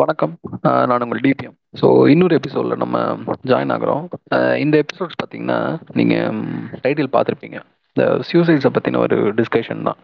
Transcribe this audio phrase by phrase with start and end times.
[0.00, 0.34] வணக்கம்.
[0.88, 2.96] நான் உங்கள் டிபிஎம் ஸோ இன்னொரு எபிசோடில் நம்ம
[3.50, 4.04] ஜாயின் ஆகுறோம்.
[4.64, 5.56] இந்த எபிசோட்ஸ் பார்த்தீங்கன்னா
[5.98, 6.36] நீங்கள்
[6.84, 7.58] டைட்டில் பார்த்துருப்பீங்க.
[7.90, 9.98] இந்த சூசைட்ஸை பற்றின ஒரு டிஸ்கஷன் தான்.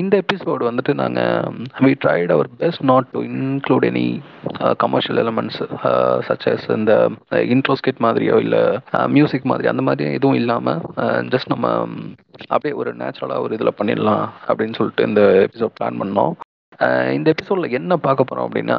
[0.00, 4.06] இந்த எபிசோடு வந்துட்டு நாங்கள் we tried our best not to include any
[4.84, 5.60] commercial elements
[6.28, 6.94] such as இந்த
[7.54, 8.62] இன்ட்ரோஸ்கிட் மாதிரியோ இல்லை
[9.16, 10.80] மியூசிக் மாதிரி அந்த மாதிரி எதுவும் இல்லாமல்
[11.34, 11.74] ஜஸ்ட் நம்ம
[12.52, 16.34] அப்படியே ஒரு நேச்சுரலாக ஒரு இதில் பண்ணிடலாம் அப்படின்னு சொல்லிட்டு இந்த எபிசோட் பிளான் பண்ணோம்.
[17.12, 18.78] இந்த எபிசோடில் என்ன பார்க்க போகிறோம் அப்படின்னா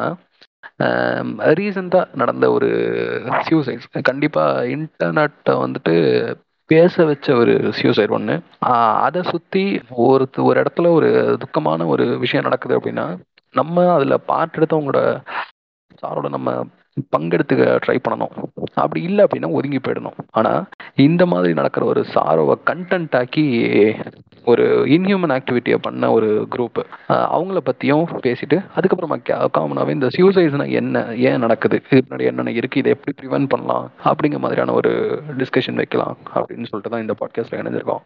[1.54, 2.70] ரீசெண்டாக நடந்த ஒரு
[3.50, 5.96] சூசைட்ஸ் கண்டிப்பாக இன்டர்நெட்டை வந்துட்டு
[6.66, 8.36] பேச வச்ச ஒரு சூசைட் ஒன்று
[9.02, 13.06] அதை சுற்றி ஒரு ஒரு இடத்துல ஒரு துக்கமான ஒரு விஷயம் நடக்குது அப்படின்னா
[13.56, 15.02] நம்ம அதில் பார்ட் எடுத்தவங்களோட
[16.04, 16.50] சாரோட நம்ம
[17.16, 18.34] பங்கெடுத்துக்க ட்ரை பண்ணணும்.
[18.74, 20.18] அப்படி இல்லை அப்படின்னா ஒதுங்கி போயிடணும்.
[20.32, 20.66] ஆனால்
[20.96, 23.46] இந்த மாதிரி நடக்கிற ஒரு சாரோவை கண்டென்ட் ஆக்கி
[24.52, 24.64] ஒரு
[24.96, 26.80] இன்ஹியூமன் ஆக்டிவிட்டியை பண்ண ஒரு குரூப்
[27.36, 29.18] அவங்கள பற்றியும் பேசிட்டு அதுக்கப்புறமா
[29.58, 31.78] காமனாகவே இந்த சூசைட்ஸ்னா என்ன ஏன் நடக்குது?
[31.92, 33.86] இது முன்னாடி என்னென்ன இருக்குது இதை எப்படி ப்ரிவென்ட் பண்ணலாம்?
[34.10, 34.92] அப்படிங்கிற மாதிரியான ஒரு
[35.40, 38.04] டிஸ்கஷன் வைக்கலாம் அப்படின்னு சொல்லிட்டு தான் இந்த பாட்காஸ்ட்டில் இணைஞ்சிருக்கோம்.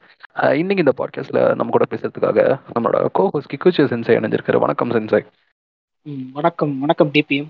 [0.62, 2.40] இன்னைக்கு இந்த பாட்காஸ்ட்டில் நம்ம கூட பேசுறதுக்காக
[2.76, 4.60] நம்மளோட கோஹோஸ் கிக்குச்சு சென்சை இணைஞ்சிருக்காரு.
[4.66, 5.22] வணக்கம் சென்சை
[6.38, 6.76] வணக்கம்.
[6.84, 7.50] வணக்கம் டிபிஎம்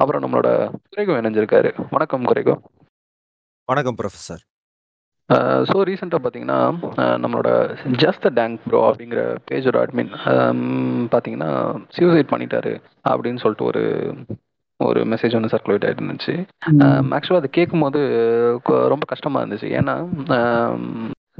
[0.00, 0.48] அப்புறம் நம்மளோட
[0.90, 1.72] குறைகோ இணைஞ்சிருக்காரு.
[1.90, 2.54] வணக்கம் குறைகோ.
[3.70, 4.42] வணக்கம் ப்ரொஃபசர்
[5.68, 6.58] ஸோ ரீசெண்டாக பார்த்தீங்கன்னா
[7.24, 7.50] நம்மளோட
[8.04, 10.12] ஜஸ்ட் டேங்க் ப்ரோ அப்படிங்கிற பேஜோட அட்மின்
[11.12, 11.50] பார்த்தீங்கன்னா
[11.96, 12.72] சூசைட் பண்ணிட்டாரு
[13.08, 13.84] அப்படின்னு சொல்லிட்டு ஒரு
[14.80, 16.34] ஒரு மெசேஜ் ஒன்று சர்க்குலேட் ஆகிட்டு இருந்துச்சு.
[17.16, 18.00] ஆக்சுவலாக அதை கேட்கும்போது
[18.92, 19.68] ரொம்ப கஷ்டமாக இருந்துச்சு.
[19.80, 19.94] ஏன்னா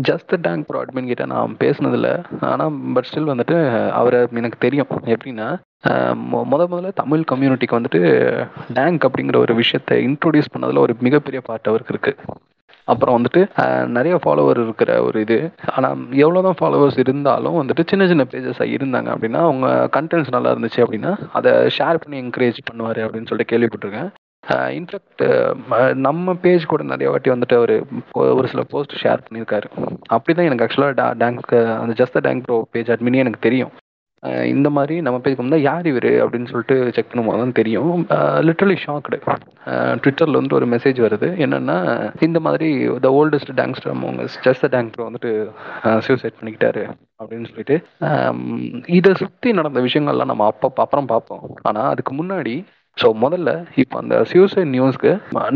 [0.02, 2.24] ஜஸ்ட் டேங்க் ப்ரோ அட்மின் கிட்ட நான் பேசினதில்ல.
[2.40, 4.86] ஆனால் பட் ஸ்டில் வந்துட்டு அவரை எனக்கு தெரியும்.
[5.04, 11.42] எப்படின்னா மொ- முத முதல்ல தமிழ் கம்யூனிட்டிக்கு வந்துட்டு டேங்க் அப்படிங்கிற ஒரு விஷயத்தை இன்ட்ரோடியூஸ் பண்ணதில் ஒரு மிகப்பெரிய
[11.46, 12.34] பார்ட் அவருக்கு இருக்கு.
[12.84, 15.50] அப்புறம் வந்துட்டு நிறைய ஃபாலோவர் இருக்கிற ஒரு இது.
[15.66, 20.76] ஆனால் எவ்வளோ தான் ஃபாலோவர்ஸ் இருந்தாலும் வந்துட்டு சின்ன சின்ன பேஜஸாக இருந்தாங்க அப்படின்னா அவங்க கண்டென்ட்ஸ் நல்லா இருந்துச்சு
[20.76, 24.10] அப்படின்னா அதை ஷேர் பண்ணி என்கரேஜ் பண்ணுவார் அப்படின்னு சொல்லிட்டு கேள்விப்பட்டிருக்கேன்.
[24.78, 25.22] இன்ஃபேக்ட்
[26.06, 27.74] நம்ம பேஜ் கூட நிறைய வாட்டி வந்துட்டு அவர்
[28.38, 29.68] ஒரு சில போஸ்ட் ஷேர் பண்ணியிருக்காரு.
[30.16, 33.72] அப்படி தான் எனக்கு ஆக்சுவலாக டேங்க் அந்த ஜஸ்ட் டேங்க் ப்ரோ பேஜ் அட்மினே எனக்கு தெரியும்.
[34.52, 37.92] இந்த மாதிரி நம்ம பேஜுக்கு வந்தால் யார் இவர் அப்படின்னு சொல்லிட்டு செக் பண்ணும்போது தான் தெரியும்.
[38.46, 39.18] லிட்ரலி ஷாக்டு
[40.02, 41.28] ட்விட்டரில் வந்துட்டு ஒரு மெசேஜ் வருது.
[41.44, 41.76] என்னென்னா
[42.26, 42.68] இந்த மாதிரி
[43.06, 45.30] த ஓல்டஸ்ட் டேங்ஸ்டர் அவங்க ஜஸ்ட் டேங்க் ப்ரோ வந்துட்டு
[46.08, 46.82] சூசைட் பண்ணிக்கிட்டாரு
[47.20, 47.78] அப்படின்னு சொல்லிட்டு
[48.98, 51.42] இதை சுற்றி நடந்த விஷயங்கள்லாம் நம்ம அப்போ அப்புறம் பார்ப்போம்.
[51.70, 52.54] ஆனால் அதுக்கு முன்னாடி
[53.00, 53.50] ஸோ முதல்ல
[53.82, 55.12] இப்போ அந்த சூசைட் நியூஸ்க்கு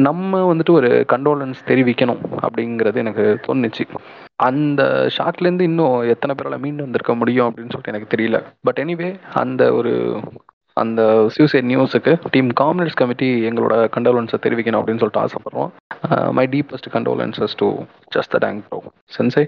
[0.06, 3.84] நம்ம வந்துட்டு ஒரு கண்டோலன்ஸ் தெரிவிக்கணும் அப்படிங்கிறது எனக்கு தோணுச்சு.
[4.48, 4.82] அந்த
[5.16, 8.38] ஷாக்லேருந்து இன்னும் எத்தனை பேரால் மீண்டு வந்திருக்க முடியும் அப்படின்னு சொல்லிட்டு எனக்கு தெரியல.
[8.66, 9.10] பட் எனிவே
[9.42, 9.92] அந்த ஒரு
[10.76, 11.00] அந்த
[11.34, 15.70] சூசைட் நியூஸுக்கு டீம் காமனர்ஸ் கமிட்டி எங்களோட கண்டோலன்ஸை தெரிவிக்கணும் அப்படின்னு சொல்லிட்டு ஆசைப்படுறோம்.
[16.38, 17.68] My deepest condolences to
[18.16, 18.80] just dank bro
[19.16, 19.44] சென்சை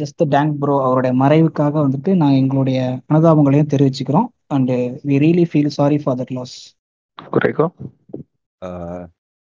[0.00, 2.80] just tank bro அவருடைய மறைவுக்காக வந்துட்டு நாங்கள் எங்களுடைய
[3.10, 4.28] அனுதாபங்களையும் தெரிவிச்சுக்கிறோம்.
[4.54, 4.72] And
[5.08, 6.56] we really feel sorry for that loss
[7.18, 7.66] குறைக்கோ?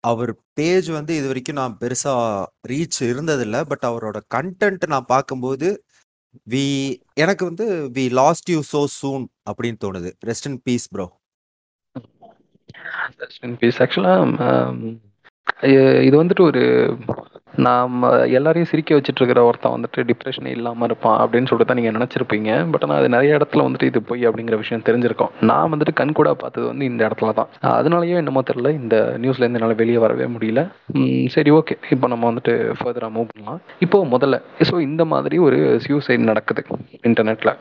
[0.05, 2.13] அவர் பேஜ் வந்து இது வரைக்கும் நான் பெருசா
[2.69, 5.69] ரீச் இருந்ததில்ல பட் அவரோட கண்டென்ட் நான் பார்க்கும்போது
[6.51, 6.65] வி
[7.15, 10.11] எனக்கு வந்து we lost you so soon அப்படின்னு தோணுது.
[10.27, 11.07] Rest in peace bro
[13.61, 14.97] peace ஆக்சுவலாக
[16.07, 16.63] இது வந்துட்டு ஒரு
[17.67, 17.95] நாம்
[18.39, 22.51] எல்லாரையும் சிரிக்க வச்சுட்டு இருக்கிற ஒருத்தன் வந்துட்டு டிப்ரெஷனே இல்லாமல் இருப்பான் அப்படின்னு சொல்லிட்டு தான் நீங்கள் நினச்சிருப்பீங்க.
[22.73, 25.33] பட் ஆனால் அது நிறைய இடத்துல வந்துட்டு இது பொய் அப்படிங்கிற விஷயம் தெரிஞ்சிருக்கும்.
[25.51, 27.51] நான் வந்துட்டு கண்கூடா பார்த்தது வந்து இந்த இடத்துல தான்.
[27.79, 30.63] அதனாலயோ என்னமோ தெரில இந்த நியூஸ்லேருந்து என்னால் வெளியே வரவே முடியல.
[31.37, 33.61] சரி ஓகே இப்போ நம்ம வந்துட்டு ஃபர்தராக மூவ் பண்ணலாம்.
[33.87, 34.39] இப்போ முதல்ல
[34.71, 36.65] ஸோ இந்த மாதிரி ஒரு சியூசைட் நடக்குது
[37.11, 37.55] இன்டர்நெட்டில்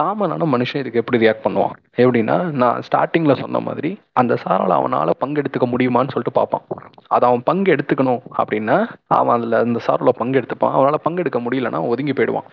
[0.00, 1.76] காமனான மனுஷன் இதுக்கு எப்படி ரியாக்ட் பண்ணுவான்?
[1.96, 6.62] எப்படின்னா நான் ஸ்டார்டிங்ல சொன்ன மாதிரி அந்த சாரால் அவனால் பங்கெடுத்துக்க முடியுமான்னு சொல்லிட்டு பார்ப்பான்.
[7.06, 10.76] அதை அவன் பங்கு எடுத்துக்கணும் அப்படின்னா அவன் அதில் அந்த சாரில் பங்கு எடுத்துப்பான்.
[10.78, 12.48] அவனால பங்கெடுக்க முடியலன்னா ஒதுங்கி போயிடுவான்.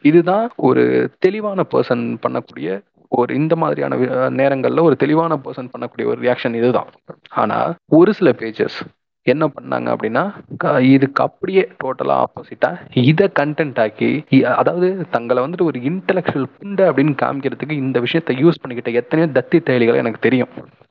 [0.00, 6.54] இதுதான் ஒரு தெளிவான பர்சன் பண்ணக்கூடிய ஒரு இந்த மாதிரியான நேரங்களில் ஒரு தெளிவான பர்சன் பண்ணக்கூடிய ஒரு ரியாக்ஷன்
[6.54, 6.86] இதுதான்.
[7.28, 8.78] ஆனால் ஒரு சில பேஜஸ்
[9.26, 16.46] என்ன பண்ணாங்க அப்படின்னா இதுக்கு அப்படியே டோட்டலா ஆப்போசிட்டா இதை கண்டென்ட் ஆக்கி அதாவது தங்களை வந்துட்டு ஒரு இன்டெலெக்சுவல்
[16.60, 20.48] புண்டை அப்படின்னு காமிக்கிறதுக்கு இந்த விஷயத்த யூஸ் பண்ணிக்கிட்ட எத்தனையோ தத்தி தேலிகளை எனக்கு தெரியும்.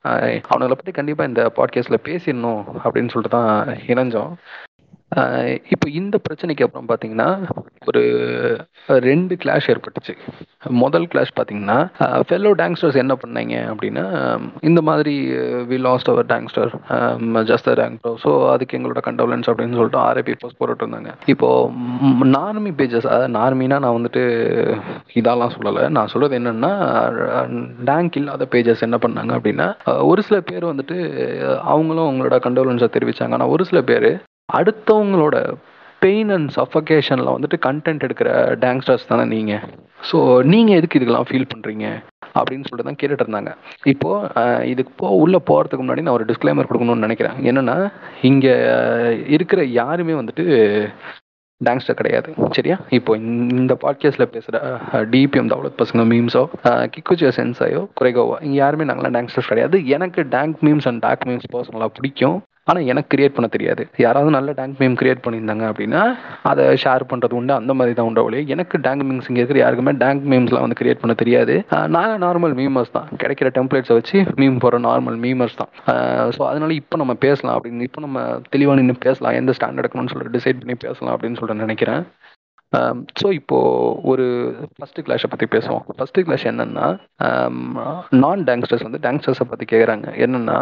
[0.07, 4.33] ஆஹ் அவனுங்களை பத்தி கண்டிப்பா இந்த பாட்காஸ்ட்ல பேசிடணும் அப்படின்னு சொல்லிட்டு தான் இணைஞ்சோம்.
[5.74, 7.27] இப்போ இந்த பிரச்சனைக்கு அப்புறம் பார்த்தீங்கன்னா
[7.89, 8.01] ஒரு
[9.07, 10.13] ரெண்டு கிளாஷ் ஏற்பட்டுச்சு.
[10.83, 11.77] முதல் கிளாஷ் பார்த்தீங்கன்னா
[12.27, 14.06] ஃபெல்லோ டேங்ஸ்டர்ஸ் என்ன பண்ணாங்க அப்படின்னா
[14.69, 15.13] இந்த மாதிரி
[15.69, 16.71] we lost our dankster
[17.51, 21.12] just dankster so அதுக்கு எங்களோட கண்டோலன்ஸ் அப்படின்னு சொல்லிட்டு ஆர்ஐபி போஸ்ட் போட்டுட்டு இருந்தாங்க.
[21.33, 21.50] இப்போ
[22.38, 24.24] நார்மி பேஜஸ் அதாவது நார்மினா நான் வந்துட்டு
[25.21, 25.86] இதெல்லாம் சொல்லலை.
[25.98, 26.74] நான் சொல்கிறது என்னென்னா
[27.92, 29.69] டேங்க் இல்லாத பேஜஸ் என்ன பண்ணாங்க அப்படின்னா
[30.12, 30.98] ஒரு சில பேர் வந்துட்டு
[31.74, 34.09] அவங்களும் அவங்களோட கண்டோலன்ஸை தெரிவித்தாங்க ஆனால் ஒரு சில பேர்
[34.54, 35.54] அடுத்தவங்களோட
[36.00, 38.30] பெயின் அண்ட் சஃபகேஷனில் வந்துட்டு கண்டென்ட் எடுக்கிற
[38.60, 39.60] டேங்ஸ்டர்ஸ் தானே நீங்கள்
[40.12, 42.04] ஸோ நீங்கள் எதுக்கு இதுக்கெல்லாம் ஃபீல் பண்ணுறீங்க
[42.40, 43.56] அப்படின்னு சொல்லிட்டு தான் கேட்டுட்டு இருந்தாங்க.
[43.84, 47.34] இப்போது இதுக்கு போ உள்ளே போகிறதுக்கு முன்னாடி நான் ஒரு டிஸ்க்ளைமர் கொடுக்கணும்னு நினைக்கிறேன்.
[47.34, 47.92] என்னன்னா
[48.22, 48.54] இங்கே
[49.28, 50.90] இருக்கிற யாருமே வந்துட்டு
[51.66, 52.34] டேங்ஸ்டர் கிடையாது.
[52.50, 52.80] சரியா?
[52.90, 59.48] இப்போ இந்த- இந்த பேசுகிற டிபிஎம் தௌலத் பசங்க மீம்ஸோ கிக்குச்சியோ சென்சாயோ குறைகோவா இங்கே யாருமே நாங்களாம் டேங்ஸ்டர்ஸ்
[59.48, 59.88] கிடையாது.
[59.88, 62.42] எனக்கு dank memes and dark memes பர்சனலாக பிடிக்கும்.
[62.69, 63.83] ஆனால் எனக்கு கிரியேட் பண்ண தெரியாது.
[64.04, 66.01] யாராவது நல்ல டேங்க் மீம் கிரியேட் பண்ணியிருந்தாங்க அப்படின்னா
[66.51, 67.54] அதை ஷேர் பண்ணுறது உண்டு.
[67.60, 71.01] அந்த மாதிரி தான் உண்டு ஒழிய எனக்கு டேங்க் மீம்ஸ் இங்கே இருக்கிற யாருக்குமே டேங்க் மீம்ஸ்லாம் வந்து கிரியேட்
[71.01, 71.56] பண்ண தெரியாது.
[71.95, 73.10] நாங்கள் நார்மல் மீமர்ஸ் தான்.
[73.24, 75.71] கிடைக்கிற டெம்ப்ளேட்ஸை வச்சு மீம் போகிற நார்மல் மீமர்ஸ் தான்.
[76.38, 78.25] ஸோ அதனால இப்போ நம்ம பேசலாம் அப்படின்னு இப்போ நம்ம
[78.56, 79.38] தெளிவாக நின்று பேசலாம்.
[79.42, 82.04] எந்த ஸ்டாண்ட் எடுக்கணும்னு சொல்லிட்டு டிசைட் பண்ணி பேசலாம் அப்படின்னு சொல்லிட்டு நினைக்கிறேன்.
[82.77, 83.57] Um, ஸோ இப்போ
[84.11, 84.23] ஒரு
[84.75, 85.83] ஃபர்ஸ்ட் கிளாஷை பற்றி பேசுவோம்.
[85.97, 86.85] ஃபர்ஸ்ட் கிளாஷ் என்னன்னா
[87.27, 87.57] um,
[88.21, 90.57] நான் டேங்ஸ்டர்ஸ் வந்து டேங்ஸ்டர்ஸை பற்றி கேட்குறாங்க என்னன்னா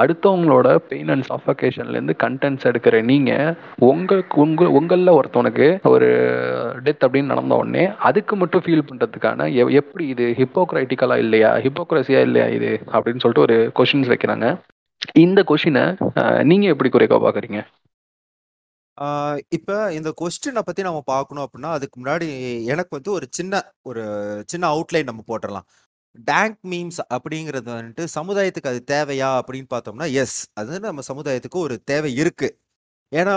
[0.00, 3.52] அடுத்தவங்களோட பெயின் அண்ட் சஃபகேஷன்லேருந்து கண்டென்ட்ஸ் எடுக்கிற நீங்கள்
[3.90, 6.08] உங்களுக்கு உங்கள் உங்களில் ஒருத்தவனுக்கு ஒரு
[6.86, 9.48] டெத் அப்படின்னு நடந்த உடனே அதுக்கு மட்டும் ஃபீல் பண்ணுறதுக்கான
[9.80, 11.52] எப்படி இது ஹிப்போக்ரைட்டிக்கலாக இல்லையா?
[11.66, 12.72] ஹிப்போக்ரஸியா இல்லையா இது?
[12.94, 14.48] அப்படின்னு சொல்லிட்டு ஒரு கொஷின்ஸ் வைக்கிறாங்க.
[15.24, 15.86] இந்த கொஷினை
[16.50, 17.60] நீங்கள் எப்படி குறைக்க பார்க்குறீங்க
[18.98, 19.06] இப்போ
[19.56, 22.26] இப்ப இந்த கொஸ்டினை பத்தி நம்ம பார்க்கணும் அப்படின்னா அதுக்கு முன்னாடி
[22.72, 24.02] எனக்கு வந்து ஒரு சின்ன ஒரு
[24.52, 25.66] சின்ன அவுட்லைன் நம்ம போட்டுடலாம்
[26.28, 29.30] டேங்க் மீம்ஸ் அப்படிங்கிறது வந்துட்டு சமுதாயத்துக்கு அது தேவையா?
[29.40, 32.48] அப்படின்னு பார்த்தோம்னா எஸ் அது நம்ம சமுதாயத்துக்கு ஒரு தேவை இருக்கு.
[33.12, 33.36] ஏன்னா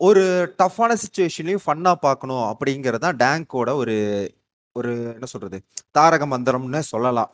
[0.00, 0.22] ஒரு
[0.60, 3.96] டஃப்பான சுச்சுவேஷன்லையும் ஃபன்னா பார்க்கணும் அப்படிங்கிறது தான் டேங்கோட ஒரு
[4.76, 5.58] ஒரு என்ன சொல்றது?
[5.98, 7.30] தாரக மந்திரம்னு சொல்லலாம்.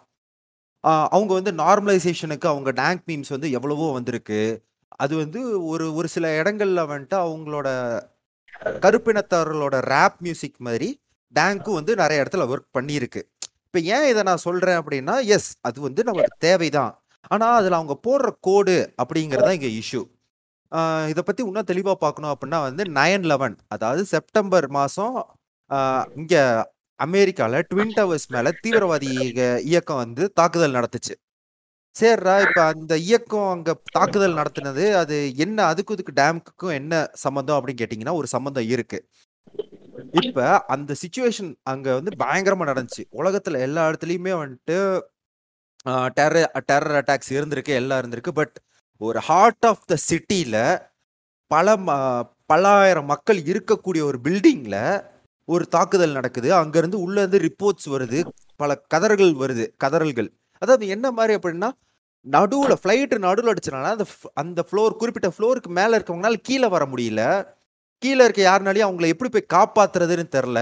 [1.16, 4.40] அவங்க வந்து நார்மலைசேஷனுக்கு அவங்க டேங்க் மீம்ஸ் வந்து எவ்வளவோ வந்திருக்கு.
[4.96, 5.40] அது வந்து
[5.72, 7.68] ஒரு ஒரு சில இடங்கள்ல வந்துட்டு அவங்களோட
[8.84, 10.88] கருப்பினத்தவர்களோட ரேப் மியூசிக் மாதிரி
[11.34, 13.20] டேங்க்கும் வந்து நிறைய இடத்துல ஒர்க் பண்ணியிருக்கு.
[13.66, 16.92] இப்போ ஏன் இதை நான் சொல்றேன் அப்படின்னா எஸ் அது வந்து நமக்கு தேவைதான்.
[17.32, 20.02] ஆனால் அதில் அவங்க போடுற கோடு அப்படிங்கிறது தான் இஷ்யூ
[21.12, 25.16] இதை பற்றி இன்னும் தெளிவாக பார்க்கணும் அப்படின்னா வந்து நயன் லெவன் அதாவது செப்டம்பர் மாதம்
[26.20, 26.42] இங்கே
[27.00, 29.10] அமெரிக்காவில் ட்வின் டவர்ஸ் மேலே தீவிரவாதி
[29.70, 31.14] இயக்கம் வந்து தாக்குதல் நடத்துச்சு.
[32.00, 34.92] சரிடா இப்ப அந்த இயக்கம் அங்க தாக்குதல் நடத்தினது.
[34.94, 39.08] அது என்ன அதுக்கும் இதுக்கு டேமுக்கும் என்ன சம்மந்தம் அப்படின்னு கேட்டிங்கன்னா ஒரு சம்மந்தம் இருக்கு.
[40.10, 43.04] இப்ப அந்த சுச்சுவேஷன் அங்க வந்து பயங்கரமா நடந்துச்சு.
[43.12, 45.00] உலகத்துல எல்லா இடத்துலயுமே வந்துட்டு
[45.88, 48.30] டெரர் டெரர் அட்டாக்ஸ் இருந்திருக்கு எல்லாம் இருந்திருக்கு.
[48.34, 48.58] பட்
[48.98, 50.78] ஒரு ஹார்ட் ஆஃப் த சிட்டியில
[51.46, 55.04] பல ம- பல்லாயிரம் மக்கள் இருக்கக்கூடிய ஒரு பில்டிங்ல
[55.44, 56.52] ஒரு தாக்குதல் நடக்குது.
[56.54, 58.28] அங்கேருந்து உள்ளேருந்து ரிப்போர்ட்ஸ் வருது.
[58.56, 59.72] பல கதறுகள் வருது.
[59.84, 60.28] கதறல்கள்
[60.62, 61.70] அதாவது என்ன மாதிரி அப்படின்னா
[62.26, 64.04] நடுவில் ஃப்ளைட்டு நடுவில் அடிச்சனால அந்த
[64.42, 67.22] அந்த ஃப்ளோர் குறிப்பிட்ட ஃப்ளோருக்கு மேலே இருக்கவங்களால கீழே வர முடியல.
[68.02, 70.60] கீழே இருக்க யாருனாலையும் அவங்கள எப்படி போய் காப்பாத்துறதுன்னு தெரில.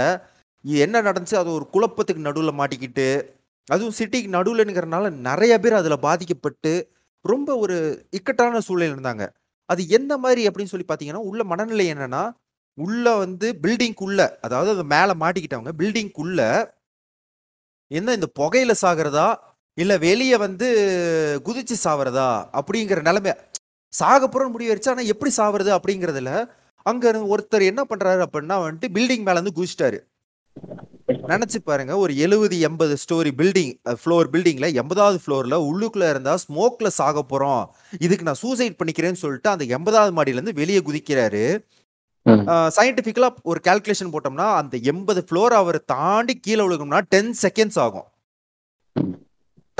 [0.64, 1.36] இது என்ன நடந்துச்சு?
[1.42, 3.08] அது ஒரு குழப்பத்துக்கு நடுவில் மாட்டிக்கிட்டு
[3.68, 6.72] அதுவும் சிட்டிக்கு நடுவில்ங்கிறனால நிறைய பேர் அதில் பாதிக்கப்பட்டு
[7.24, 7.76] ரொம்ப ஒரு
[8.18, 9.24] இக்கட்டான சூழ்நிலை இருந்தாங்க.
[9.68, 12.22] அது எந்த மாதிரி அப்படின்னு சொல்லி பார்த்தீங்கன்னா உள்ள மனநிலை என்னன்னா
[12.78, 16.40] உள்ள வந்து பில்டிங்குள்ள அதாவது அது மேலே மாட்டிக்கிட்டவங்க பில்டிங்குள்ள
[17.90, 19.26] என்ன இந்த புகையில சாகிறதா
[19.78, 20.68] இல்ல வெளிய வந்து
[21.44, 23.32] குதிச்சு சாவறதா அப்படிங்கிற நிலைமை.
[23.92, 26.32] சாக போறோம்னு முடிவு வச்சு ஆனா எப்படி சாவறது அப்படிங்கறதுல
[26.86, 29.98] அங்க இருந்து ஒருத்தர் என்ன பண்றாரு அப்படின்னா வந்துட்டு பில்டிங் மேல இருந்து குதிச்சிட்டாரு.
[31.28, 37.24] நினைச்சு பாருங்க ஒரு எழுபது எண்பது ஸ்டோரி பில்டிங் ஃப்ளோர் பில்டிங்ல எண்பதாவது ஃப்ளோர்ல உள்ளுக்குள்ள இருந்தா ஸ்மோக்ல சாக
[37.32, 37.62] போறோம்.
[37.98, 41.44] இதுக்கு நான் சூசைட் பண்ணிக்கிறேன்னு சொல்லிட்டு அந்த எண்பதாவது மாடியில இருந்து வெளியே குதிக்கிறாரு.
[42.26, 42.44] ம்.
[42.76, 48.08] சயின்டிபிக்கலா ஒரு கால்குலேஷன் போட்டோம்னா அந்த எண்பது ஃப்ளோர் அவர் தாண்டி கீழே விழுகணும்னா டென் செகண்ட்ஸ் ஆகும்.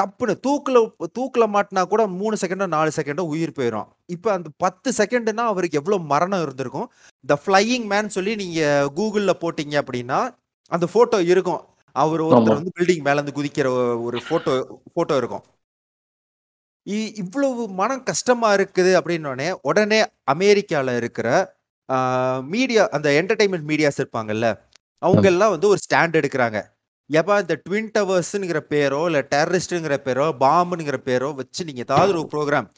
[0.00, 0.08] ம்.
[0.08, 0.79] டப்புன்னு தூக்குல
[1.19, 6.05] தூக்குல மாட்டினா கூட மூணு செகண்டோ நாலு செகண்டோ உயிர் போயிடும் இப்போ அந்த பத்து செகண்ட்னா அவருக்கு எவ்வளவு
[6.05, 6.91] மரணம் இருந்திருக்கும்?
[7.27, 10.34] த ஃப்ளையிங் மேன் சொல்லி நீங்க கூகுள்ல போட்டீங்க அப்படின்னா
[10.70, 11.63] அந்த போட்டோ இருக்கும்.
[11.93, 12.55] அவர் ஒருத்தர்.
[12.55, 13.69] வந்து பில்டிங் மேல இருந்து குதிக்கிற
[14.03, 15.43] ஒரு போட்டோ போட்டோ இருக்கும்.
[16.86, 21.58] இ- இவ்வளவு மனம் கஷ்டமா இருக்குது அப்படின்னோடனே உடனே அமெரிக்கால இருக்கிற
[22.43, 24.58] மீடியா அந்த என்டர்டைன்மெண்ட் மீடியாஸ் இருப்பாங்கல்ல
[24.98, 26.58] அவங்க எல்லாம் வந்து ஒரு ஸ்டாண்ட் எடுக்கிறாங்க.
[27.10, 32.69] எப்பா இந்த ட்வின் டவர்ஸுங்கிற பேரோ இல்லை டெரரிஸ்ட்டுங்கிற பேரோ பாம்புங்கிற பேரோ வச்சு நீங்கள் ஏதாவது ஒரு program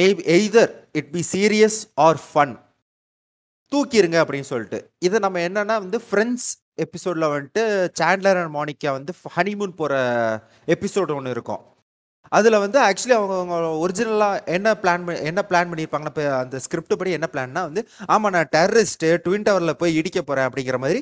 [0.00, 2.54] maybe either it be serious or fun
[3.72, 4.78] தூக்கிடுங்க அப்படின்னு சொல்லிட்டு.
[5.06, 6.48] இதை நம்ம என்னன்னா வந்து ஃப்ரெண்ட்ஸ்
[6.84, 7.62] எபிசோடில் வந்துட்டு
[8.00, 9.94] சாண்ட்லர் அண்ட் மானிக்கா வந்து ஹனிமூன் போகிற
[10.74, 11.62] எபிசோடு ஒன்று இருக்கும்.
[12.32, 17.16] அதில் வந்து ஆக்சுவலி அவங்க அவங்க ஒரிஜினலாக என்ன பிளான் என்ன பிளான் பண்ணியிருப்பாங்கன்னா இப்போ அந்த ஸ்கிரிப்ட் படி
[17.18, 17.82] என்ன பிளான்னா வந்து
[18.14, 21.00] ஆமாம் நான் டெரரிஸ்ட்டு ட்வின் டவரில் போய் இடிக்க போகிறேன் அப்படிங்கிற மாதிரி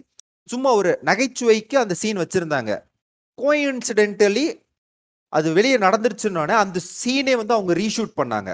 [0.52, 2.72] சும்மா ஒரு நகைச்சுவைக்கு அந்த சீன் வச்சுருந்தாங்க.
[3.38, 4.46] கோயின்சிடென்டலி
[5.32, 8.50] அது வெளியே நடந்துருச்சுன்னொடனே அந்த சீனே வந்து அவங்க ரீஷூட் பண்ணாங்க.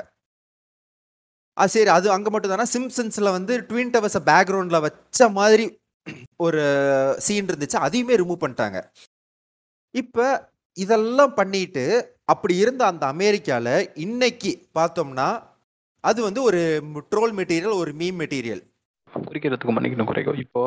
[1.56, 5.66] ஆ சரி அது அங்கே மட்டும் தானே சிம்சன்ஸில் வந்து ட்வின் டவர்ஸை பேக்ரவுண்டில் வச்ச மாதிரி
[6.46, 6.62] ஒரு
[7.26, 7.78] சீன் இருந்துச்சு.
[7.86, 8.78] அதையுமே ரிமூவ் பண்ணிட்டாங்க.
[9.94, 10.26] இப்போ
[10.76, 11.84] இதெல்லாம் பண்ணிட்டு
[12.32, 13.74] அப்படி இருந்த அந்த அமெரிக்காவில்
[14.04, 15.28] இன்னைக்கு பார்த்தோம்னா
[16.04, 16.60] அது வந்து ஒரு
[17.12, 18.62] ட்ரோல் மெட்டீரியல் ஒரு மீம் மெட்டீரியல்
[19.28, 20.62] குறிக்கிறதுக்கு மன்னிக்கணும் குறைக்கும் இப்போ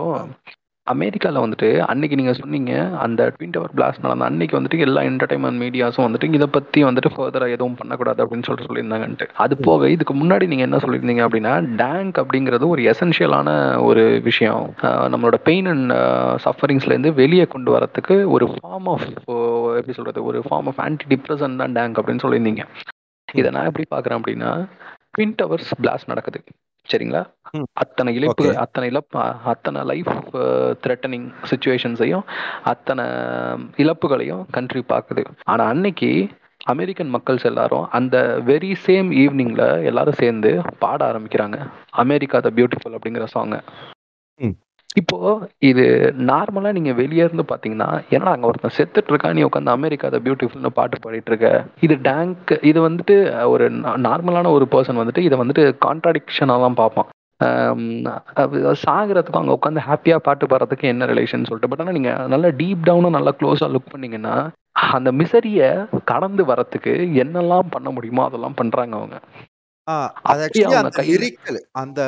[0.93, 2.71] அமெரிக்கால வந்துட்டு அன்னைக்கு நீங்க சொன்னீங்க
[3.05, 7.47] அந்த ட்வின் டவர் பிளாஸ்ட் நடந்த அன்னைக்கு வந்துட்டு எல்லா என்டர்டைன்மெண்ட் மீடியாஸும் வந்துட்டு இதை பத்தி வந்துட்டு ஃபர்தரா
[7.55, 9.27] எதுவும் பண்ணக்கூடாது அப்படின்னு சொல்லிட்டு சொல்லியிருந்தாங்கன்ட்டு.
[9.45, 11.53] அது போக இதுக்கு முன்னாடி நீங்க என்ன சொல்லியிருந்தீங்க அப்படின்னா
[11.83, 13.49] டேங்க் அப்படிங்கிறது ஒரு எசென்ஷியலான
[13.89, 14.65] ஒரு விஷயம்.
[15.13, 15.95] நம்மளோட பெயின் அண்ட்
[16.45, 19.07] சஃபரிங்ஸ்லேருந்து வெளியே கொண்டு வரத்துக்கு ஒரு ஃபார்ம் ஆஃப்
[19.79, 22.63] எப்படி சொல்றது ஒரு ஃபார்ம் ஆஃப் ஆன்டி டிப்ரெஷன் தான் டேங்க் அப்படின்னு சொல்லியிருந்தீங்க.
[23.39, 24.51] இதை நான் எப்படி பார்க்குறேன் அப்படின்னா
[25.15, 26.39] ட்வின் டவர்ஸ் பிளாஸ்ட் நடக்குது.
[26.87, 27.21] சரிங்களா.
[27.73, 28.45] அத்தனை இழப்பு.
[28.55, 30.11] அத்தனை இழப்பு அத்தனை லைஃப்
[30.83, 32.25] த்ரெட்டனிங் சுச்சுவேஷன்ஸையும்
[32.63, 33.05] அத்தனை
[33.77, 36.11] இழப்புகளையும் கண்ட்ரி பார்க்குது ஆனா அன்னைக்கு
[36.65, 41.57] அமெரிக்கன் மக்கள்ஸ் எல்லாரும் அந்த வெரி சேம் ஈவினிங்ல எல்லாரும் சேர்ந்து பாட ஆரம்பிக்கிறாங்க
[42.03, 43.57] அமெரிக்கா த பியூட்டிஃபுல் அப்படிங்கிற சாங்க.
[44.99, 45.17] இப்போ
[45.69, 45.83] இது
[46.29, 50.71] நார்மலா நீங்க வெளியே இருந்து பாத்தீங்கன்னா ஏன்னா அங்க ஒருத்தன் செத்துட்டு இருக்கா நீ உட்காந்து அமெரிக்கா த பியூட்டிஃபுல்னு
[50.77, 51.49] பாட்டு பாடிட்டு இருக்க.
[51.85, 53.15] இது டேங்க் இது வந்துட்டு
[53.53, 53.65] ஒரு
[54.07, 57.09] நார்மலான ஒரு பர்சன் வந்துட்டு இதை வந்துட்டு கான்ட்ராடிக்ஷனாக தான் பார்ப்பான்.
[58.43, 62.87] அது சாகிறதுக்கும் அங்கே உட்காந்து ஹாப்பியாக பாட்டு பாடுறதுக்கு என்ன ரிலேஷன் சொல்லிட்டு பட் ஆனால் நீங்கள் நல்லா டீப்
[62.87, 64.35] டவுனாக நல்லா க்ளோஸாக லுக் பண்ணீங்கன்னா
[64.95, 65.69] அந்த மிசரியை
[66.11, 66.93] கடந்து வரத்துக்கு
[67.25, 69.17] என்னெல்லாம் பண்ண முடியுமோ அதெல்லாம் பண்ணுறாங்க அவங்க.
[70.31, 72.01] அது ஆக்சுவலி லிரிக்கல் அந்த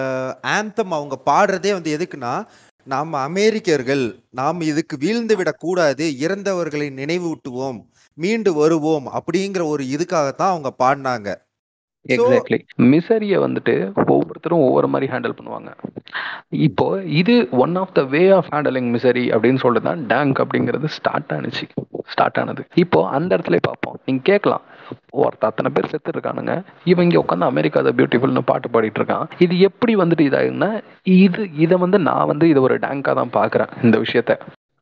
[0.55, 2.34] ஆந்தம் அவங்க பாடுறதே வந்து எதுக்குன்னா
[2.88, 7.79] நாம் அமெரிக்கர்கள் நாம் இதுக்கு வீழ்ந்து விடக்கூடாது இறந்தவர்களை நினைவூட்டுவோம்
[8.13, 11.29] மீண்டு வருவோம் அப்படிங்கிற ஒரு இதுக்காகத்தான் அவங்க பாடினாங்க.
[12.05, 13.74] எக்ஸாக்ட்லி மிசரிய வந்துட்டு
[14.15, 15.69] ஒவ்வொருத்தரும் ஒவ்வொரு மாதிரி ஹேண்டில் பண்ணுவாங்க.
[16.67, 21.31] இப்போ இது one of the way of handling misery அப்படின்னு சொல்லிட்டு தான் டேங்க் அப்படிங்கிறது ஸ்டார்ட்
[21.38, 21.65] ஆனுச்சு
[22.07, 22.63] ஸ்டார்ட் ஆனது.
[22.75, 23.98] இப்போ அந்த இடத்துல பார்ப்போம்.
[24.05, 24.63] நீங்க கேட்கலாம்
[25.17, 26.53] ஒருத்த அத்தனை பேர் செத்து இருக்கானுங்க
[26.84, 30.72] இவன் உட்காந்து அமெரிக்கா த பியூட்டிஃபுல்னு பாட்டு பாடிட்டு இருக்கான் இது எப்படி வந்துட்டு இதாகுதுன்னா
[31.03, 34.36] இது இதை வந்து நான் வந்து இதை ஒரு டேங்கா தான் பாக்குறேன் இந்த விஷயத்த.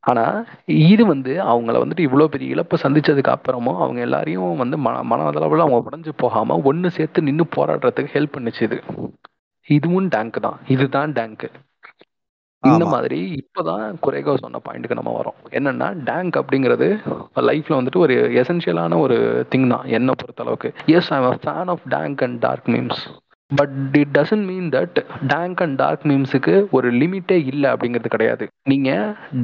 [0.04, 5.64] ஆனா இது வந்து அவங்கள வந்துட்டு இவ்வளோ பெரிய இழப்பை சந்திச்சதுக்கு அப்புறமும் அவங்க எல்லாரையும் வந்து மன மனதளவில்
[5.66, 8.78] அவங்க உடஞ்சு போகாம ஒன்று சேர்த்து நின்று போராடுறதுக்கு ஹெல்ப் பண்ணுச்சு இது.
[9.70, 10.60] இதுவும் டேங்க் தான்.
[10.68, 11.50] இதுதான் டேங்க்கு
[12.70, 12.86] இந்த.
[12.96, 15.38] மாதிரி இப்போதான் குறைகோ சொன்ன பாயிண்ட்டுக்கு நம்ம வரோம்.
[15.58, 16.90] என்னன்னா டேங்க் அப்படிங்கிறது
[17.50, 19.20] லைஃப்ல வந்துட்டு ஒரு எசென்ஷியலான ஒரு
[19.54, 23.02] திங் தான் என்னை பொறுத்த அளவுக்கு as I fan of dank and dark memes
[23.52, 24.98] but it doesn't mean that
[25.34, 28.46] dank and dark மீம்ஸுக்கு ஒரு லிமிட்டே இல்லை அப்படிங்கிறது கிடையாது.
[28.72, 28.90] நீங்க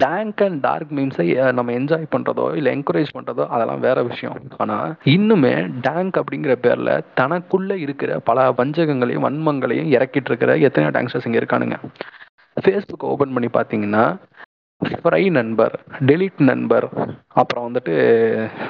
[0.04, 1.28] டேங்க் அண்ட் டார்க் மீம்ஸை
[1.58, 4.36] நம்ம என்ஜாய் பண்றதோ இல்லை என்கரேஜ் பண்றதோ அதெல்லாம் வேற விஷயம்.
[4.58, 4.78] ஆனா
[5.16, 5.54] இன்னுமே
[5.88, 11.80] டேங்க் அப்படிங்கிற பேர்ல தனக்குள்ள இருக்கிற பல வஞ்சகங்களையும் வன்மங்களையும் இறக்கிட்டு இருக்கிற எத்தனை டேங்க்ஸ்டர்ஸ் இங்க இருக்கானுங்க.
[12.58, 14.04] ஃபேஸ்புக் ஓப்பன் பண்ணி பார்த்தீங்கன்னா
[14.82, 15.74] ஃப்ரை நண்பர்
[16.06, 16.86] டெலிட் நண்பர்
[17.34, 17.94] அப்புறம் வந்துட்டு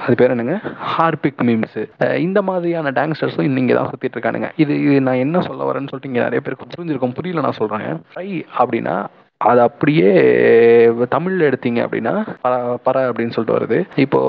[0.06, 0.56] அது பேர் என்னங்க?
[0.94, 1.84] ஹார்பிக் மீம்ஸு
[2.20, 4.50] இந்த மாதிரியான டேங்ஸ்டர்ஸும் இங்கே தான் சுற்றிட்டு இருக்கானுங்க.
[4.56, 8.28] இது இது நான் என்ன சொல்ல வரேன்னு சொல்லிட்டு இங்கே நிறைய பேருக்கு புரிஞ்சிருக்கும் புரியல நான் சொல்கிறேன் ஃப்ரை
[8.58, 8.96] அப்படின்னா
[9.50, 10.10] அது அப்படியே
[11.14, 12.54] தமிழ்ல எடுத்தீங்க அப்படின்னா பர
[12.88, 13.78] பற அப்படின்னு சொல்லிட்டு வருது.
[14.04, 14.20] இப்போ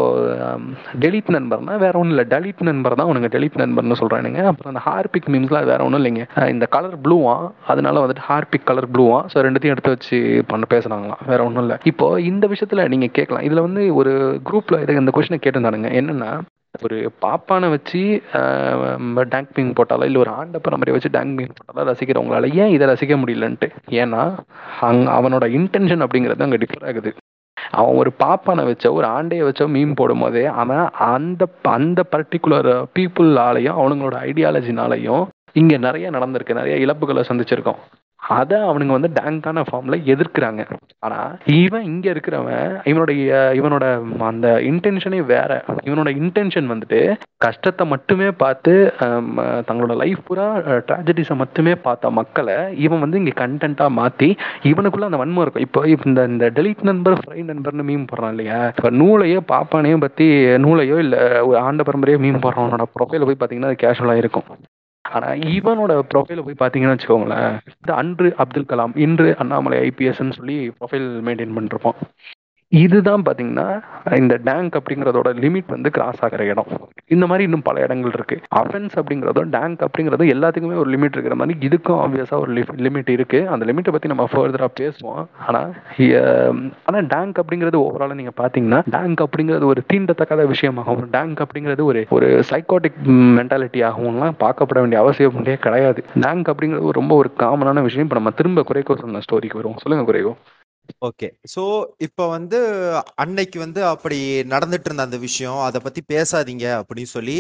[1.05, 2.27] டெலிட் நண்பர்னா வேற ஒன்றும் இல்லை.
[2.35, 4.41] டெலிட் நண்பர் தான் உனக்கு டெலிட் நண்பர்னு சொல்றானுங்க.
[4.51, 6.25] அப்புறம் அந்த ஹார்பிக் மீம்ஸ்லாம் வேற ஒன்றும் இல்லைங்க.
[6.55, 7.37] இந்த கலர் ப்ளூவா
[7.75, 10.19] அதனால வந்துட்டு ஹார்பிக் கலர் ப்ளூவா ஸோ ரெண்டுத்தையும் எடுத்து வச்சு
[10.53, 11.23] பண்ண பேசுறாங்களாம்.
[11.33, 11.79] வேற ஒன்றும் இல்லை.
[11.93, 13.47] இப்போ இந்த விஷயத்துல நீங்க கேட்கலாம்.
[13.51, 14.15] இதுல வந்து ஒரு
[14.51, 15.91] குரூப்ல இந்த கொஸ்டினை கேட்டிருந்தானுங்க.
[16.01, 16.33] என்னன்னா
[16.83, 18.01] ஒரு பாப்பானை வச்சு
[19.33, 23.15] டேங்க் பிங் போட்டாலோ இல்லை ஒரு ஆண்டப்பரை மாதிரி வச்சு டேங்க் பிங் போட்டாலோ ரசிக்கிறவங்களால ஏன் இதை ரசிக்க
[23.21, 23.69] முடியலன்ட்டு?
[24.03, 24.23] ஏன்னா
[24.89, 27.13] அங் அவனோட இன்டென்ஷன் அப்படிங்கிறது அங்கே டிஃபர் ஆகுது.
[27.71, 33.79] அவன் ஒரு பாப்பானை வச்சோ ஒரு ஆண்டையை வச்சோ மீன் போடும் போதே அவன் அந்த அந்த பர்டிகுலர் பீப்புளாலையும்
[33.81, 35.25] அவனுங்களோட ஐடியாலஜினாலையும்
[35.61, 37.81] இங்கே நிறைய நடந்திருக்கு நிறைய இழப்புகளை சந்திச்சிருக்கோம்.
[38.39, 40.63] அதை அவனுங்க வந்து டேங்கான ஃபார்ம்ல எதிர்க்கிறாங்க.
[41.07, 41.19] ஆனா
[41.63, 43.85] இவன் இங்க இருக்கிறவன் இவனுடைய இவனோட
[44.31, 45.51] அந்த இன்டென்ஷனே வேற.
[45.89, 47.01] இவனோட இன்டென்ஷன் வந்துட்டு
[47.47, 48.75] கஷ்டத்தை மட்டுமே பார்த்து
[49.69, 50.47] தங்களோட லைஃப் பூரா
[50.89, 54.31] ட்ராஜடிஸை மட்டுமே பார்த்த மக்களை இவன் வந்து இங்க கண்டென்ட்டா மாத்தி
[54.71, 55.67] இவனுக்குள்ள அந்த வன்மம் இருக்கும்.
[55.69, 58.61] இப்போ இந்த இந்த டெலிட் நண்பர் ஃப்ரை நண்பர்னு மீம் போடுறான் இல்லையா?
[58.77, 60.29] இப்போ நூலையோ பாப்பானையும் பத்தி
[60.67, 61.17] நூலையோ இல்ல
[61.49, 64.49] ஒரு ஆண்ட பரம்பரையோ மீம் போடுறவனோட ப்ரொஃபைல போய் பாத்தீங்கன்னா அது கேஷுவலா இருக்கும்.
[65.05, 71.09] ஆனா இவனோட ப்ரொஃபைல போய் பாத்தீங்கன்னு வச்சுக்கோங்களேன் இந்த அன்று அப்துல் கலாம் இன்று அண்ணாமலை ஐபிஎஸ்ன்னு சொல்லி ப்ரொஃபைல்
[71.27, 71.99] மெயின்டைன் பண்ணிருப்பான்.
[72.83, 73.67] இதுதான் பாத்தீங்கன்னா
[74.21, 76.71] இந்த டேங்க் அப்படிங்கறதோட லிமிட் வந்து கிராஸ் ஆகிற இடம்.
[77.15, 78.37] இந்த மாதிரி இன்னும் பல இடங்கள் இருக்கு.
[78.61, 82.53] அஃபென்ஸ் அப்படிங்கறதும் டேங்க் அப்படிங்கறதும் எல்லாத்துக்குமே ஒரு லிமிட் இருக்கிற மாதிரி இதுக்கும் ஆப்வியஸா ஒரு
[82.87, 83.41] லிமிட் இருக்கு.
[83.55, 85.25] அந்த லிமிட்டை பத்தி நம்ம ஃபர்தரா பேசுவோம்.
[85.49, 85.63] ஆனா
[86.89, 92.29] ஆனா டேங்க் அப்படிங்கிறது ஓவரால நீங்க பாத்தீங்கன்னா டேங்க் அப்படிங்கிறது ஒரு தீண்டத்தக்காத விஷயமாகவும் டேங்க் அப்படிங்கிறது ஒரு ஒரு
[92.51, 93.01] சைக்காட்டிக்
[93.91, 96.01] ஆகும்லாம் பார்க்கப்பட வேண்டிய அவசியம் கிடையாது.
[96.27, 98.07] டேங்க் அப்படிங்கிறது ரொம்ப ஒரு காமனான விஷயம்.
[98.07, 99.81] இப்போ நம்ம திரும்ப குறைக்கோ சொன்ன ஸ்டோரிக்கு வருவோம்.
[99.85, 100.35] சொல்லுங்க குறைக்கோ
[101.09, 101.29] ஓகே.
[101.55, 101.63] ஸோ
[102.07, 102.59] இப்போ வந்து
[103.23, 104.19] அன்னைக்கு வந்து அப்படி
[104.55, 107.39] நடந்துட்டு இருந்த அந்த விஷயம் அதை பத்தி பேசாதீங்க அப்படின்னு சொல்லி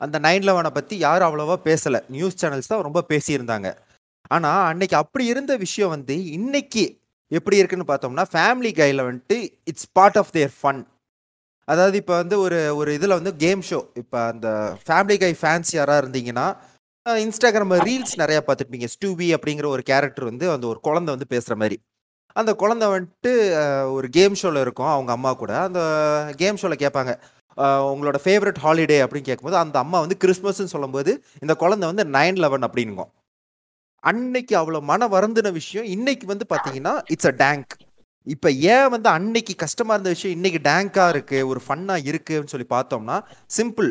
[0.00, 1.96] அந்த நைன் லெவனை பத்தி யாரும் அவ்வளவா பேசல.
[2.14, 3.68] நியூஸ் சேனல்ஸ் தான் ரொம்ப பேசியிருந்தாங்க.
[4.36, 6.84] ஆனா அன்னைக்கு அப்படி இருந்த விஷயம் வந்து இன்னைக்கு
[7.30, 9.36] எப்படி இருக்குன்னு பார்த்தோம்னா ஃபேமிலி கைல வந்துட்டு
[9.70, 10.82] it's part of their fun
[11.68, 14.48] அதாவது இப்போ வந்து ஒரு ஒரு இதில் வந்து கேம் ஷோ இப்போ அந்த
[14.86, 16.46] ஃபேமிலி கை ஃபேன்ஸ் யாராக இருந்தீங்கன்னா
[17.06, 18.88] இன்ஸ்டாகிராம் ரீல்ஸ் நிறையா பார்த்துருப்பீங்க.
[18.94, 21.76] ஸ்டூபி அப்படிங்கிற ஒரு கேரக்டர் வந்து அந்த ஒரு குழந்தை வந்து பேசுகிற மாதிரி.
[22.36, 23.32] அந்த குழந்தை வந்துட்டு
[23.92, 25.52] ஒரு கேம் ஷோவில் இருக்கும் அவங்க அம்மா கூட.
[25.60, 25.80] அந்த
[26.36, 27.12] கேம் ஷோவில் கேட்பாங்க
[27.92, 32.66] உங்களோட ஃபேவரட் ஹாலிடே அப்படின்னு கேட்கும்போது அந்த அம்மா வந்து கிறிஸ்மஸ்ன்னு சொல்லும்போது இந்த குழந்தை வந்து நைன் லெவன்
[32.66, 33.12] அப்படின்னுக்கும்
[34.02, 37.72] அன்னைக்கு அவ்வளோ மன வருந்தின விஷயம் இன்னைக்கு வந்து பார்த்தீங்கன்னா இட்ஸ் அ டேங்க்
[38.26, 43.16] இப்போ ஏன் வந்து அன்னைக்கு கஷ்டமாக இருந்த விஷயம் இன்னைக்கு டேங்காக இருக்குது ஒரு ஃபன்னாக இருக்குன்னு சொல்லி பார்த்தோம்னா
[43.56, 43.90] சிம்பிள்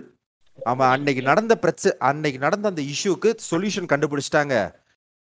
[0.59, 4.55] அவன் அன்னைக்கு நடந்த பிரச்சனை அன்னைக்கு நடந்த அந்த இஷ்யூக்கு சொல்யூஷன் கண்டுபிடிச்சிட்டாங்க.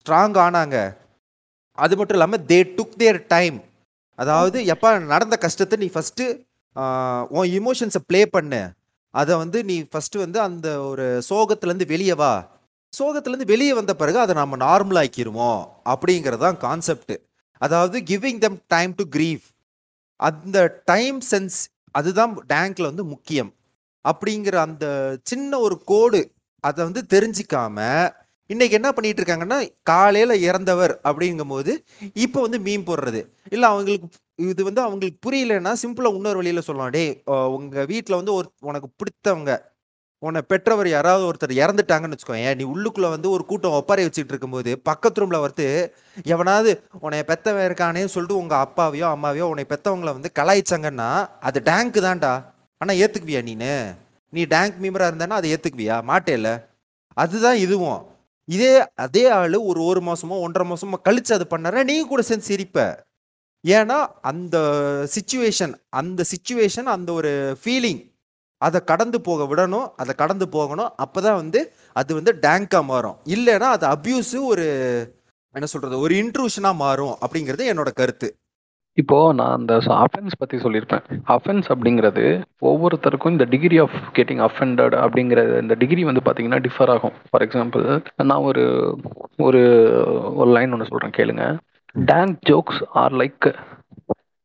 [0.06, 0.78] ஸ்ட்ராங் ஆனாங்க.
[1.84, 3.58] அது மட்டும் இல்லாமல் தே டுக் தேர் டைம்
[4.20, 6.26] அதாவது எப்போ நடந்த கஷ்டத்தை நீ ஃபஸ்ட்டு
[7.38, 8.62] உன் இமோஷன்ஸை ப்ளே பண்ணு.
[9.14, 12.34] அதை வந்து நீ ஃபஸ்ட்டு வந்து அந்த ஒரு சோகத்துலேருந்து வெளியே வா.
[12.94, 15.62] சோகத்துலேருந்து வெளியே வந்த பிறகு அதை நம்ம நார்மல் ஆக்கிருவோம்
[15.94, 17.14] அப்படிங்கிறது தான் கான்செப்ட்
[17.62, 19.46] அதாவது giving them time to grieve.
[20.20, 20.58] அந்த
[20.92, 21.58] டைம் சென்ஸ்
[22.00, 23.52] அதுதான் டேங்க்ல வந்து முக்கியம்.
[24.06, 24.86] அப்படிங்கிற அந்த
[25.30, 26.22] சின்ன ஒரு கோடு
[26.64, 27.78] அதை வந்து தெரிஞ்சிக்காம
[28.54, 29.58] இன்றைக்கி என்ன பண்ணிகிட்டு இருக்காங்கன்னா
[29.90, 31.72] காலையில் இறந்தவர் அப்படிங்கும்போது
[32.26, 33.22] இப்போ வந்து மீன் போடுறது.
[33.54, 34.08] இல்லை அவங்களுக்கு
[34.52, 36.94] இது வந்து அவங்களுக்கு புரியலன்னா சிம்பிளாக இன்னொரு வழியில் சொல்லலாம்.
[36.98, 37.04] டே
[37.58, 39.54] உங்கள் வீட்டில் வந்து ஒரு உனக்கு பிடித்தவங்க
[40.24, 42.56] உன்னை பெற்றவர் யாராவது ஒருத்தர் இறந்துட்டாங்கன்னு வச்சுக்கோயேன்.
[42.60, 45.66] நீ உள்ளுக்குள்ளே வந்து ஒரு கூட்டம் ஒப்பாரி வச்சுட்டு இருக்கும்போது பக்கத்து ரூமில் வந்து
[46.36, 46.72] எவனாவது
[47.06, 51.10] உன்னை பெத்தவன் இருக்கானே சொல்லிட்டு உங்கள் அப்பாவையோ அம்மாவையோ உன்னை பெற்றவங்கள வந்து கலாய்ச்சாங்கன்னா
[51.50, 52.34] அது டேங்க்கு தான்டா.
[52.82, 53.74] ஆனால் ஏற்றுக்குவியா நீனு?
[54.34, 56.50] நீ டேங்க் மீமரா இருந்தானா அதை மாட்டே மாட்டேல
[57.18, 58.02] அதுதான் இதுவும்.
[58.48, 58.72] இதே
[59.06, 62.78] அதே ஆள் ஒரு ஒரு மாதமோ ஒன்றரை மாதமோ கழித்து அது பண்ணார நீங்கள் கூட சேர்ந்து சிரிப்ப.
[63.64, 63.98] ஏன்னா
[64.32, 64.58] அந்த
[65.16, 68.02] சுச்சுவேஷன் அந்த சுச்சுவேஷன் அந்த ஒரு ஃபீலிங்
[68.62, 70.92] அதை கடந்து போக விடணும் அதை கடந்து போகணும்.
[71.04, 71.60] அப்போ தான் வந்து
[71.94, 73.18] அது வந்து டேங்காக மாறும்.
[73.36, 74.66] இல்லைன்னா அது அப்யூஸு ஒரு
[75.56, 78.28] என்ன சொல்கிறது ஒரு இன்ட்ரூஷனாக மாறும் அப்படிங்கிறது என்னோட கருத்து.
[79.02, 79.74] இப்போ நான் அந்த
[80.04, 81.04] அஃபென்ஸ் பத்தி சொல்லியிருப்பேன்.
[81.36, 82.24] அஃபென்ஸ் அப்படிங்கிறது
[82.62, 87.16] ஒவ்வொருத்தருக்கும் இந்த டிகிரி ஆஃப் கெட்டிங் அஃபெண்டட் அப்படிங்கிற இந்த டிகிரி வந்து பாத்தீங்கன்னா டிஃபர் ஆகும்.
[87.30, 87.86] ஃபார் எக்ஸாம்பிள்
[88.24, 88.64] நான் ஒரு
[89.48, 89.62] ஒரு
[90.36, 91.46] ஒரு லைன் ஒன்று சொல்றேன் கேளுங்க.
[92.12, 93.48] Dank jokes are like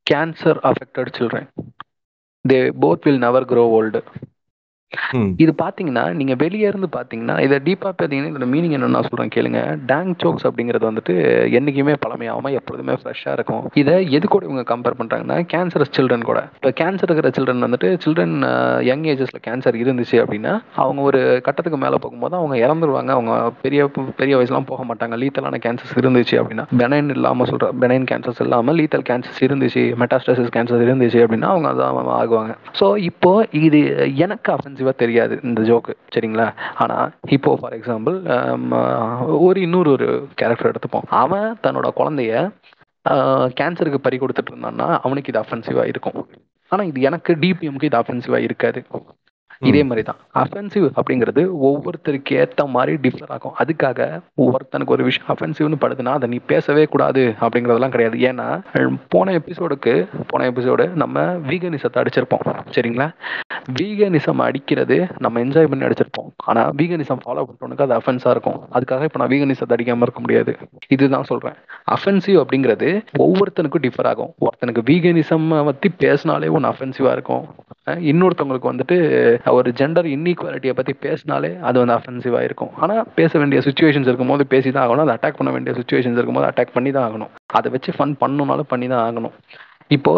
[0.06, 1.48] cancer affected children
[2.44, 4.00] they both will never grow old
[5.42, 9.60] இது பாத்தீங்கன்னா நீங்க வெளியே இருந்து பாத்தீங்கன்னா இதை டீப்பா பாத்தீங்கன்னா இதோட மீனிங் என்ன நான் சொல்றேன் கேளுங்க.
[9.90, 11.14] டேங் ஜோக்ஸ் அப்படிங்கிறது வந்துட்டு
[11.58, 13.64] என்னைக்குமே பழமையாம எப்பொழுதுமே ஃப்ரெஷ்ஷா இருக்கும்.
[13.82, 16.40] இதை எது கூட இவங்க கம்பேர் பண்றாங்கன்னா கேன்சரஸ் சில்ட்ரன் கூட.
[16.58, 18.36] இப்போ கேன்சர் இருக்கிற சில்ட்ரன் வந்துட்டு சில்ட்ரன்
[18.90, 23.10] யங் ஏஜஸ்ல கேன்சர் இருந்துச்சு அப்படின்னா அவங்க ஒரு கட்டத்துக்கு மேல போகும்போது அவங்க இறந்துருவாங்க.
[23.18, 23.32] அவங்க
[23.64, 23.80] பெரிய
[24.20, 25.16] பெரிய வயசுலாம் போக மாட்டாங்க.
[25.22, 30.86] லீத்தலான கேன்சர்ஸ் இருந்துச்சு அப்படின்னா பெனைன் இல்லாம சொல்ற பெனைன் கேன்சர்ஸ் இல்லாம லீத்தல் கேன்சர்ஸ் இருந்துச்சு மெட்டாஸ்டசிஸ் கேன்சர்
[30.88, 32.52] இருந்துச்சு அப்படின்னா அவங்க அதான் ஆகுவாங்க.
[32.80, 33.32] ஸோ இப்போ
[33.66, 33.80] இது
[34.26, 34.48] எனக்கு
[34.82, 36.46] அஃபென்சிவா தெரியாது இந்த ஜோக்கு சரிங்களா?
[36.82, 36.96] ஆனா
[37.36, 38.16] இப்போ ஃபார் எக்ஸாம்பிள்
[39.46, 40.08] ஒரு இன்னொரு ஒரு
[40.40, 41.08] கேரக்டர் எடுத்துப்போம்.
[41.22, 42.44] அவன் தன்னோட குழந்தைய
[43.60, 46.22] கேன்சருக்கு பறி கொடுத்துட்டு இருந்தான்னா அவனுக்கு இது அஃபென்சிவா இருக்கும்.
[46.72, 48.82] ஆனா இது எனக்கு டிபிஎம்க்கு இது அஃபென்சிவா இருக்காது.
[49.70, 53.54] இதே மாதிரி தான் அஃபென்சிவ் அப்படிங்கிறது ஒவ்வொருத்தருக்கு ஏத்த மாதிரி டிஃபர் ஆகும்.
[53.62, 54.00] அதுக்காக
[54.42, 58.16] ஒவ்வொருத்தனுக்கு ஒரு விஷயம் அஃபென்சிவ்னு படுதுன்னா அதை நீ பேசவே கூடாது அப்படிங்கிறதெல்லாம் கிடையாது.
[58.30, 58.46] ஏன்னா
[59.14, 59.94] போன எபிசோடுக்கு
[60.32, 63.08] போன எபிசோடு நம்ம வீகனிசத்தை அடிச்சிருப்போம் சரிங்களா?
[63.78, 66.28] வீகனிசம் அடிக்கிறது நம்ம என்ஜாய் பண்ணி அடிச்சிருப்போம்.
[66.50, 68.58] ஆனால் வீகனிசம் ஃபாலோ பண்ணுறவனுக்கு அது அஃபென்ஸாக இருக்கும்.
[68.76, 70.52] அதுக்காக இப்போ நான் வீகனிசத்தை அடிக்காமல் இருக்க முடியாது.
[70.96, 71.56] இதுதான் சொல்கிறேன்
[71.96, 72.88] அஃபென்சிவ் அப்படிங்கிறது
[73.26, 74.32] ஒவ்வொருத்தனுக்கும் டிஃபர் ஆகும்.
[74.46, 77.44] ஒருத்தனுக்கு வீகனிசம் பற்றி பேசினாலே ஒன்று அஃபென்சிவாக இருக்கும்.
[78.10, 78.96] இன்னொருத்தவங்களுக்கு வந்துட்டு
[79.58, 82.72] ஒரு ஜெண்டர் இன்இக்வாலிட்டியை பற்றி பேசினாலே அது வந்து அஃபென்சிவாக இருக்கும்.
[82.82, 85.04] ஆனால் பேச வேண்டிய சுச்சுவேஷன்ஸ் இருக்கும்போது பேசி தான் ஆகணும்.
[85.06, 87.32] அதை அட்டாக் பண்ண வேண்டிய சுச்சுவேஷன்ஸ் இருக்கும்போது அட்டாக் பண்ணி தான் ஆகணும்.
[87.60, 89.34] அதை வச்சு ஃபன் பண்ணணுனாலும் பண்ணி தான் ஆகணும்.
[89.94, 90.12] இப்போ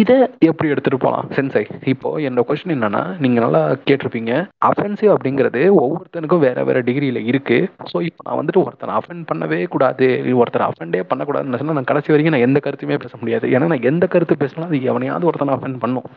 [0.00, 0.16] இதை
[0.48, 1.62] எப்படி எடுத்துட்டு போகலாம் சென்சை
[1.92, 4.32] இப்போ என்னோட கொஸ்டின் என்னன்னா நீங்க நல்லா கேட்டிருப்பீங்க.
[4.68, 7.58] அஃபென்சிவ் அப்படிங்கிறது ஒவ்வொருத்தனுக்கும் வேற வேற டிகிரியில இருக்கு.
[7.90, 10.08] ஸோ இப்போ நான் வந்துட்டு ஒருத்தனை அஃபென்ட் பண்ணவே கூடாது
[10.42, 13.46] ஒருத்தர் அஃபெண்டே பண்ணக்கூடாதுன்னு சொன்னா நான் கடைசி வரைக்கும் நான் எந்த கருத்துமே பேச முடியாது.
[13.56, 16.08] ஏன்னா நான் எந்த கருத்து பேசினாலும் அது எவனையாவது ஒருத்தனை அஃபென்ட் பண்ணும்.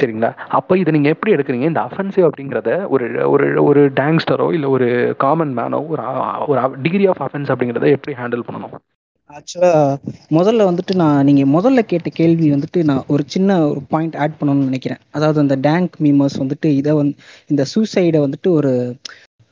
[0.00, 0.30] சரிங்களா?
[0.58, 1.68] அப்போ இதை நீங்கள் எப்படி எடுக்கிறீங்க?
[1.72, 4.88] இந்த அஃபென்சிவ் அப்படிங்கிறத ஒரு ஒரு ஒரு டேங்ஸ்டரோ இல்லை ஒரு
[5.24, 6.02] காமன் மேனோ ஒரு
[6.50, 8.76] ஒரு டிகிரி ஆஃப் அஃபென்ஸ் அப்படிங்கிறத எப்படி ஹேண்டில் பண்ணணும்?
[9.36, 9.96] ஆக்சுவலா
[10.30, 14.62] முதல்ல வந்துட்டு நான் நீங்க முதல்ல கேட்ட கேள்வி வந்துட்டு நான் ஒரு சின்ன ஒரு பாயிண்ட் ஆட் பண்ணணும்னு
[14.62, 14.98] நினைக்கிறேன்.
[15.10, 17.14] அதாவது அந்த டேங்க் மீமர்ஸ் வந்துட்டு இதை வந்து
[17.46, 18.96] இந்த சூசைடை வந்துட்டு ஒரு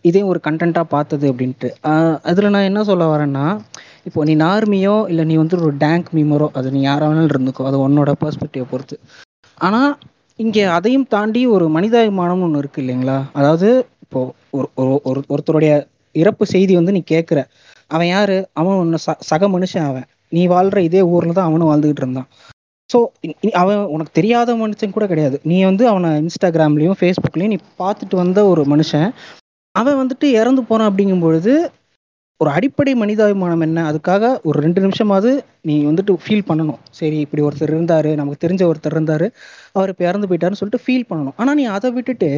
[0.01, 1.70] இதே ஒரு கண்டென்ட்டாக பார்த்தது அப்படின்ட்டு.
[1.81, 3.61] அதில் அதுல நான் என்ன சொல்ல வரேன்னா
[4.05, 7.88] இப்போ நீ நார்மியோ இல்லை நீ வந்து ஒரு டேங்க் மீமரோ அது நீ யாராக வேணாலும் இருந்துக்கோ அது
[7.88, 8.99] உன்னோட பர்ஸ்பெக்டிவை பொறுத்து.
[9.55, 9.99] ஆனா
[10.37, 13.23] இங்கே அதையும் தாண்டி ஒரு மனிதாபிமானம்னு ஒன்று இருக்கு இல்லைங்களா?
[13.33, 17.44] அதாவது இப்போ ஒரு ஒரு- ஒரு ஒருத்தருடைய இறப்பு செய்தி வந்து நீ கேட்குற
[17.94, 18.37] அவன் யாரு?
[18.61, 20.07] அவன் ஒன்று ச சக மனுஷன் அவன்.
[20.37, 22.28] நீ வாழ்ற இதே ஊர்ல தான் அவனும் வாழ்ந்துகிட்டு இருந்தான்.
[22.90, 22.98] ஸோ
[23.62, 25.37] அவன் உனக்கு தெரியாத மனுஷன் கூட கிடையாது.
[25.50, 29.09] நீ வந்து அவனை இன்ஸ்டாகிராம்லேயும் ஃபேஸ்புக்லேயும் நீ பார்த்துட்டு வந்த ஒரு மனுஷன்.
[29.74, 31.54] அவன் வந்துட்டு இறந்து போறான் அப்படிங்கும் பொழுது
[32.40, 33.80] ஒரு அடிப்படை மனிதாபிமானம் என்ன?
[33.90, 35.30] அதுக்காக ஒரு ரெண்டு நிமிஷமாவது
[35.68, 36.80] நீ வந்துட்டு ஃபீல் பண்ணணும்.
[36.98, 39.26] சரி இப்படி ஒருத்தர் இருந்தாரு நமக்கு தெரிஞ்ச ஒருத்தர் இருந்தாரு
[39.76, 41.37] அவர் இப்போ இறந்து போயிட்டாருன்னு சொல்லிட்டு ஃபீல் பண்ணணும்.
[41.40, 42.30] ஆனா நீ அதை விட்டுட்டு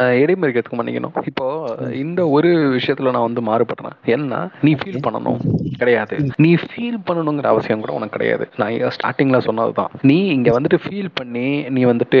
[0.00, 5.40] இடைமறிக்கிறதுக்கு மன்னிக்கணும் இப்போ இந்த ஒரு விஷயத்துல நான் வந்து மாறுபடுறேன் என்ன நீ ஃபீல் பண்ணணும்.
[5.78, 6.16] கிடையாது.
[6.36, 8.48] நீ ஃபீல் பண்ணணுங்கிற அவசியம் கூட உனக்கு கிடையாது.
[8.56, 9.90] நான் ஸ்டார்டிங்ல சொன்னதுதான்.
[10.02, 12.20] நீ இங்க வந்துட்டு ஃபீல் பண்ணி நீ வந்துட்டு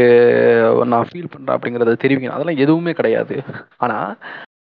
[0.86, 2.38] நான் ஃபீல் பண்றேன் அப்படிங்கறத தெரிவிக்கணும்.
[2.38, 3.42] அதெல்லாம் எதுவுமே கிடையாது.
[3.76, 4.16] ஆனா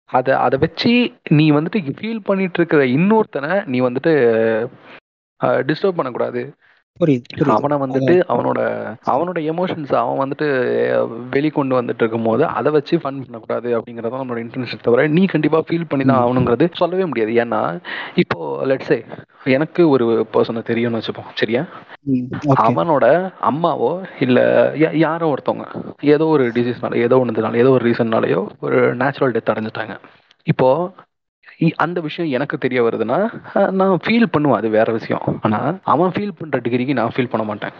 [0.05, 4.13] அதை அதை வச்சு நீ வந்துட்டு ஃபீல் பண்ணிட்டு இருக்கிற இன்னொருத்தனை நீ வந்துட்டு
[5.41, 6.55] டிஸ்டர்ப் பண்ணக்கூடாது.
[7.55, 8.61] அவனை வந்துட்டு அவனோட
[9.13, 10.47] அவனோட எமோஷன்ஸ் அவன் வந்துட்டு
[11.35, 16.05] வெளிக்கொண்டு வந்துட்டு இருக்கும்போது அதை வச்சு ஃபன் பண்ணக்கூடாது அப்படிங்கறது நம்மளோட இன்டென்ஷன் தவிர நீ கண்டிப்பா ஃபீல் பண்ணி
[16.05, 17.33] தான் ஆகணுங்கிறது சொல்லவே முடியாது.
[17.45, 17.61] ஏன்னா
[18.23, 18.39] இப்போ
[18.71, 18.99] லெட்ஸே
[19.57, 21.63] எனக்கு ஒரு பர்சனை தெரியும்னு வச்சுப்போம் சரியா.
[22.67, 23.07] அவனோட
[23.51, 23.93] அம்மாவோ
[24.27, 24.39] இல்ல
[25.07, 25.67] யாரோ ஒருத்தவங்க
[26.15, 29.97] ஏதோ ஒரு டிசீஸ்னால ஏதோ ஒன்றுனால ஏதோ ஒரு ரீசன்னாலயோ ஒரு நேச்சுரல் டெத் அடைஞ்சிட்டாங்க.
[30.47, 30.69] இப்போ
[31.77, 34.59] அந்த விஷயம் எனக்கு தெரிய வருதுன்னா நான் ஃபீல் பண்ணுவேன்.
[34.59, 35.39] அது வேற விஷயம்.
[35.43, 37.71] ஆனா அவன் ஃபீல் பண்ற டிகிரிக்கு நான் ஃபீல் பண்ண மாட்டேன்.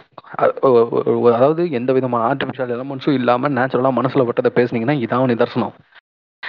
[1.33, 5.73] அதாவது எந்த விதமான ஆர்டிஃபிஷியல் எலமெண்ட்ஸும் இல்லாம நேச்சுரலா மனசுல விட்டதை பேசுனீங்கன்னா இதான் நிதர்சனம்.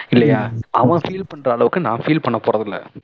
[0.09, 0.51] இல்லையா?
[0.71, 3.03] அவன் ஃபீல் பண்ற அளவுக்கு நான் ஃபீல் பண்ண போறதில்ல.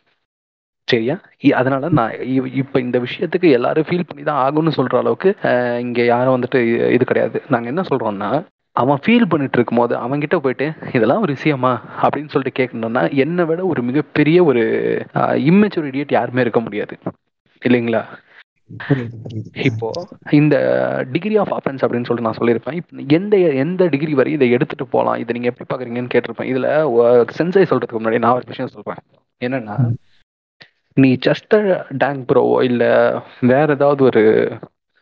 [0.85, 1.21] சரியா?
[1.43, 5.37] இ- அதனால நான் இ- இப்ப இந்த விஷயத்துக்கு எல்லாரும் ஃபீல் பண்ணி தான் ஆகும்னு சொல்ற அளவுக்கு
[5.81, 7.43] இங்க யாரும் வந்துட்டு இது கிடையாது.
[7.49, 8.45] நாங்க என்ன சொல்றோம்னா
[8.77, 11.73] அவன் ஃபீல் பண்ணிட்டு இருக்கும்போது அவன் கிட்ட போயிட்டு இதெல்லாம் ஒரு விஷயமா?
[12.03, 14.63] அப்படின்னு சொல்லிட்டு கேட்கணும்னா என்னை விட ஒரு மிகப்பெரிய ஒரு
[15.51, 16.97] இம்மெச்சூர் இடியட் யாருமே இருக்க முடியாது.
[17.63, 18.03] இல்லைங்களா?
[19.65, 19.89] இப்போ
[20.31, 20.57] இந்த
[21.13, 23.09] டிகிரி ஆஃப் அஃபென்ஸ் அப்படின்னு சொல்லிட்டு நான் சொல்லியிருப்பேன்.
[23.09, 26.51] எந்த எந்த டிகிரி வரை இதை எடுத்துட்டு போகலாம் இதை நீங்க எப்படி பாக்குறீங்கன்னு கேட்டிருப்பேன்.
[26.53, 26.69] இதுல
[27.39, 29.03] சென்சை சொல்றதுக்கு முன்னாடி நான் ஒரு விஷயம் சொல்றேன்.
[29.45, 29.77] என்னன்னா
[30.97, 31.55] நீ ஜஸ்ட்
[31.97, 32.85] டேங்க் ப்ரோவோ இல்ல
[33.41, 34.23] வேற ஏதாவது ஒரு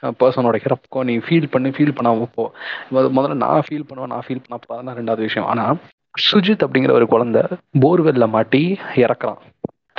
[0.03, 2.53] பர்சனோட ஹிரப்கோ நீ ஃபீல் பண்ணி ஃபீல் பண்ணாம போ.
[2.91, 5.49] முத- முதல்ல நான் ஃபீல் பண்ணுவேன் நான் ஃபீல் பண்ண போறதுனா ரெண்டாவது விஷயம்.
[5.49, 5.75] ஆனா
[6.33, 7.43] சுஜித் அப்படிங்கிற ஒரு குழந்தை
[7.81, 9.37] போர்வெல்ல மாட்டி இறக்குறான்.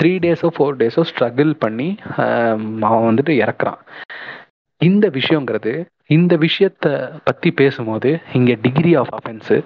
[0.02, 1.96] த்ரீ டேஸோ ஃபோர் டேஸோ ஸ்ட்ரகிள் பண்ணி
[2.82, 3.78] அவன் வந்துட்டு இறக்குறான்.
[4.78, 9.64] இந்த விஷயங்கிறது இந்த விஷயத்த பத்தி பேசும்போது இங்க டிகிரி ஆஃப் அஃபென்ஸ்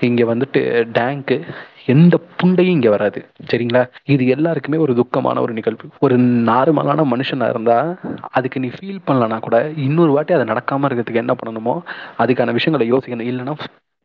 [0.00, 1.42] இங்க வந்துட்டு டேங்க்கு
[1.86, 3.20] எந்த புண்டையும் இங்க வராது.
[3.50, 3.82] சரிங்களா?
[4.04, 5.88] இது எல்லாருக்குமே ஒரு துக்கமான ஒரு நிகழ்வு.
[6.00, 7.96] ஒரு நார்மலான மனுஷனா இருந்தா
[8.30, 11.74] அதுக்கு நீ ஃபீல் பண்ணலனா கூட இன்னொரு வாட்டி அது நடக்காம இருக்கிறதுக்கு என்ன பண்ணணுமோ
[12.18, 13.28] அதுக்கான விஷயங்களை யோசிக்கணும்.
[13.30, 13.54] இல்லைன்னா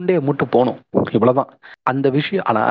[0.03, 0.79] புண்டையை மூட்டு போகணும்.
[1.11, 1.57] இவ்வளவுதான்.
[1.83, 2.63] அந்த விஷயம் ஆனா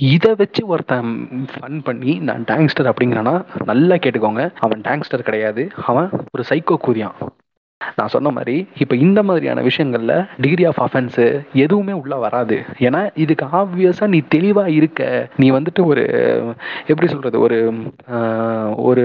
[0.00, 1.10] இதை வச்சு ஒருத்தன்
[1.52, 4.52] ஃபன் பண்ணி நான் டேங்ஸ்டர் அப்படிங்கிறானா நல்லா கேட்டுக்கோங்க.
[4.58, 5.68] அவன் டேங்ஸ்டர் கிடையாது.
[5.86, 7.18] அவன் ஒரு சைக்கோ கூதியான்
[7.96, 11.18] நான் சொன்ன மாதிரி இப்போ இந்த மாதிரியான விஷயங்கள்ல டிகிரி ஆஃப் அஃபென்ஸ்
[11.62, 12.56] எதுவுமே உள்ள வராது.
[12.80, 15.00] ஏன்னா இதுக்கு ஆப்வியஸாக நீ தெளிவா இருக்க.
[15.36, 16.04] நீ வந்துட்டு ஒரு
[16.86, 17.58] எப்படி சொல்றது ஒரு
[18.14, 19.02] ஆஹ், ஒரு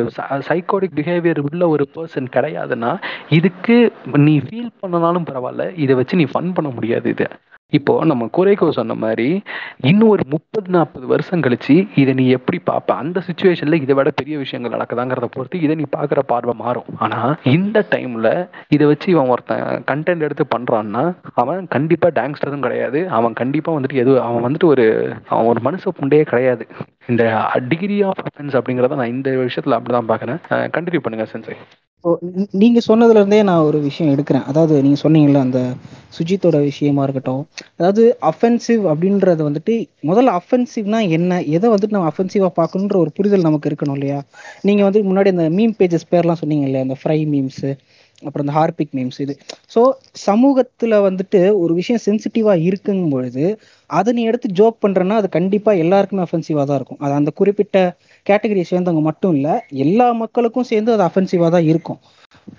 [0.48, 2.92] சைக்கோடிக் பிஹேவியர் உள்ள ஒரு பர்சன் கிடையாதுன்னா
[3.32, 3.78] இதுக்கு
[4.24, 5.46] நீ ஃபீல் பண்ணனாலும் பரவாயில்ல
[5.78, 7.28] இதை வச்சு நீ ஃபன் பண்ண முடியாது இதை.
[7.74, 9.26] இப்போ நம்ம குறைக்கோ சொன்ன மாதிரி
[9.82, 12.94] இன்னும் ஒரு முப்பது நாற்பது வருஷம் கழிச்சு இதை நீ எப்படி பார்ப்ப?
[12.94, 16.86] அந்த சுச்சுவேஷன்ல இதை விட பெரிய விஷயங்கள் நடக்குதாங்கிறத பொறுத்து இதை நீ பார்க்குற பார்வை மாறும்.
[16.98, 18.30] ஆனா இந்த டைம்ல
[18.70, 21.04] இதை வச்சு இவன் ஒருத்தன் கண்டென்ட் எடுத்து பண்றான்னா
[21.34, 23.10] அவன் கண்டிப்பா டேங்ஸ்டரும் கிடையாது.
[23.10, 24.86] அவன் கண்டிப்பா வந்துட்டு எதுவும் அவன் வந்துட்டு ஒரு
[25.28, 26.66] அவன் ஒரு மனுஷ புண்டையே கிடையாது.
[27.08, 27.24] இந்த
[27.68, 30.40] டிகிரி ஆஃப் அஃபென்ஸ் அப்படிங்கறத நான் இந்த விஷயத்துல அப்படிதான் பாக்குறேன்
[30.76, 31.56] கண்டினியூ பண்ணுங்க சென்சை
[31.98, 34.44] இப்போ நீ- நீங்க சொன்னதுல இருந்தே நான் ஒரு விஷயம் எடுக்கிறேன்.
[34.46, 35.60] அதாவது நீங்க சொன்னீங்கல்ல அந்த
[36.18, 37.42] சுஜித்தோட விஷயமா இருக்கட்டும்.
[37.78, 41.42] அதாவது அஃபென்சிவ் அப்படின்றது வந்துட்டு முதல்ல அஃபென்சிவ்னா என்ன?
[41.56, 44.20] எதை வந்துட்டு நம்ம அஃபென்சிவா பார்க்கணுன்ற ஒரு புரிதல் நமக்கு இருக்கணும் இல்லையா?
[44.62, 47.64] நீங்க வந்து முன்னாடி அந்த மீம் பேஜஸ் பேர்லாம் சொன்னீங்க இல்லையா அந்த ஃப்ரை மீம்ஸ்
[48.26, 49.34] அப்புறம் இந்த ஹார்பிக் மீம்ஸ் இது.
[49.74, 49.82] ஸோ
[50.28, 53.46] சமூகத்தில் வந்துட்டு ஒரு விஷயம் சென்சிட்டிவாக இருக்குங்கும் பொழுது
[53.90, 57.00] அதை நீ எடுத்து ஜோக் பண்ணுறேன்னா அது கண்டிப்பாக எல்லாருக்குமே அஃபென்சிவாக தான் இருக்கும்.
[57.06, 57.78] அது அந்த குறிப்பிட்ட
[58.26, 62.00] கேட்டகரியை சேர்ந்தவங்க மட்டும் இல்லை எல்லா மக்களுக்கும் சேர்ந்து அது அஃபென்சிவாக தான் இருக்கும்.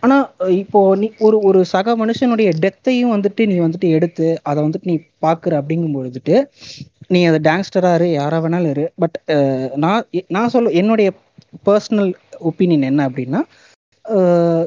[0.05, 0.25] ஆனால்
[0.63, 5.53] இப்போ நீ ஒரு ஒரு சக மனுஷனுடைய டெத்தையும் வந்துட்டு நீ வந்துட்டு எடுத்து அதை வந்துட்டு நீ பார்க்குற
[5.61, 6.37] அப்படிங்கும் பொழுதுட்டு
[7.15, 8.85] நீ அதை டேங்ஸ்டரா இரு யாராக வேணாலும் இரு.
[9.03, 9.17] பட்
[9.85, 10.05] நான்
[10.37, 11.11] நான் சொல்ல என்னுடைய
[11.69, 12.11] பர்சனல்
[12.49, 13.41] ஒப்பீனியன் என்ன அப்படின்னா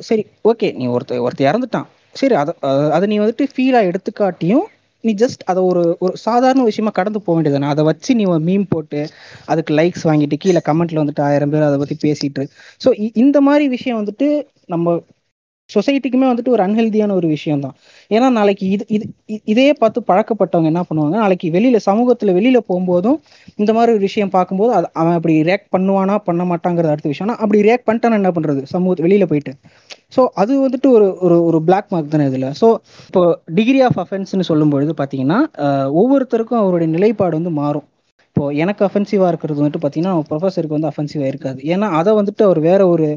[0.02, 1.88] சரி ஓகே நீ ஒருத்த ஒருத்தர் இறந்துட்டான்.
[2.16, 2.54] சரி அதை
[2.92, 4.66] அதை நீ வந்துட்டு ஃபீலாக எடுத்துக்காட்டியும்
[5.04, 9.00] நீ ஜஸ்ட் அதை ஒரு ஒரு சாதாரண விஷயமா கடந்து போக வேண்டியதானே அதை வச்சு நீ மீம் போட்டு
[9.48, 12.44] அதுக்கு லைக்ஸ் வாங்கிட்டு கீழே கமெண்ட்ல வந்துட்டு ஆயிரம் பேர் அதை பத்தி பேசிட்டு
[12.82, 14.28] ஸோ இந்த மாதிரி விஷயம் வந்துட்டு
[14.68, 14.96] நம்ம
[15.76, 17.76] சொசைட்டிக்குமே வந்துட்டு ஒரு அன்ஹெல்தியான ஒரு விஷயம் தான்
[18.12, 21.16] ஏன்னா நாளைக்கு இது இது இதையே இதே பார்த்து பழக்கப்பட்டவங்க என்ன பண்ணுவாங்க?
[21.24, 23.18] நாளைக்கு வெளியில சமூகத்துல வெளியில போகும்போதும்
[23.62, 27.28] இந்த மாதிரி ஒரு விஷயம் பார்க்கும்போது அது அவன் அப்படி ரியாக்ட் பண்ணுவானா பண்ண மாட்டாங்கிறது அடுத்த விஷயம்.
[27.28, 28.64] ஆனால் அப்படி ரியாக்ட் பண்ணிட்டானா என்ன பண்றது?
[28.74, 29.54] சமூகத்து வெளியில போயிட்டு.
[30.16, 32.50] ஸோ அது வந்துட்டு ஒரு ஒரு ஒரு பிளாக் மார்க் தானே இதில்.
[32.62, 32.68] ஸோ
[33.10, 33.24] இப்போ
[33.60, 35.40] டிகிரி ஆஃப் அஃபென்ஸ்னு சொல்லும்பொழுது பார்த்தீங்கன்னா
[36.02, 37.86] ஒவ்வொருத்தருக்கும் அவருடைய நிலைப்பாடு வந்து மாறும்.
[38.42, 41.60] இப்போ எனக்கு அஃபென்சிவா இருக்கிறது வந்துட்டு பார்த்தீங்கன்னா ப்ரொஃபஸருக்கு வந்து அஃபென்சிவா இருக்காது.
[41.64, 43.08] ஏன்னா அதை வந்துட்டு அவர் வேற ஒரு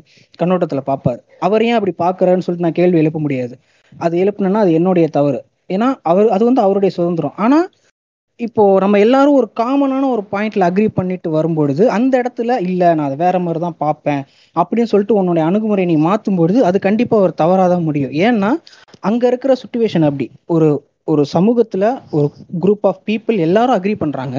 [0.42, 3.54] கண்ணோட்டத்துல பார்ப்பார் அவர் ஏன் அப்படி பார்க்கறாருன்னு சொல்லிட்டு நான் கேள்வி எழுப்ப முடியாது.
[3.92, 5.40] அது எழுப்புனா அது என்னுடைய தவறு.
[5.68, 7.34] ஏன்னா அவர் அது வந்து அவருடைய சுதந்திரம்.
[7.36, 7.58] ஆனா
[8.40, 13.16] இப்போ நம்ம எல்லாரும் ஒரு காமனான ஒரு பாயிண்ட்ல அக்ரி பண்ணிட்டு வரும்பொழுது அந்த இடத்துல இல்ல நான் அதை
[13.16, 14.22] வேற மாதிரி தான் பார்ப்பேன்
[14.56, 18.14] அப்படின்னு சொல்லிட்டு உன்னுடைய அணுகுமுறை நீ மாத்தும் பொழுது அது கண்டிப்பா ஒரு தவறாதான் முடியும்.
[18.26, 18.50] ஏன்னா
[19.00, 20.30] அங்க இருக்கிற சுச்சுவேஷன் அப்படி.
[20.46, 20.70] ஒரு
[21.04, 22.26] ஒரு சமூகத்துல ஒரு
[22.60, 24.36] குரூப் ஆஃப் பீப்புள் எல்லாரும் அக்ரி பண்றாங்க.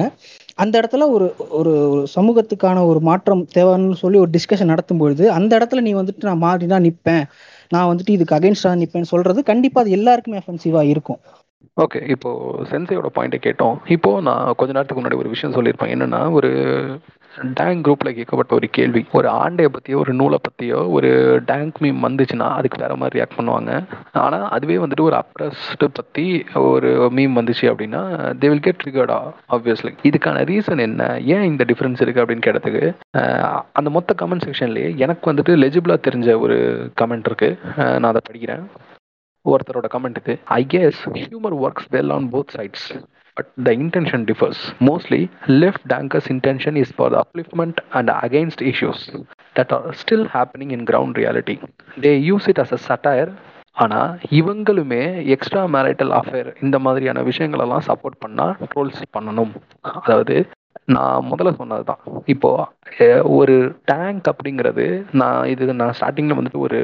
[0.58, 1.26] அந்த இடத்துல ஒரு
[1.58, 1.72] ஒரு
[2.14, 6.66] சமூகத்துக்கான ஒரு மாற்றம் தேவைன்னு சொல்லி ஒரு டிஸ்கஷன் நடத்தும் பொழுது அந்த இடத்துல நீ வந்துட்டு நான் மாறி
[6.66, 7.24] தான் நிற்பேன்
[7.74, 11.20] நான் வந்துட்டு இதுக்கு அகைன்ஸ்டாக நிற்பேன்னு சொல்றது கண்டிப்பா அது எல்லாருக்குமே அஃபென்சிவாக இருக்கும்.
[11.76, 12.30] ஓகே இப்போ
[12.70, 13.76] சென்சையோட பாயிண்ட்டை கேட்டோம்.
[13.96, 15.92] இப்போ நான் கொஞ்ச நேரத்துக்கு முன்னாடி ஒரு விஷயம் சொல்லியிருப்பேன்.
[15.94, 16.50] என்னன்னா ஒரு
[17.58, 19.02] டேங்க் குரூப்பில் கேட்கப்பட்ட ஒரு கேள்வி.
[19.18, 21.10] ஒரு ஆண்டையை பற்றியோ ஒரு நூலை பற்றியோ ஒரு
[21.50, 23.72] டேங்க் மீம் வந்துச்சுன்னா அதுக்கு வேறு மாதிரி ரியாக்ட் பண்ணுவாங்க.
[24.24, 26.26] ஆனால் அதுவே வந்துட்டு ஒரு அப்ரஸ்டு பற்றி
[26.70, 28.02] ஒரு மீம் வந்துச்சு அப்படின்னா
[28.42, 29.18] தே வில் கெட் ட்ரிகர்டா
[29.56, 31.02] ஆப்வியஸ்லி இதுக்கான ரீசன் என்ன?
[31.34, 32.84] ஏன் இந்த டிஃப்ரென்ஸ் இருக்குது அப்படின்னு கேட்டதுக்கு
[33.78, 36.58] அந்த மொத்த கமெண்ட் செக்ஷன்லேயே எனக்கு வந்துட்டு லெஜிபிளாக தெரிஞ்ச ஒரு
[37.02, 38.64] கமெண்ட் இருக்குது நான் அதை படிக்கிறேன்.
[39.46, 42.86] ஒருத்தரோட கமெண்ட்டுக்கு I guess humour works well on both sides
[43.36, 45.22] but the intention differs mostly
[45.62, 49.02] left dankers intention is for the upliftment and against issues
[49.56, 51.56] that are still happening in ground reality
[52.00, 53.32] they use it as a satire
[53.76, 55.02] ஆனால் இவங்களுமே
[55.34, 59.52] extra marital affair இந்த மாதிரியான விஷயங்களெல்லாம் support பண்ணால் trolls பண்ணணும்.
[60.00, 60.36] அதாவது
[60.94, 62.02] நான் முதல்ல சொன்னது தான்
[62.34, 62.50] இப்போ
[63.38, 63.54] ஒரு
[63.90, 64.84] டேங்க் அப்படிங்கிறது
[65.20, 66.78] நான் இது நான் ஸ்டார்டிங்கில் வந்துட்டு ஒரு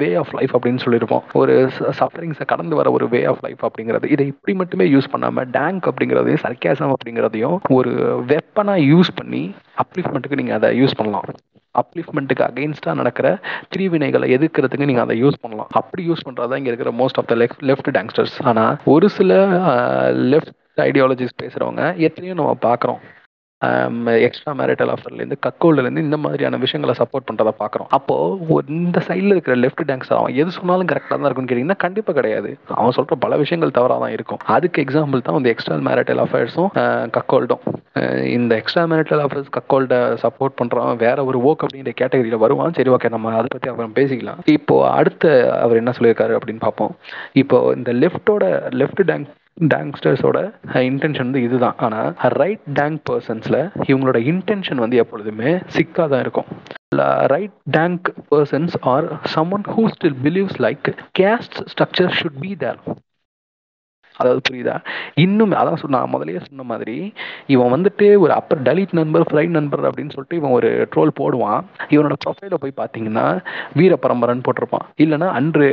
[0.00, 1.24] வே ஆஃப் லைஃப் அப்படின்னு சொல்லியிருப்போம்.
[1.40, 1.54] ஒரு
[2.00, 4.10] சஃபரிங்ஸை கடந்து வர ஒரு வே ஆஃப் லைஃப் அப்படிங்கிறது.
[4.14, 7.92] இதை இப்படி மட்டுமே யூஸ் பண்ணாமல் டேங்க் அப்படிங்கிறதையும் சர்க்கேசம் அப்படிங்கிறதையும் ஒரு
[8.32, 9.42] வெப்பனாக யூஸ் பண்ணி
[9.84, 11.26] அப்ளிஃப்மெண்ட்டுக்கு நீங்கள் அதை யூஸ் பண்ணலாம்.
[11.80, 13.26] அப்ளிஃப்மெண்ட்டுக்கு அகெயின்ஸ்டாக நடக்கிற
[13.72, 15.70] திருவினைகளை எதிர்க்கிறதுக்கு நீங்கள் அதை யூஸ் பண்ணலாம்.
[15.80, 19.32] அப்படி யூஸ் பண்ணுறது இங்கே இருக்கிற most of the left left danksters ஆனால் ஒரு சில
[20.32, 20.54] லெஃப்ட்
[20.88, 23.02] ஐடியாலஜிஸ் பேசுகிறவங்க எத்தனையோ நம்ம பார்க்குறோம்.
[24.26, 27.88] எக்ஸ்ட்ரா மேரிட்டல் ஆஃபர்லேருந்து கக்கோல்லேருந்து இந்த மாதிரியான விஷயங்களை சப்போர்ட் பண்ணுறத பார்க்குறோம்.
[27.96, 32.50] அப்போது இந்த சைடில் இருக்கிற லெஃப்ட் டேங்ஸ்டர் அவன் எது சொன்னாலும் கரெக்டாக தான் இருக்கும்னு கேட்டிங்கன்னா கண்டிப்பாக கிடையாது.
[32.80, 34.40] அவன் சொல்கிற பல விஷயங்கள் தவறாக தான் இருக்கும்.
[34.56, 36.70] அதுக்கு எக்ஸாம்பிள் தான் வந்து எக்ஸ்ட்ரா மேரிட்டல் அஃபேர்ஸும்
[37.16, 37.64] கக்கோல்டும்
[38.36, 42.76] இந்த extra marital affairs cuckold support பண்ணுறவன் வேற ஒரு ஓக் அப்படிங்கிற கேட்டகரியில் வருவான்.
[42.78, 44.42] சரி ஓகே நம்ம அதை பற்றி அப்புறம் பேசிக்கலாம்.
[44.56, 45.30] இப்போ அடுத்து
[45.64, 46.94] அவர் என்ன சொல்லியிருக்காரு அப்படின்னு பார்ப்போம்.
[47.44, 48.44] இப்போ இந்த லெஃப்டோட
[48.82, 50.38] லெஃப்ட் டேங்க் டேங்ஸ்டர்ஸோட
[50.90, 51.76] இன்டென்ஷன் வந்து இதுதான்.
[51.78, 52.10] ஆனால்
[52.42, 56.50] ரைட் டேங்க் பர்சன்ஸில் இவங்களோட இன்டென்ஷன் வந்து எப்பொழுதுமே சிக்காக தான் இருக்கும்
[57.26, 60.88] right dank persons are someone who still believes like
[61.20, 62.78] caste structure should be there
[64.20, 64.76] அதாவது புரியுதா?
[65.24, 66.96] இன்னும் அதான் சொன்ன நான் முதல்லயே சொன்ன மாதிரி
[67.54, 71.60] இவன் வந்துட்டு ஒரு அப்பர் டலிட் நண்பர் ஃப்ரைட் நண்பர் அப்படின்னு சொல்லிட்டு இவன் ஒரு ட்ரோல் போடுவான்.
[71.94, 73.26] இவனோட ப்ரொஃபைல போய் பார்த்தீங்கன்னா
[73.80, 74.86] வீர பரம்பரைன்னு போட்டிருப்பான்.
[75.04, 75.68] இல்லைனா அன்று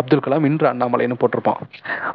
[0.00, 1.60] அப்துல் கலாம் இன்று அண்ணாமலைன்னு போட்டிருப்பான்.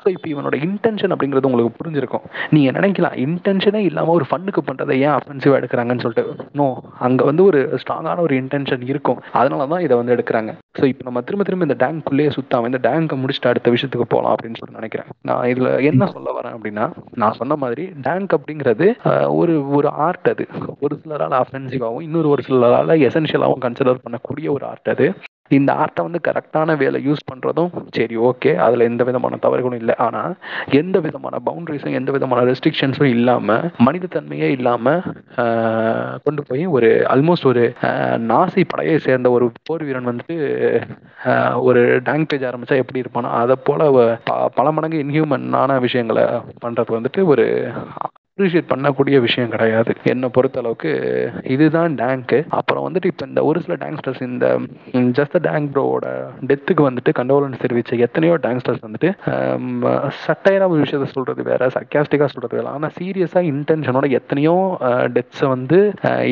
[0.03, 2.25] ஸோ இப்போ இவனோட இன்டென்ஷன் அப்படிங்கிறது உங்களுக்கு புரிஞ்சிருக்கும்.
[2.55, 6.47] நீங்கள் நினைக்கலாம் இன்டென்ஷனே இல்லாமல் ஒரு ஃபண்ணுக்கு பண்ணுறதை ஏன் அஃபென்சிவாக எடுக்கிறாங்கன்னு சொல்லிட்டு.
[6.61, 6.67] நோ
[7.07, 9.21] அங்கே வந்து ஒரு ஸ்ட்ராங்கான ஒரு இன்டென்ஷன் இருக்கும்.
[9.41, 10.51] அதனால தான் இதை வந்து எடுக்கிறாங்க.
[10.79, 14.59] ஸோ இப்போ நம்ம திரும்ப திரும்ப இந்த டேங்க்குள்ளேயே சுத்தாமல் இந்த டேங்கை முடிச்சுட்டு அடுத்த விஷயத்துக்கு போகலாம் அப்படின்னு
[14.59, 15.09] சொல்லி நினைக்கிறேன்.
[15.29, 18.87] நான் இதுல என்ன சொல்ல வரேன் அப்படின்னா நான் சொன்ன மாதிரி டேங்க் அப்படிங்கிறது
[19.35, 20.47] ஒரு ஒரு ஆர்ட் அது.
[20.79, 25.07] ஒரு சிலரால் அஃபென்சிவாகவும் இன்னொரு ஒரு சிலரால் எசென்ஷியலாகவும் கன்சிடர் பண்ணக்கூடிய ஒரு ஆர்ட் அது.
[25.51, 29.95] இந்த ஆர்ட்டை வந்து கரெக்டான வேலை யூஸ் பண்ணுறதும் சரி ஓகே அதில் எந்த விதமான தவறுகளும் இல்லை.
[29.99, 30.33] ஆனால்
[30.79, 33.49] எந்த விதமான பவுண்டரிஸும் எந்த விதமான ரெஸ்ட்ரிக்ஷன்ஸும் இல்லாமல்
[33.85, 35.01] மனிதத்தன்மையே இல்லாமல்
[36.23, 37.63] கொண்டு போய் ஒரு ஆல்மோஸ்ட் ஒரு
[38.29, 40.37] நாசி படையை சேர்ந்த ஒரு போர் வீரன் வந்துட்டு
[41.61, 43.85] ஒரு டேங்க் பேஜ் ஆரம்பித்தா எப்படி இருப்பானோ அதை போல்
[44.25, 46.25] ப- பல மடங்கு இன்ஹியூமனான விஷயங்களை
[46.63, 47.45] பண்ணுறது வந்துட்டு ஒரு
[48.41, 49.91] அப்ரிஷியேட் பண்ணக்கூடிய விஷயம் கிடையாது.
[50.11, 50.91] என்னை பொறுத்த அளவுக்கு
[51.53, 54.45] இதுதான் டேங்க்கு அப்புறம் வந்துட்டு இப்போ இந்த ஒரு சில டேங்ஸ்டர்ஸ் இந்த
[55.17, 56.05] ஜஸ்ட் டேங்க் ப்ரோவோட
[56.51, 59.09] டெத்துக்கு வந்துட்டு கண்டோலன்ஸ் தெரிவிச்ச எத்தனையோ டேங்ஸ்டர்ஸ் வந்துட்டு
[60.25, 62.67] சட்டையரா ஒரு விஷயத்த சொல்றது வேற சர்க்காஸ்டிக்கா சொல்றது வேற.
[62.75, 64.55] ஆனால் சீரியஸா இன்டென்ஷனோட எத்தனையோ
[65.17, 65.79] டெத்ஸை வந்து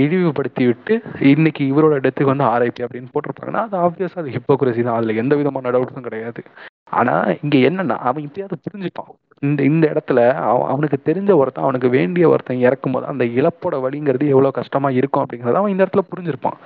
[0.04, 0.96] இழிவுபடுத்தி விட்டு
[1.34, 4.98] இன்னைக்கு இவரோட டெத்துக்கு வந்து ஆர்ஐபி அப்படின்னு போட்டிருப்பாங்கன்னா அது ஆப்வியஸாக அது ஹிப்போக்ரஸி தான்.
[5.00, 6.44] அதில் எந்த விதமான டவுட்ஸும் கிடையாது.
[6.92, 9.12] ஆனா இங்க என்னன்னா அவன் இப்பயாவது புரிஞ்சுப்பான்.
[9.44, 14.26] இந்த இந்த இடத்துல அவன் அவனுக்கு தெரிஞ்ச ஒருத்தன் அவனுக்கு வேண்டிய ஒருத்தன் இறக்கும் போது அந்த இழப்போட வழிங்கிறது
[14.30, 16.58] எவ்வளவு கஷ்டமா இருக்கும் அப்படிங்கறத அவன் இந்த இடத்துல புரிஞ்சிருப்பான்.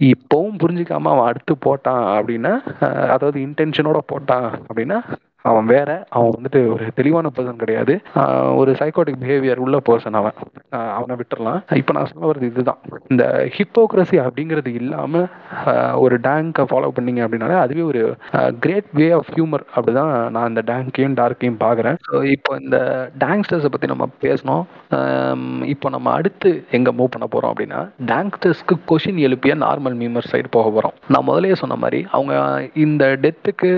[0.00, 2.52] இப்பவும் புரிஞ்சுக்காம அவன் அடுத்து போட்டான் அப்படின்னா
[2.86, 4.98] அஹ், அதாவது இன்டென்ஷனோட போட்டான் அப்படின்னா
[5.50, 7.94] அவன் வேற அவன் வந்துட்டு ஒரு தெளிவான பர்சன் கிடையாது.
[8.60, 10.36] ஒரு சைக்கோட்டிக் பிஹேவியர் உள்ள பர்சன் அவன்.
[10.98, 11.60] அவனை விட்டுறலாம்.
[11.80, 12.80] இப்போ நான் சொல்ல வர்றது இதுதான்.
[13.12, 13.24] இந்த
[13.56, 15.22] ஹிப்போக்ரஸி அப்படிங்கிறது இல்லாம
[16.04, 18.02] ஒரு டேங்கை ஃபாலோ பண்ணீங்க அப்படின்னாலே அதுவே ஒரு
[18.64, 22.78] கிரேட் வே ஆஃப் ஹியூமர் அப்படிதான் நான் இந்த டேங்கையும் டார்க்கையும் பார்க்குறேன் ஸோ இப்போ இந்த
[23.24, 24.64] டேங்ஸ்டர்ஸை பற்றி நம்ம பேசணும்.
[25.74, 27.80] இப்போ நம்ம அடுத்து எங்கே மூவ் பண்ண போகிறோம் அப்படின்னா
[28.10, 32.34] டேங்ஸ்டர்ஸ்க்கு கொஷின் எழுப்பிய நார்மல் மீமர் சைடு போக போகிறோம் நான் முதலே சொன்ன மாதிரி அவங்க
[32.84, 33.70] இந்த டெத்துக்கு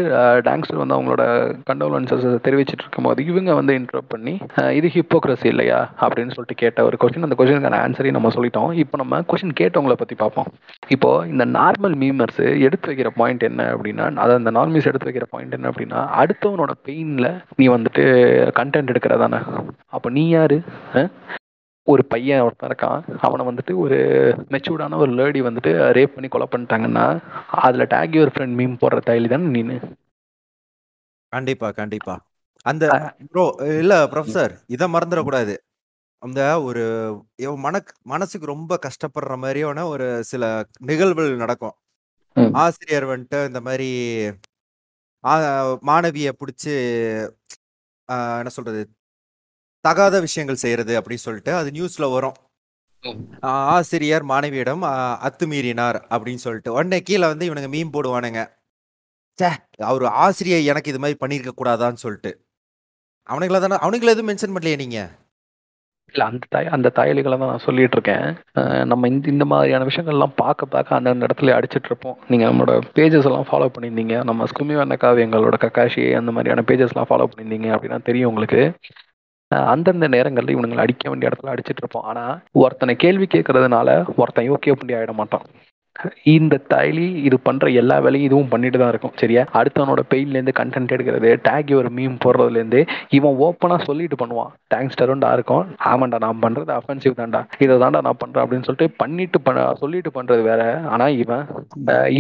[0.49, 1.25] டேங்ஸ்டர் வந்து அவங்களோட
[1.71, 4.35] கண்டோலன்சஸ் தெரிவிச்சிட்டு இருக்கும்போது இவங்க வந்து இன்ட்ரப்ட் பண்ணி
[4.79, 5.81] இது ஹிப்போக்ரஸி இல்லையா?
[6.05, 8.73] அப்படின்னு சொல்லிட்டு கேட்ட ஒரு கொஸ்டின் அந்த கொஸ்டினுக்கான ஆன்சரையும் நம்ம சொல்லிட்டோம்.
[8.83, 10.51] இப்போ நம்ம கொஸ்டின் கேட்டவங்கள பற்றி பார்ப்போம்.
[10.97, 15.57] இப்போ இந்த நார்மல் மீமர்ஸ் எடுத்து வைக்கிற பாயிண்ட் என்ன அப்படின்னா அதை அந்த நார்மல்ஸ் எடுத்து வைக்கிற பாயிண்ட்
[15.59, 18.05] என்ன அப்படின்னா அடுத்தவனோட பெயினில் நீ வந்துட்டு
[18.61, 19.41] கண்டென்ட் எடுக்கிறதானே?
[19.97, 20.59] அப்போ நீ யாரு?
[21.93, 23.03] ஒரு பையன் ஒருத்தன் இருக்கான்.
[23.27, 23.99] அவனை வந்துட்டு ஒரு
[24.53, 27.05] மெச்சூர்டான ஒரு லேடி வந்துட்டு ரேப் பண்ணி கொலை பண்ணிட்டாங்கன்னா
[27.67, 29.77] அதில் டேக் யுவர் ஃப்ரெண்ட் மீம் போடுற தயலி தானே நீனு?
[31.33, 32.15] கண்டிப்பா கண்டிப்பா
[32.67, 32.85] அந்த
[33.31, 33.45] ப்ரோ
[33.77, 35.55] இல்ல ப்ரொஃபசர் இத மறந்துடக்கூடாது.
[36.23, 36.83] அந்த ஒரு
[37.47, 40.45] எவ் மனக் மனசுக்கு ரொம்ப கஷ்டப்படுற மாரியான ஒரு சில
[40.89, 41.77] நிகழ்வுகள் நடக்கும்.
[42.37, 42.53] ம்.
[42.61, 43.91] ஆசிரியர் வந்துட்டு இந்த மாரி
[45.25, 45.35] ஆ
[45.89, 46.75] மாணவிய புடிச்சு
[48.09, 48.83] ஆ என்ன சொல்றது?
[49.85, 52.37] தகாத விஷயங்கள் செய்றது அப்படின்னு சொல்லிட்டு அது நியூஸ்ல வரும்.
[53.05, 53.21] ம்.
[53.45, 54.95] ஆ ஆசிரியர் மாணவியிடம் அ
[55.29, 56.71] அத்துமீறினார் அப்படின்னு சொல்லிட்டு.
[56.77, 58.43] உடனே கீழ வந்து இவனுங்க மீம் போடுவானுங்க.
[59.39, 59.49] ச்சே!
[59.89, 62.31] அவர் ஆசிரியை எனக்கு இது மாதிரி பண்ணியிருக்க கூடாதான்னு சொல்லிட்டு
[63.29, 64.99] அவனுங்கள தானே அவனுங்கள எதுவும் மென்ஷன் பண்ணலையே நீங்க?
[66.15, 68.27] இல்ல அந்த தாய் அந்த தாயலிகளை தான் நான் சொல்லிட்டு இருக்கேன்.
[68.91, 72.17] நம்ம இந்த இந்த மாதிரியான விஷயங்கள்லாம் பார்க்க பார்க்க அந்தந்த இடத்துல அடிச்சிட்டு இருப்போம்.
[72.31, 74.17] நீங்க நம்மளோட பேஜஸ் எல்லாம் ஃபாலோ பண்ணியிருந்தீங்க.
[74.25, 78.63] நம்ம ஸ்குமி வண்ண காவியங்களோட கக்காஷி அந்த மாதிரியான பேஜஸ்லாம் ஃபாலோ பண்ணியிருந்தீங்க அப்படின்னா தெரியும் உங்களுக்கு.
[79.73, 82.07] அந்தந்த நேரங்களில் இவனுங்களை அடிக்க வேண்டிய இடத்துல அடிச்சிட்டு இருப்போம்.
[82.11, 82.25] ஆனா
[82.63, 83.91] ஒருத்தனை கேள்வி கேட்கறதுனால
[84.23, 85.47] ஒருத்தன் யோக்கிய புண்டி ஆயிட மாட்டான்.
[86.35, 89.15] இந்த தாய்லி இது பண்ற எல்லா வேலையும் இதுவும் பண்ணிட்டு தான் இருக்கும்.
[89.23, 89.43] சரியா?
[89.59, 92.81] அடுத்தவனோட பெயின்லேருந்து கன்டென்ட் எடுக்கிறது, டேக் ஒரு மீம் போடுறதுலேருந்து
[93.19, 94.53] இவன் ஓப்பனா சொல்லிட்டு பண்ணுவான்.
[94.75, 95.65] டேங்க்ஸ்டரும்டா இருக்கும்.
[95.91, 97.41] ஆமாண்டா நான் பண்றது அஃபென்சிவ் தான்டா.
[97.65, 100.63] இதை தான்டா நான் பண்றேன் அப்படின்னு சொல்லிட்டு பண்ணிட்டு பண்ண சொல்லிட்டு பண்றது வேற.
[100.95, 101.45] ஆனா இவன்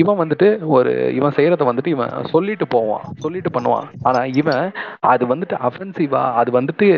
[0.01, 3.05] இவன் வந்துட்டு ஒரு இவன் செய்யறத வந்துட்டு இவன் சொல்லிட்டு போவான்.
[3.27, 3.87] சொல்லிட்டு பண்ணுவான்.
[4.09, 4.64] ஆனா இவன்
[5.12, 6.88] அது வந்துட்டு அஃபென்சிவா அது வந்துட்டு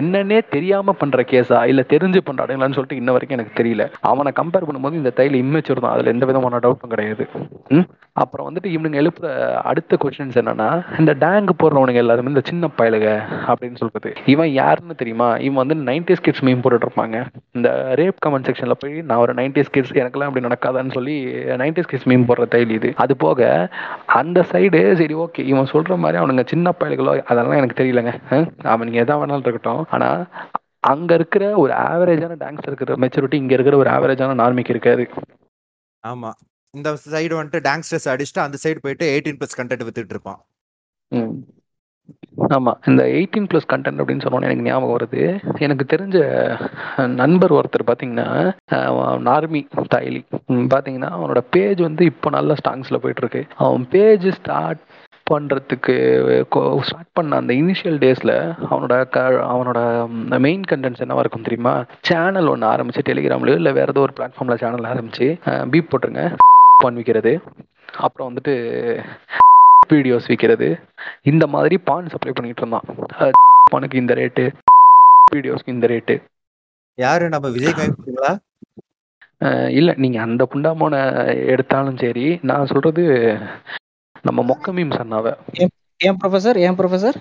[0.00, 3.86] என்னன்னே தெரியாம பண்ற கேஸா இல்ல தெரிஞ்சு பண்றானுங்களான்னு சொல்லிட்டு இன்ன வரைக்கும் எனக்கு தெரியல.
[4.12, 5.91] அவனை கம்பேர் பண்ணும்போது இந்த தையல் இம்மெச்சூர் தான்.
[5.92, 7.28] அதுல எந்த விதமான டவுட்டும் கிடையாது.
[7.68, 7.88] ம்.
[8.12, 13.76] அப்புறம் வந்துட்டு இவனுங்க எழுப்புற அடுத்த கொஸ்டின்ஸ் என்னன்னா, இந்த டேங் போடுறவனுங்க எல்லாருமே இந்த சின்ன பயலுக அப்படின்னு
[13.76, 14.12] சொல்றது.
[14.26, 15.34] இவன் யாருன்னு தெரியுமா?
[15.36, 17.24] இவன் வந்து 90ஸ் கிட்ஸ் மீம் போட்டுட்டு இருப்பாங்க.
[17.52, 22.08] இந்த ரேப் கமெண்ட் செக்ஷன்ல போய் நான் ஒரு 90ஸ் கிட்ஸ் எனக்கெல்லாம் அப்படி நடக்காதான்னு சொல்லி 90ஸ் கிட்ஸ்
[22.08, 22.92] மீம் போடுற தையல் இது.
[22.96, 23.68] அது போக
[24.06, 28.12] அந்த சைடு சரி ஓகே இவன் சொல்ற மாதிரி அவனுங்க சின்ன பயலுகளோ அதெல்லாம் எனக்கு தெரியலங்க.
[28.64, 29.86] அவனுங்க எதா வேணாலும் இருக்கட்டும்.
[29.90, 30.26] ஆனா
[30.80, 35.08] அங்க இருக்கிற ஒரு ஆவரேஜான டாங்ஸ்டர் இருக்கிற மெச்சூரிட்டி இங்க இருக்கிற ஒரு ஆவரேஜான நார்மிக்கு இருக்காது.
[36.04, 36.30] ஆமா.
[36.74, 40.40] இந்த சைடு வந்துட்டு டாங்ஸ்டர்ஸ் அடிச்சுட்டு அந்த சைடு போயிட்டு 18+ கண்டென்ட் வித்துட்டு இருப்பான்.
[41.12, 41.34] ம்.
[42.56, 42.72] ஆமா.
[42.90, 45.22] இந்த 18+ கன்டென்ட் அப்படின்னு சொன்னோனே எனக்கு ஞாபகம் வருது.
[45.58, 46.16] எனக்கு தெரிஞ்ச
[47.20, 48.28] நண்பர் ஒருத்தர் பார்த்தீங்கன்னா,
[49.28, 49.60] நார்மி
[49.94, 50.20] தாயிலி
[50.54, 53.42] ம் பார்த்தீங்கன்னா, அவனோட பேஜ் வந்து இப்போ நல்ல ஸ்டாங்ஸ்ல போயிட்டு இருக்கு.
[53.64, 54.82] அவன் பேஜ் ஸ்டார்ட்
[55.32, 55.94] பண்றதுக்கு
[56.54, 58.32] கொ ஸ்டார்ட் பண்ண அந்த இனிஷியல் டேஸ்ல
[58.70, 59.20] அவனோட க
[59.52, 59.80] அவனோட
[60.46, 61.74] மெயின் கன்டென்ட்ஸ் என்னவா இருக்கும் தெரியுமா?
[62.08, 65.28] சேனல் ஒண்ணு ஆரம்பிச்சு டெலிகிராம்லயோ இல்ல வேற ஏதோ ஒரு பிளாட்ஃபார்ம்ல சேனல் ஆரம்பிச்சு
[65.72, 66.24] பீப் போட்டுருங்க.
[66.84, 67.32] பான் விக்கிறது.
[68.04, 68.54] அப்புறம் வந்துட்டு
[69.92, 70.68] வீடியோஸ் விக்கிறது.
[71.30, 73.32] இந்த மாதிரி பான் சப்ளை பண்ணிட்டு இருந்தான்.
[73.72, 74.44] பானுக்கு இந்த ரேட்டு,
[75.34, 76.14] வீடியோஸ்க்கு இந்த ரேட்டு.
[76.98, 77.76] யாரு நம்ம விஜய்
[79.78, 80.96] இல்ல நீங்க அந்த புண்டாமோன
[81.52, 83.04] எடுத்தாலும் சரி, நான் சொல்றது
[84.24, 85.28] நம்ம மொக்க மீம்ஸ் அண்ணாவ.
[86.00, 86.56] ஏன் ப்ரொஃபசர்?
[86.56, 87.16] ஏன் ப்ரொஃபசர்?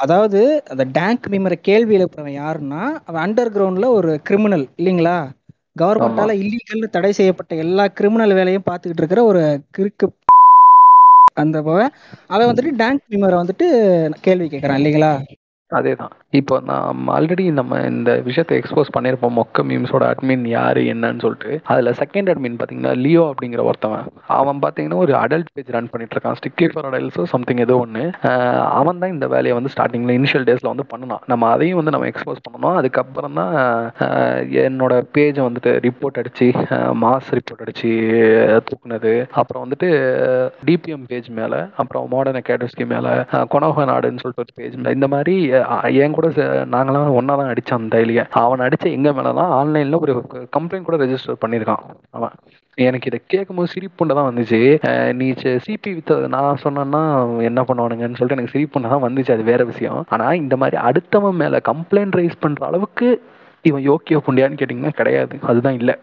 [0.00, 5.16] அதாவது அந்த டேங்க் மீமர கேள்வி எழுப்புறவன் யாருன்னா, அவன் அண்டர் கிரவுண்ட்ல ஒரு கிரிமினல் இல்லீங்களா?
[5.16, 5.80] ஆமா.
[5.80, 9.42] கவர்மெண்ட்டால இல்லீகல்னு தடை செய்யப்பட்ட எல்லா கிரிமினல் வேலையும் பார்த்துக்கிட்டு இருக்கிற ஒரு
[9.78, 10.06] கிறுக்கு
[11.34, 11.58] அந்த
[12.26, 13.66] அவன் வந்துட்டு டேங்க் மீமர வந்துட்டு
[14.20, 15.12] கேள்வி கேட்கறான் இல்லீங்களா?
[15.70, 16.12] அதேதான்.
[16.38, 19.34] இப்போ நான் ஆல்ரெடி நம்ம இந்த விஷயத்தை எக்ஸ்போஸ் பண்ணியிருப்போம்.
[19.40, 20.80] மொக்க மீம்ஸோட அட்மின் யாரு?
[20.92, 21.50] என்னன்னு சொல்லிட்டு.
[21.72, 24.06] அதில் செகண்ட் அட்மின் பார்த்தீங்கன்னா, லியோ அப்படிங்கிற ஒருத்தவன்.
[24.38, 26.38] அவன் பார்த்தீங்கன்னா, ஒரு அடல்ட் பேஜ் ரன் பண்ணிட்டு இருக்கான்.
[26.40, 28.04] ஸ்டிக்லி ஃபார் அடல்ட்ஸோ சம்திங் ஏதோ ஒன்று
[28.80, 32.42] அவன் தான் இந்த வேலையை வந்து ஸ்டார்டிங்கில் இனிஷியல் டேஸில் வந்து பண்ணணும் நம்ம அதையும் வந்து நம்ம எக்ஸ்போஸ்
[32.46, 32.76] பண்ணணும்.
[32.80, 33.54] அதுக்கப்புறம் தான்
[34.64, 36.48] என்னோட பேஜை வந்துட்டு ரிப்போர்ட் அடிச்சு,
[37.04, 37.92] மாஸ் ரிப்போர்ட் அடிச்சு
[38.68, 39.14] தூக்குனது.
[39.42, 39.90] அப்புறம் வந்துட்டு
[40.68, 43.14] டிபிஎம் பேஜ் மேலே அப்புறம் மாடர்ன் அகாடமிஸ்கி மேலே
[43.54, 45.36] கொனோக நாடுன்னு சொல்லிட்டு ஒரு பேஜ் மேலே இந்த மாதிரி
[46.02, 48.24] என் கூட கூட நாங்களாம் ஒண்ணா தான் அடிச்சோம் அந்த தைலிய.
[48.42, 50.14] அவன் அடிச்ச எங்க தான் ஆன்லைன்ல ஒரு
[50.58, 51.82] கம்ப்ளைண்ட் கூட ரெஜிஸ்டர் பண்ணியிருக்கான்
[52.18, 52.34] அவன்.
[52.78, 54.60] எனக்கு இதை கேட்கும்போது சிரிப்புண்ட தான் வந்துச்சு.
[55.20, 55.26] நீ
[55.66, 57.02] சிபி வித்த நான் சொன்னேன்னா
[57.48, 59.32] என்ன பண்ணுவானுங்கன்னு சொல்லிட்டு எனக்கு சிரிப்புண்ட தான் வந்துச்சு.
[59.36, 60.00] அது வேற விஷயம்.
[60.14, 63.08] ஆனா இந்த மாதிரி அடுத்தவன் மேல கம்ப்ளைண்ட் ரைஸ் பண்ற அளவுக்கு
[63.68, 65.34] இவன் யோக்கிய புண்டியான்னு கேட்டிங்கன்னா கிடையாது.
[65.50, 65.94] அதுதான் இல்லை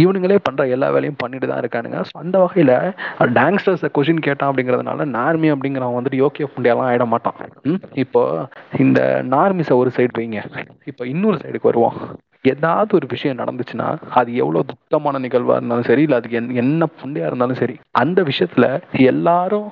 [0.00, 1.98] இவனுங்களே பண்ணுற எல்லா வேலையும் பண்ணிட்டு தான் இருக்கானுங்க.
[2.08, 2.74] ஸோ அந்த வகையில்
[3.38, 7.38] டேங்ஸ்டர்ஸை கொஷின் கேட்டான் அப்படிங்கிறதுனால, நார்மி அப்படிங்கிறவன் வந்துட்டு யோக்கிய புண்டியாலாம் ஆகிட மாட்டான்.
[8.04, 8.22] இப்போ
[8.84, 9.00] இந்த
[9.34, 10.42] நார்மிஸை ஒரு சைடு வைங்க.
[10.92, 11.96] இப்போ இன்னொரு சைடுக்கு வருவோம்.
[12.44, 17.60] ஏதாவது ஒரு விஷயம் நடந்துச்சுன்னா, அது எவ்வளோ துக்கமான நிகழ்வா இருந்தாலும் சரி, இல்ல அதுக்கு என்ன புண்டையா இருந்தாலும்
[17.60, 18.66] சரி, அந்த விஷயத்துல
[19.10, 19.66] எல்லாரும்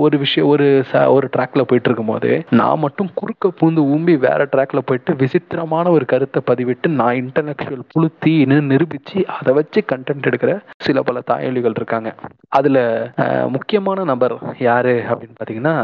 [0.00, 4.82] ஒரு விஷயம் ஒரு ச ஒரு ட்ராக்ல போயிட்டு இருக்கும்போது, நான் மட்டும் குறுக்க பூந்து ஊம்பி வேற ட்ராக்ல
[4.86, 11.20] போயிட்டு விசித்திரமான ஒரு கருத்தை பதிவிட்டு, நான் இன்டலெக்சுவல் புழுத்தின்னு நிரூபிச்சு, அதை வச்சு கன்டென்ட் எடுக்கிற சில பல
[11.30, 12.10] தாயொலிகள் இருக்காங்க.
[12.52, 12.78] அதுல
[13.50, 15.76] முக்கியமான நபர் யாரு அப்படின்னு பார்த்தீங்கன்னா,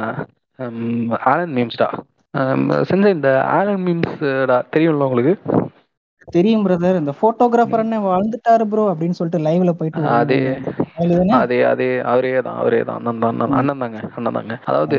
[1.31, 1.89] ஆலன் மீம்ஸ்டா.
[2.89, 4.17] செஞ்ச இந்த ஆலன் மீம்ஸ்
[4.75, 5.35] தெரியும்ல உங்களுக்கு?
[6.31, 7.01] தெரியும் பிரதர்.
[7.03, 10.41] இந்த ஃபோட்டோகிராஃபர் அண்ணன் வாழ்ந்துட்டாரு ப்ரோ அப்படின்னு சொல்லிட்டு லைவ்ல போயிட்டு அதே?
[11.41, 12.99] அதே அதே அவரே தான் அவரே தான்.
[13.03, 13.57] அண்ணன் தான்.
[13.61, 14.57] அண்ணன் தாங்க அண்ணன் தாங்க.
[14.65, 14.99] அதாவது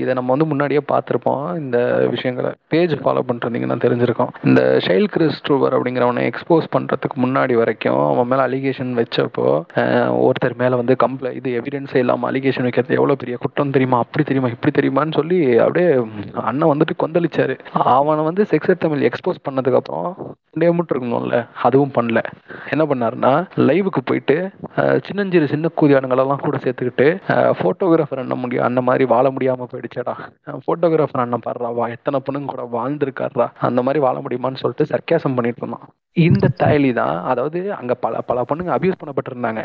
[0.00, 1.42] இதை நம்ம வந்து முன்னாடியே பார்த்துருப்போம்.
[1.62, 1.78] இந்த
[2.14, 4.30] விஷயங்களை பேஜ் ஃபாலோ பண்ணிருந்தீங்கன்னா தெரிஞ்சிருக்கோம்.
[4.48, 9.46] இந்த ஷைல் கிறிஸ்டோவர் அப்படிங்கிறவனை எக்ஸ்போஸ் பண்ணுறதுக்கு முன்னாடி வரைக்கும் அவன் மேலே அலிகேஷன் வச்சப்போ
[10.26, 14.00] ஒருத்தர் மேலே வந்து கம்ப்ளை இது எவிடன்ஸே இல்லாமல் அலிகேஷன் வைக்கிறது எவ்வளோ பெரிய குற்றம் தெரியுமா?
[14.06, 14.50] அப்படி தெரியுமா?
[14.56, 15.90] இப்படி தெரியுமான்னு சொல்லி அப்படியே
[16.48, 17.56] அண்ணன் வந்துட்டு கொந்தளிச்சாரு.
[17.98, 20.10] அவனை வந்து செக்ஸ் தமிழ் எக்ஸ்போஸ் பண்ணதுக்கப்புறம்
[20.60, 22.18] டேமுட்டு இருக்கணும்ல அதுவும் பண்ணல.
[22.74, 23.32] என்ன பண்ணாருன்னா
[23.68, 24.36] லைவுக்கு போயிட்டு
[25.06, 27.08] சின்னஞ்சிறு சின்ன கூதியானுங்களெல்லாம் கூட சேர்த்துக்கிட்டு
[27.58, 30.16] ஃபோட்டோகிராஃபர் அண்ணன் முடியும் அந்த மாதிரி வாழ முடியாம போயிடுச்சேடா.
[30.66, 35.62] போட்டோகிராஃபர் அண்ணன் பாடுறா வா எத்தனை பொண்ணுங்க கூட வாழ்ந்திருக்காருடா அந்த மாதிரி வாழ முடியுமான்னு சொல்லிட்டு சர்க்கேசம் பண்ணிட்டு
[35.64, 35.86] இருந்தான்.
[36.26, 39.62] இந்த தயலி தான் அதாவது அங்க பல பல பொண்ணுங்க அபியூஸ் பண்ணப்பட்டிருந்தாங்க.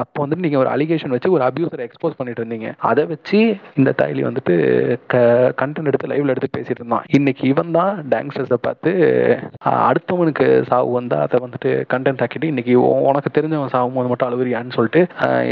[0.00, 2.70] அப்போ வந்துட்டு நீங்க ஒரு அலிகேஷன் வச்சு ஒரு அபியூசரை எக்ஸ்போஸ் பண்ணிட்டு இருந்தீங்க.
[2.88, 3.40] அதை வச்சு
[3.80, 4.54] இந்த தயலி வந்துட்டு
[5.60, 7.04] கண்டென்ட் எடுத்து லைவ்ல எடுத்து பேசிட்டு இருந்தான்.
[7.18, 8.92] இன்னைக்கு இவன் தான் டாங்ஸ்டர்ஸை பார்த்து
[9.90, 12.74] அடுத்தவனுக்கு சாவு வந்தா அதை வந்துட்டு கண்டென்ட் ஆக்கிட்டு இன்னைக்கு
[13.10, 15.02] உனக்கு தெரிஞ்சவன் சாவும் போது மட்டும் அழுவுறியான்னு சொல்லிட்டு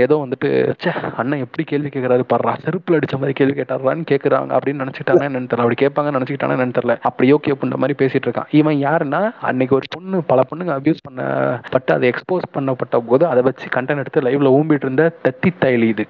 [0.07, 0.51] ஏதோ வந்துட்டு
[0.81, 5.49] ச்சே அண்ணன் எப்படி கேள்வி கேட்கறாரு பாடுறா செருப்புல அடிச்சு மாதிரி கேள்வி கேட்டாரான்னு கேக்குறாங்க அப்படின்னு நினைச்சிட்டாங்க என்னன்னு
[5.53, 5.87] தெரியல.
[5.87, 6.99] அப்படி கேட்பாங்க நினைச்சுக்கிட்டாங்க என்னன்னு தெரியல.
[7.01, 8.47] அப்படி ஓகே அப்படின்ற மாதிரி பேசிட்டு இருக்கான்.
[8.51, 13.67] இவன் யாருன்னா அன்னைக்கு ஒரு பொண்ணு பல பொண்ணுங்க அபியூஸ் பண்ணப்பட்டு அதை எக்ஸ்போஸ் பண்ணப்பட்ட போது அதை வச்சு
[13.67, 16.07] கண்டென்ட் எடுத்து லைவ்ல ஊம்பிட்டு இருந்த தத்தி தைலி இது.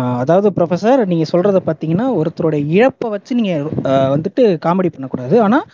[0.00, 5.40] ஆஹ் அதாவது ப்ரொஃபசர் நீங்க சொல்றத பாத்தீங்கன்னா ஒருத்தரோட இழப்பை வச்சு நீங்க வந்துட்டு காமெடி பண்ணக்கூடாது.
[5.40, 5.64] ஆனா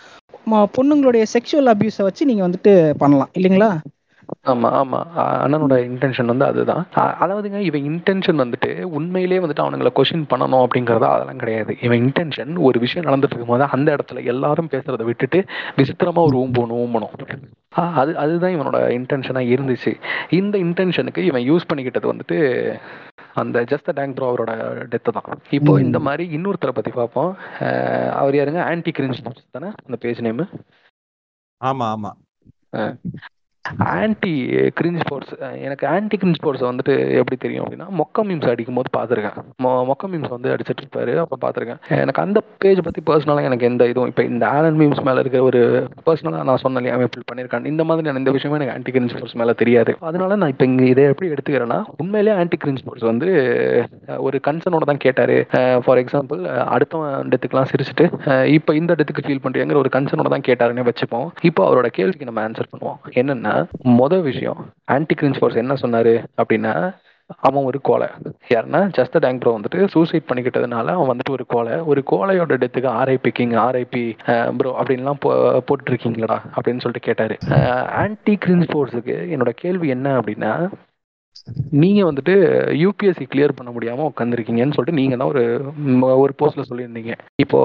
[0.50, 3.28] பொண்ணுங்களுடைய செக்ஷுவல் அபியூஸை வச்சு நீங்க வந்துட்டு பண்ணலாம்.
[3.38, 3.78] இல்லைங்களா?
[4.44, 5.00] ஆமா ஆமா.
[5.44, 6.84] அண்ணனோட இன்டென்ஷன் வந்து அதுதான்.
[7.22, 11.72] அதாவதுங்க இவன் இன்டென்ஷன் வந்துட்டு உண்மையிலேயே வந்துட்டு அவனுங்களை கொஸ்டின் பண்ணணும் அப்படிங்கறது அதெல்லாம் கிடையாது.
[11.82, 15.40] இவன் இன்டென்ஷன் ஒரு விஷயம் நடந்துட்டு இருக்கும்போது அந்த இடத்துல எல்லாரும் பேசுறதை விட்டுட்டு
[15.76, 17.14] விசித்திரமா ஒரு ஊம்பணும் ஊம்பணும்
[18.00, 19.92] அது அதுதான் இவனோட இன்டென்ஷனா இருந்துச்சு.
[20.40, 22.38] இந்த இன்டென்ஷனுக்கு இவன் யூஸ் பண்ணிக்கிட்டது வந்துட்டு
[23.34, 24.52] அந்த ஜஸ்ட் டேங்க் ப்ரோ அவரோட
[24.92, 25.38] டெத்து தான்.
[25.50, 27.32] இப்போ இந்த மாதிரி இன்னொருத்தரை பத்தி பார்ப்போம்.
[28.20, 28.62] அவர் யாருங்க?
[28.70, 29.22] ஆன்டி கிரிஞ்ச்
[29.56, 29.70] தானே?
[29.86, 30.44] அந்த பேஜ் நேம்
[31.60, 32.12] ஆமா ஆமா.
[33.70, 34.32] ஆன்டி
[34.78, 35.32] கிரிஞ்ச் ஸ்போர்ட்ஸ்
[35.66, 39.36] எனக்கு ஆன்டி கிரிஞ்ச் ஸ்போர்ட்ஸ் வந்துட்டு எப்படி தெரியும் அப்படின்னா மொக்க மீம்ஸ் அடிக்கும் போது பார்த்துருக்கேன்
[39.90, 41.80] மொக்க மீம்ஸ் வந்து அடிச்சிட்டு இருப்பாரு அப்போ பார்த்துருக்கேன்.
[42.04, 45.60] எனக்கு அந்த பேஜ் பற்றி பர்சனலாக எனக்கு எந்த இதுவும் இப்போ இந்த ஆலன் மீம்ஸ் மேலே இருக்கிற ஒரு
[46.08, 49.94] பர்சனலாக நான் சொன்னேன் இல்லையா இப்படி இந்த மாதிரி இந்த விஷயமே எனக்கு ஆன்டி கிரிஞ்ச் ஸ்போர்ட்ஸ் மேலே தெரியாது.
[50.10, 53.30] அதனால நான் இப்போ இங்கே இதை எப்படி எடுத்துக்கிறேன்னா உண்மையிலேயே ஆன்டி கிரிஞ்ச் ஸ்போர்ட்ஸ் வந்து
[54.26, 55.34] ஒரு கன்சர்னோட தான் கேட்டார்.
[55.84, 56.42] ஃபார் எக்ஸாம்பிள்
[56.74, 56.98] அடுத்த
[57.30, 58.06] இடத்துக்குலாம் சிரிச்சுட்டு
[58.56, 61.28] இப்போ இந்த டெத்துக்கு ஃபீல் பண்ணுறீங்கிற ஒரு கன்சர்னோட தான் கேட்டாருன்னு வச்சுப்போம்.
[61.50, 63.00] இப்போ அவரோட கேள்விக்கு நம்ம ஆன்சர் பண்ணுவோம்.
[63.22, 63.51] என்னென்ன
[64.00, 64.60] மொதல் விஷயம்
[64.94, 66.74] ஆன்டி கிரிஞ்ச் ஃபோர்ஸ் என்ன சொன்னார் அப்படின்னா
[67.46, 68.06] அவன் ஒரு கோலை.
[68.52, 71.74] யாருன்னா ஜஸ்ட் டேங்க் ப்ரோ வந்துட்டு சூசைட் பண்ணிக்கிட்டதுனால அவன் வந்துட்டு ஒரு கோலை.
[71.90, 74.04] ஒரு கோலையோட டெத்துக்கு ஆர்ஐபி கிங் ஆர்ஐபி
[74.58, 75.30] ப்ரோ அப்படின்லாம் போ
[75.68, 77.34] போட்டுருக்கீங்களடா அப்படின்னு சொல்லிட்டு கேட்டார்.
[78.02, 80.52] ஆன்டி கிரிஞ்ச் ஃபோர்ஸுக்கு என்னோட கேள்வி என்ன அப்படின்னா
[81.82, 82.34] நீங்க வந்துட்டு
[82.82, 85.44] யூபிஎஸ்சி கிளியர் பண்ண முடியாம உட்காந்துருக்கீங்கன்னு சொல்லிட்டு நீங்க தான் ஒரு
[86.24, 87.14] ஒரு போஸ்ட்ல சொல்லியிருந்தீங்க.
[87.44, 87.60] இப்போ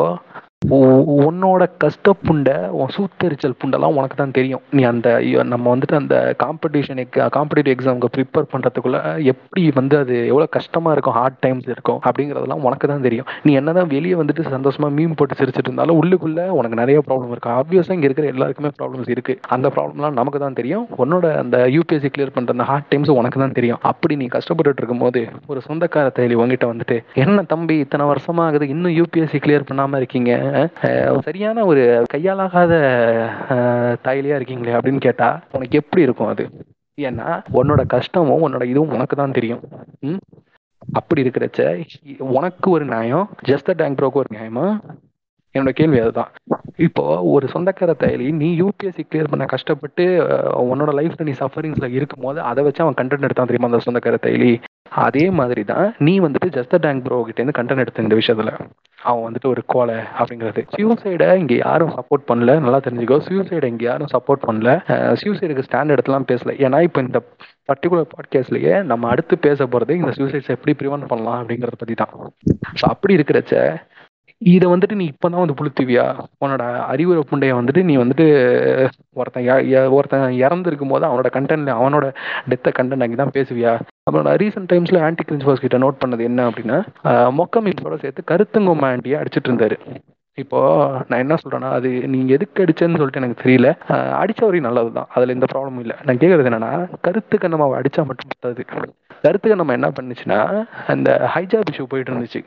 [1.25, 4.63] உன்னோட கஷ்ட புண்டை உன் சூத்தரிச்சல் புண்டெல்லாம் உனக்கு தான் தெரியும்.
[4.77, 5.09] நீ அந்த
[5.51, 7.01] நம்ம வந்துட்டு அந்த காம்படிஷன்
[7.35, 8.99] காம்படிட்டிவ் எக்ஸாமுக்கு ப்ரிப்பேர் பண்றதுக்குள்ள
[9.31, 13.29] எப்படி வந்து அது எவ்வளோ கஷ்டமா இருக்கும் ஹார்ட் டைம்ஸ் இருக்கும் அப்படிங்கிறதெல்லாம் உனக்கு தான் தெரியும்.
[13.45, 17.51] நீ என்னதான் வெளியே வந்துட்டு சந்தோஷமா மீன் போட்டு சிரிச்சிட்டு இருந்தாலும் உள்ளுக்குள்ள உனக்கு நிறைய ப்ராப்ளம் இருக்கு.
[17.59, 19.35] ஆப்வியஸா இங்க இருக்கிற எல்லாருக்குமே ப்ராப்ளம்ஸ் இருக்கு.
[19.57, 20.85] அந்த ப்ராப்ளம்லாம் நமக்கு தான் தெரியும்.
[21.05, 23.81] உன்னோட அந்த யூபிஎஸ்சி கிளியர் பண்ற அந்த ஹார்ட் டைம்ஸ் உனக்கு தான் தெரியும்.
[23.93, 28.97] அப்படி நீ கஷ்டப்பட்டுட்டு இருக்கும்போது ஒரு சொந்தக்கார தேடி உங்ககிட்ட வந்துட்டு என்ன தம்பி இத்தனை வருஷமா ஆகுது இன்னும்
[28.99, 30.33] யூபிஎஸ்சி கிளியர் பண்ணாம இருக்கீங்க?
[31.21, 31.83] சரியான ஒரு
[32.13, 32.73] கையாலாகாத
[33.49, 36.45] அஹ், தாயிலியா இருக்கீங்களே அப்படின்னு கேட்டா உனக்கு எப்படி இருக்கும் அது?
[36.97, 37.27] ஏன்னா
[37.57, 39.63] உன்னோட கஷ்டமும் உன்னோட இதுவும் உனக்கு தான் தெரியும்.
[40.03, 40.21] ம்?
[40.95, 41.61] அப்படி இருக்கிறச்ச
[42.31, 44.65] உனக்கு ஒரு நியாயம் ஜஸ்ட் டேங்க் ப்ரோக்கு ஒரு நியாயமா?
[45.55, 46.31] என்னோட கேள்வி அதுதான்.
[46.85, 50.03] இப்போ ஒரு சொந்தக்கார தயலி நீ யூபிஎஸ்சி கிளியர் பண்ண கஷ்டப்பட்டு
[50.65, 54.51] உன்னோட லைஃப்ல நீ சஃபரிங்ஸ்ல இருக்கும் போது அதை வச்சு அவன் கண்டென்ட் எடுத்தான் தெரியுமா அந்த சொந்தக்கார தயலி?
[54.89, 58.53] அதே மாதிரி தான் நீ வந்துட்டு ஜஸ்ட் டேங்க் ப்ரோ கிட்ட இருந்து கண்டென்ட் எடுத்த இந்த விஷயத்துல.
[58.99, 60.61] அவன் வந்துட்டு ஒரு கோலை அப்படிங்கிறது.
[60.75, 62.59] சியூசைடை இங்க யாரும் சப்போர்ட் பண்ணல.
[62.59, 63.17] நல்லா தெரிஞ்சுக்கோ.
[63.27, 64.71] சியூசைடை இங்க யாரும் சப்போர்ட் பண்ணல.
[65.13, 66.53] சியூசைடுக்கு ஸ்டாண்ட் எடுத்துலாம் பேசல.
[66.65, 67.21] ஏன்னா இப்போ இந்த
[67.71, 72.13] பர்டிகுலர் பாட்காஸ்ட்லயே நம்ம அடுத்து பேச போறது இந்த சூசைட்ஸ் எப்படி ப்ரிவென்ட் பண்ணலாம் அப்படிங்கறத பத்தி தான்
[72.81, 73.55] ஸோ அப்படி இருக்கிறச்ச
[74.41, 76.05] இதை வந்துட்டு நீ இப்பதான் வந்து புளுத்துவியா?
[76.43, 78.25] உன்னோட அறிவுரை புண்டைய வந்துட்டு நீ வந்துட்டு
[79.19, 79.47] ஒருத்தன்
[79.97, 82.05] ஒருத்தன் இறந்துருக்கும் போது அவனோட கண்டென்ட் அவனோட
[82.51, 83.73] டெத்தை கண்டென்ட் அங்கே தான் பேசுவியா?
[84.07, 86.77] அப்புறம் நான் ரீசெண்ட் டைம்ஸ்ல ஆன்டி கிரின்ஸ்பர்ஸ் கிட்ட நோட் பண்ணது என்ன அப்படின்னா
[87.39, 89.77] மொக்கம் மொக்க மீன்ஸோட சேர்த்து கருத்துங்கொம்ம ஆண்டியை அடிச்சிட்டு இருந்தாரு.
[90.43, 90.59] இப்போ
[91.09, 93.69] நான் என்ன சொல்றேன்னா அது நீங்க எதுக்கு அடிச்சேன்னு சொல்லிட்டு எனக்கு தெரியல.
[94.21, 95.09] அடிச்ச வரையும் நல்லதுதான்.
[95.15, 95.95] அதுல எந்த ப்ராப்ளமும் இல்லை.
[96.07, 96.71] நான் கேக்குறது என்னன்னா
[97.05, 98.63] கருத்துக்கு நம்ம அடிச்சா மட்டும் பத்தாது.
[99.25, 100.39] கருத்துக்கு நம்ம என்ன பண்ணுச்சுன்னா
[100.93, 102.41] அந்த ஹைஜாப் இஷ்யூ போயிட்டு இருந்துச்சு.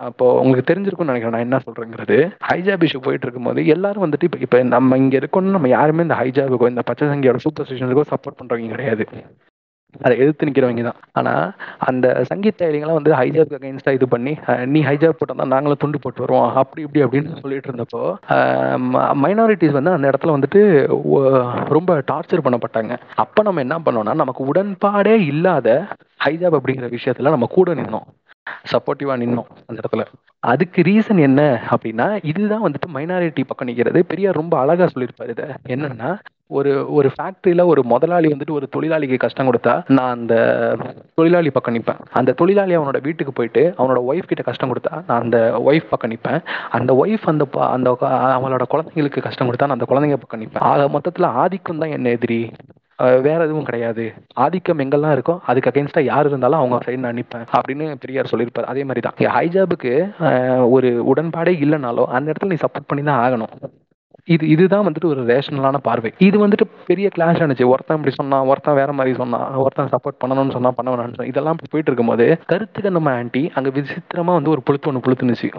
[0.00, 1.34] அப்போ உங்களுக்கு தெரிஞ்சிருக்கும்னு நினைக்கிறேன்.
[1.36, 2.16] நான் என்ன சொல்றேங்கிறது
[2.48, 6.72] ஹைஜாப் இஷ்யூ போயிட்டு இருக்கும்போது எல்லாரும் வந்துட்டு இப்போ இப்போ நம்ம இங்க இருக்கோம்னு நம்ம யாருமே இந்த ஹைஜாபுக்கோ
[6.72, 9.06] இந்த பச்சை சங்கியோட சூப்பர் ஸ்டேஷனுக்கோ சப்போர்ட் பண்றவங்க கிடையாது.
[10.04, 10.98] அதை எதிர்த்து நிற்கிறவங்க தான்.
[11.18, 11.44] ஆனால்
[11.88, 14.32] அந்த சங்கீத் இலைங்கெல்லாம் வந்து ஹைஜாப் அகைன்ஸ்டா இது பண்ணி
[14.72, 18.02] நீ ஹைஜாப் போட்டால் நாங்களும் துண்டு போட்டு வருவோம் அப்படி இப்படி அப்படின்னு சொல்லிட்டு இருந்தப்போ
[19.22, 20.62] மைனாரிட்டிஸ் வந்து அந்த இடத்துல வந்துட்டு
[21.76, 22.94] ரொம்ப டார்ச்சர் பண்ணப்பட்டாங்க.
[23.24, 25.78] அப்போ நம்ம என்ன பண்ணோம்னா நமக்கு உடன்பாடே இல்லாத
[26.26, 28.08] ஹைஜாப் அப்படிங்கிற விஷயத்துல நம்ம கூட நின்னோம்.
[28.72, 30.04] சப்போர்ட்டிவா நின்னோம் அந்த இடத்துல.
[30.42, 31.40] அதுக்கு ரீசன் என்ன
[31.70, 35.44] அப்படின்னா இதுதான் வந்துட்டு மைனாரிட்டி பக்கம் நிற்கிறது பெரியார் ரொம்ப அழகா சொல்லியிருப்பாரு இதை.
[35.68, 36.10] என்னன்னா
[36.50, 40.34] ஒரு ஒரு ஃபேக்டரியில ஒரு முதலாளி வந்துட்டு ஒரு தொழிலாளிக்கு கஷ்டம் கொடுத்தா நான் அந்த
[41.14, 45.38] தொழிலாளி பக்கம் நிற்பேன் அந்த தொழிலாளி அவனோட வீட்டுக்கு போயிட்டு அவனோட ஒய்ஃப் கிட்ட கஷ்டம் கொடுத்தா நான் அந்த
[45.66, 46.40] ஒய்ஃப் பக்கம் நிற்பேன்
[46.70, 50.66] அந்த ஒய்ஃப் அந்த ப- அந்த க- அவளோட குழந்தைங்களுக்கு கஷ்டம் கொடுத்தா நான் அந்த குழந்தைங்க பக்கம் நிற்பேன்
[50.66, 52.40] ஆக மொத்தத்துல ஆதிக்கம் தான் என்ன எதிரி?
[53.26, 54.04] வேற எதுவும் கிடையாது.
[54.44, 58.68] ஆதிக்கம் எங்கெல்லாம் இருக்கோ அதுக்கு அகேன்ஸ்டா யார் இருந்தாலும் அவங்க சைடு நான் நிற்பேன் அப்படின்னு பெரியார் சொல்லியிருப்பார்.
[58.72, 59.16] அதே மாதிரி தான்.
[59.38, 59.92] ஹைஜாபுக்கு
[60.76, 63.52] ஒரு உடன்பாடே இல்லைனாலும் அந்த இடத்துல நீ சப்போர்ட் பண்ணி தான் ஆகணும்.
[64.34, 66.10] இது இதுதான் வந்துட்டு ஒரு ரேஷனலான பார்வை.
[66.28, 67.68] இது வந்துட்டு பெரிய கிளாஷ் ஆனிச்சு.
[67.72, 71.30] ஒருத்தன் இப்படி சொன்னான் ஒருத்தன் வேற மாதிரி சொன்னான் ஒருத்தன் சப்போர்ட் பண்ணணும்னு சொன்னா பண்ண வேணாம்னு சொன்னா.
[71.32, 75.50] இதெல்லாம் போயிட்டு இருக்கும்போது கருத்துக்கு நம்ம ஆண்டி அங்க விசித்திரமா வந்து ஒரு புழுத்து ஒன்று புழுத்துனுச்சு.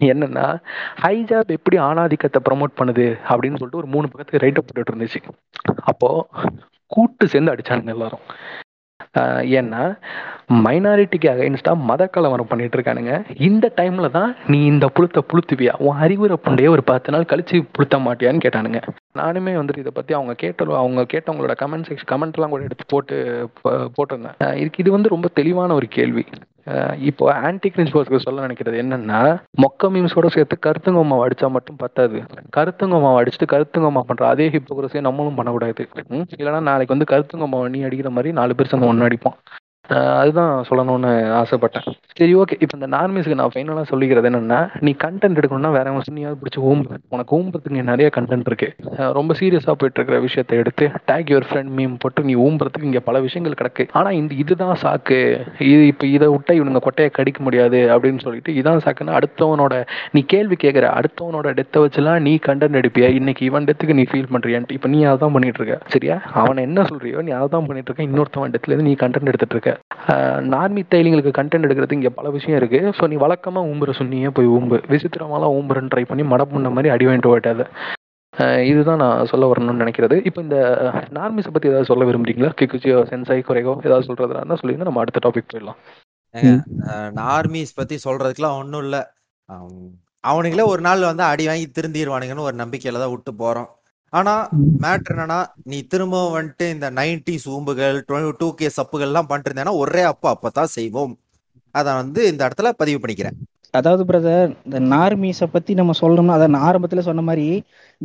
[0.00, 0.46] என்னன்னா
[1.02, 5.22] ஹைஜாப் எப்படி ஆணாதிக்கத்தை ப்ரமோட் பண்ணுது அப்படின்னு சொல்லிட்டு ஒரு மூணு பக்கத்துக்கு ரைட்டப் போட்டுட்டு இருந்துச்சு.
[5.84, 6.28] அப்போ
[6.86, 8.24] கூட்டு சேர்ந்து அடிச்சானுங்க எல்லாரும்.
[9.58, 9.98] ஏன்னா
[10.64, 13.24] மைனாரிட்டிக்கு அகைன்ஸ்டா மத கலவரம் பண்ணிட்டு இருக்கானுங்க.
[13.48, 15.74] இந்த டைம்ல தான் நீ இந்த புழுத்த புழுத்துவியா?
[15.76, 18.80] உன் அறிவுரை புண்டைய ஒரு பத்து நாள் கழிச்சு புழுத்த மாட்டியான்னு கேட்டானுங்க.
[19.18, 23.16] நானுமே வந்துட்டு இதை பத்தி அவங்க கேட்ட அவங்க கேட்டவங்களோட கமெண்ட் செக்ஷன் கமெண்ட் எல்லாம் கூட எடுத்து போட்டு
[23.66, 24.56] போட்டிருந்தேன்.
[24.56, 26.26] இதுக்கு இது வந்து ரொம்ப தெளிவான ஒரு கேள்வி.
[27.00, 29.20] இப்போ ஆன்டி கிரின்ஸ்போர்ஸ்க்கு சொல்ல நினைக்கிறது என்னன்னா
[29.62, 32.18] மொக்க மீம்ஸோட சேர்த்து கருத்துங்கம்மாவை அடிச்சா மட்டும் பத்தாது.
[32.56, 35.84] கருத்துங்கம்மாவை அடிச்சுட்டு கருத்துங்கம்மா பண்ற அதே ஹிப்போக்ரஸியை நம்மளும் பண்ணக்கூடாது.
[36.38, 39.36] இல்லைன்னா நாளைக்கு வந்து கருத்துங்கம்மாவை நீ அடிக்கிற மாதிரி நாலு பேர் சேர்ந்து ஒன்று அடிப்போம்.
[40.20, 41.86] அதுதான் சொல்லணும்னு ஆசைப்பட்டேன்.
[42.18, 46.38] சரி ஓகே இப்போ இந்த நார்மல்ஸ்க்கு நான் ஃபைனலாக சொல்லிக்கிறது என்னென்னா நீ கண்டென்ட் எடுக்கணும்னா வேற அவன் சுண்ணியாவது
[46.40, 48.68] பிடிச்சி ஊம்பு உனக்கு ஊம்புறதுக்கு நிறைய கண்டென்ட் இருக்கு.
[49.18, 53.20] ரொம்ப சீரியஸாக போயிட்டு இருக்கிற விஷயத்தை எடுத்து டேக் யுவர் ஃப்ரெண்ட் மீம் போட்டு நீ ஊம்புறதுக்கு இங்கே பல
[53.26, 53.86] விஷயங்கள் கிடக்கு.
[54.00, 55.20] ஆனால் இந்த இதுதான் சாக்கு.
[55.72, 59.74] இது இப்போ இதை விட்டா இவனுங்க கொட்டையை கடிக்க முடியாது அப்படின்னு சொல்லிட்டு இதான் சாக்குன்னா அடுத்தவனோட
[60.16, 63.10] நீ கேள்வி கேட்குற அடுத்தவனோட டெத்தை வச்சுலாம் நீ கண்டென்ட் எடுப்பியா?
[63.20, 65.78] இன்னைக்கு இவன் டெத்துக்கு நீ ஃபீல் பண்ணுறியான்ட்டு இப்போ நீ அதான் பண்ணிட்டு இருக்க.
[65.96, 66.18] சரியா?
[66.42, 68.08] அவனை என்ன சொல்றியோ நீ அதான் பண்ணிட்டு இருக்க.
[68.10, 69.70] இன்னொருத்தவன் டெத்துலேருந்து நீ கண்டென்ட் எடுத்துட்டு இருக்க.
[70.54, 72.80] நார்மி தைலிங்களுக்கு கண்டென்ட் எடுக்கிறது இங்கே பல விஷயம் இருக்கு.
[72.98, 74.78] ஸோ நீ வழக்கமா ஊம்புற சொன்னியே போய் ஊம்பு.
[74.92, 77.66] விசித்திரமாலாம் ஊம்புறன்னு ட்ரை பண்ணி மடப்புண்ண மாதிரி அடி வாங்கிட்டு போயிட்டாத
[78.68, 80.16] இதுதான் நான் சொல்ல வரணும்னு நினைக்கிறது.
[80.28, 80.58] இப்போ இந்த
[81.16, 82.50] நார்மிஸை பத்தி ஏதாவது சொல்ல விரும்புறீங்களா?
[82.60, 85.78] கிக்குச்சியோ சென்சாய் குறைகோ ஏதாவது சொல்றதா இருந்தால் சொல்லிருந்தா நம்ம அடுத்த டாபிக் போயிடலாம்.
[87.34, 89.02] ஆர்மிஸ் பத்தி சொல்றதுக்குலாம் ஒன்றும் இல்லை.
[90.30, 93.68] அவனுங்களே ஒரு நாள் வந்து அடி வாங்கி திருந்திடுவானுங்கன்னு ஒரு நம்பிக்கையில தான் விட்டு போறோம்.
[94.12, 94.48] ஆனா
[94.82, 97.98] மேட்ரு என்னன்னா நீ திரும்ப வந்துட்டு இந்த நைன்டி சூம்புகள்
[98.40, 101.14] டூ கே சப்புகள்லாம் பண்ணிட்டு ஒரே அப்போ அப்பதான் செய்வோம்.
[101.74, 103.38] அதை வந்து இந்த இடத்துல பதிவு பண்ணிக்கிறேன்.
[103.78, 107.46] அதாவது பிரதர் இந்த நார்மீஸை பத்தி நம்ம சொல்லணும்னா அதை நான் ஆரம்பத்துல சொன்ன மாதிரி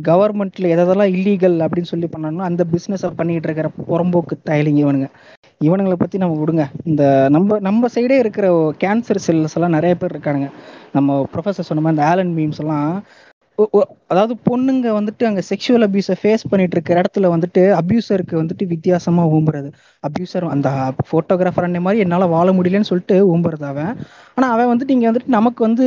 [0.08, 5.08] கவர்மெண்ட்ல எதெல்லாம் இல்லீகல் அப்படின்னு சொல்லி பண்ணணும் அந்த பிசினஸ் பண்ணிட்டு இருக்கிற புறம்போக்கு தயலிங்க இவனுங்க.
[5.64, 6.64] இவனுங்களை பத்தி நம்ம விடுங்க.
[6.84, 7.02] இந்த
[7.36, 8.48] நம்ம நம்ம சைடே இருக்கிற
[8.84, 10.50] கேன்சர் செல்ஸ் எல்லாம் நிறைய பேர் இருக்கானுங்க.
[10.96, 12.90] நம்ம ப்ரொஃபசர் சொன்ன மாதிரி இந்த ஆலன் மீம்ஸ் எல்லாம்
[14.08, 19.68] அதாவது பொண்ணுங்க வந்துட்டு அங்க செக்ஷுவல் அபியூஸை ஃபேஸ் பண்ணிட்டு இருக்கிற இடத்துல வந்துட்டு அபியூசருக்கு வந்துட்டு வித்தியாசமா ஊம்புறது.
[20.04, 20.68] அபியூசர் அந்த
[21.10, 23.92] போட்டோகிராஃபர் அண்ணே மாதிரி என்னால வாழ முடியலன்னு சொல்லிட்டு ஊம்புறது அவன்.
[24.36, 25.86] ஆனா அவன் வந்துட்டு இங்க வந்துட்டு நமக்கு வந்து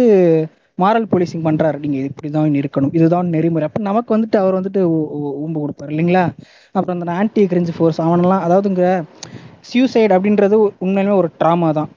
[0.80, 1.78] மாரல் போலீசிங் பண்றாரு.
[1.84, 2.94] நீங்க இப்படிதான் இருக்கணும்.
[2.98, 3.66] இதுதான் நெறிமுறை.
[3.70, 4.82] அப்ப நமக்கு வந்துட்டு அவர் வந்துட்டு
[5.44, 6.24] ஊம்பு கொடுப்பாரு இல்லைங்களா?
[6.76, 8.86] அப்புறம் அந்த ஆன்டி கிரிஞ்சு ஃபோர்ஸ் அவனெல்லாம் அதாவதுங்க
[9.70, 10.56] சியூசைட் அப்படின்றது
[10.86, 11.90] உண்மையிலுமே ஒரு ட்ராமா தான்.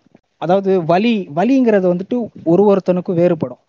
[0.42, 2.16] அதாவது வலி வலிங்கிறது வந்துட்டு
[2.52, 3.60] ஒரு ஒருத்தனுக்கும் வேறுபடும்.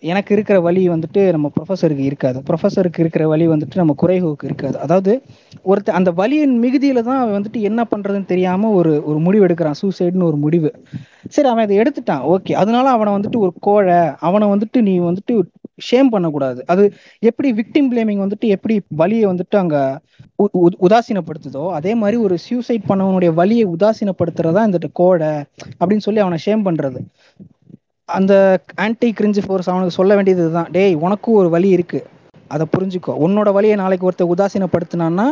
[0.00, 2.42] எனக்கு இருக்கிற வழி வந்துட்டு நம்ம ப்ரொஃபஸருக்கு இருக்காது.
[2.50, 4.78] ப்ரொஃபஸருக்கு இருக்கிற வழி வந்துட்டு நம்ம குறைவுக்கு இருக்காது.
[4.78, 5.22] அதாவது
[5.64, 9.74] ஒருத்த அந்த வலியின் மிகுதியில தான் அவன் வந்துட்டு என்ன பண்றதுன்னு தெரியாம ஒரு ஒரு முடிவு எடுக்கிறான்.
[9.82, 10.82] சூசைடுன்னு ஒரு முடிவு.
[11.28, 12.34] சரி அவன் இதை எடுத்துட்டான்.
[12.34, 12.52] ஓகே.
[12.52, 15.40] அதனால அவனை வந்துட்டு ஒரு கோழை அவனை வந்துட்டு நீ வந்துட்டு
[15.90, 16.64] ஷேம் பண்ணக்கூடாது.
[16.66, 20.00] அது எப்படி விக்டிம் பிளேமிங் வந்துட்டு எப்படி வலியை வந்துட்டு அங்க
[20.36, 25.28] உ- உ- உதாசீனப்படுத்துதோ அதே மாதிரி ஒரு சூசைட் பண்ணவனுடைய வலியை உதாசீனப்படுத்துறதா இந்த கோழை
[25.80, 26.96] அப்படின்னு சொல்லி அவனை ஷேம் பண்றது.
[28.08, 30.70] அந்த ஆன்டி கிரிஞ்சு ஃபோர்ஸ் அவனுக்கு சொல்ல வேண்டியது இதுதான்.
[30.70, 32.00] டேய் உனக்கும் ஒரு வலி இருக்கு.
[32.54, 33.12] அதை புரிஞ்சுக்கோ.
[33.24, 35.26] உன்னோட வலியை நாளைக்கு ஒருத்தர் உதாசீனப்படுத்தினான்னா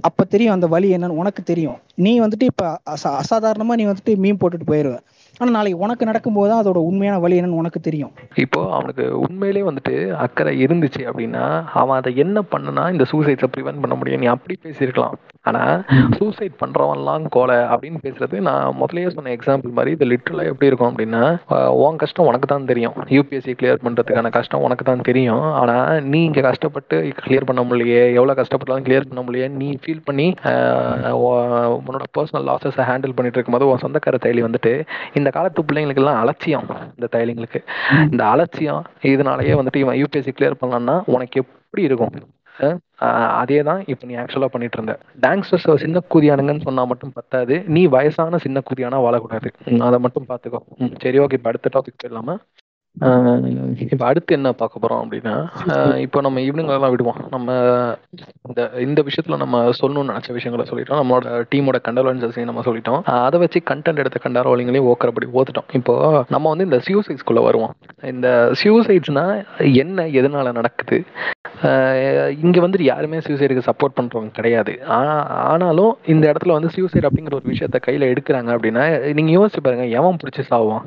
[0.00, 1.78] அப்போ தெரியும் அந்த வலி என்னன்னு உனக்கு தெரியும்.
[1.94, 4.96] நீ வந்துட்டு இப்போ அசா அசாதாரணமாக நீ வந்துட்டு மீன் போட்டுட்டு போயிடுவ
[5.40, 8.12] ஆனால் நாளைக்கு உனக்கு நடக்கும்போது தான் அதோட உண்மையான வழி என்னன்னு உனக்கு தெரியும்.
[8.44, 11.44] இப்போ அவனுக்கு உண்மையிலே வந்துட்டு அக்கறை இருந்துச்சு அப்படின்னா
[11.82, 14.22] அவன் அதை என்ன பண்ணனா இந்த சூசைட்ஸை ப்ரிவென்ட் பண்ண முடியும்.
[14.24, 15.18] நீ அப்படி பேசியிருக்கலாம்.
[15.50, 15.76] ஆனால்
[16.16, 21.22] சூசைட் பண்ணுறவன்லாம் கோலை அப்படின்னு பேசுறது நான் முதல்லயே சொன்ன எக்ஸாம்பிள் மாதிரி இது லிட்டரலா எப்படி இருக்கும் அப்படின்னா
[21.84, 25.46] உன் கஷ்டம் உனக்கு தான் தெரியும் யூபிஎஸ்சி கிளியர் பண்ணுறதுக்கான கஷ்டம் உனக்கு தான் தெரியும்.
[25.60, 30.26] ஆனால் நீ இங்கே கஷ்டப்பட்டு கிளியர் பண்ண முடியலையே எவ்வளோ கஷ்டப்பட்டாலும் கிளியர் பண்ண முடியலையே நீ ஃபீல் பண்ணி
[31.78, 34.74] உன்னோட பர்சனல் லாஸஸை ஹேண்டில் பண்ணிட்டு இருக்கும்போது உன் சொந்தக்கார செயலி வந்துட்டு
[35.20, 37.60] இந்த காலத்து பிள்ளைங்களுக்கு எல்லாம் அலட்சியம் இந்த தைலிங்களுக்கு.
[38.10, 42.14] இந்த அலட்சியம் இதனாலயே வந்துட்டு இவன் யூபிஎஸ்சி கிளியர் பண்ணலாம்னா உனக்கு எப்படி இருக்கும்?
[43.40, 47.54] அதே தான் இப்போ நீ ஆக்சுவலாக பண்ணிட்டு இருந்த டாங்ஸ்டர்ஸ் சின்ன கூதியானுங்கன்னு சொன்னா மட்டும் பத்தாது.
[47.76, 49.50] நீ வயசான சின்ன கூதியானா வாழக்கூடாது.
[49.86, 50.60] அதை மட்டும் பார்த்துக்கோ
[51.04, 52.36] சரி ஓகே இப்போ அடுத்த டாபிக் போயிடலாமா?
[53.90, 57.14] இப்போ அடுத்து என்ன பார்க்க போறோம் அப்படின்னா இப்போ நம்ம இவனுங்களெல்லாம் விடுவோம்.
[57.30, 57.52] நம்ம
[58.48, 61.02] இந்த இந்த விஷயத்துல நம்ம சொல்லணும்னு நினைச்ச விஷயங்களை சொல்லிட்டோம்.
[61.02, 63.02] நம்மளோட டீமோட கண்டலன்சஸையும் நம்ம சொல்லிட்டோம்.
[63.04, 65.74] அதை வச்சு கண்டென்ட் எடுத்த கண்டாரோலிங்களையும் ஓக்கறபடி ஓத்துட்டோம்.
[65.74, 67.74] இப்போ நம்ம வந்து இந்த சியூசைட்ஸ்குள்ள வருவோம்.
[68.02, 71.04] இந்த சியூசைட்ஸ்னா என்ன எதனால நடக்குது?
[72.42, 74.72] இங்க வந்துட்டு யாருமே சூசைடுக்கு சப்போர்ட் பண்றவங்க கிடையாது.
[74.72, 79.86] ஆனா- ஆனாலும் இந்த இடத்துல வந்து சூசைட் அப்படிங்கிற ஒரு விஷயத்த கையில எடுக்கிறாங்க அப்படின்னா நீங்க யோசிச்சு பாருங்க
[79.86, 80.84] எவன் பிடிச்சி சாவான்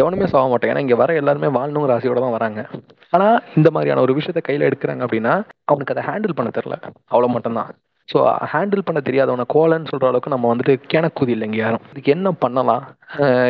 [0.00, 0.70] எவனுமே சாக மாட்டான்.
[0.72, 2.62] ஏன்னா இங்க வர எல்லாருமே வாழணுங்கிற ஆசையோட தான் வராங்க.
[3.10, 3.26] ஆனா
[3.56, 5.34] இந்த மாதிரியான ஒரு விஷயத்த கையில எடுக்கிறாங்க அப்படின்னா
[5.64, 6.78] அவனுக்கு அதை ஹேண்டில் பண்ண தெரியல.
[7.06, 7.70] அவ்வளவு மட்டும்தான்.
[8.08, 8.18] ஸோ
[8.52, 11.84] ஹேண்டில் பண்ண தெரியாதவனை கோலன்னு சொல்ற அளவுக்கு நம்ம வந்துட்டு கிணக்குதி இல்லைங்க யாரும்.
[11.92, 12.84] இதுக்கு என்ன பண்ணலாம்?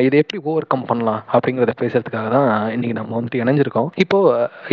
[0.06, 3.88] இதை எப்படி ஓவர் கம் பண்ணலாம் அப்படிங்கிறத பேசுறதுக்காக தான் இன்னைக்கு நம்ம வந்துட்டு இணைஞ்சிருக்கோம்.
[4.04, 4.18] இப்போ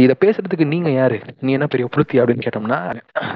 [0.06, 1.20] இதை பேசுறதுக்கு நீங்க யாரு?
[1.46, 2.82] நீ என்ன பெரிய புளுத்தி அப்படின்னு கேட்டோம்னா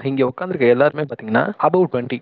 [0.09, 2.19] இங்க உட்காந்துருக்க எல்லாருமே பாத்தீங்கன்னா அபவுட் டுவெண்ட்டி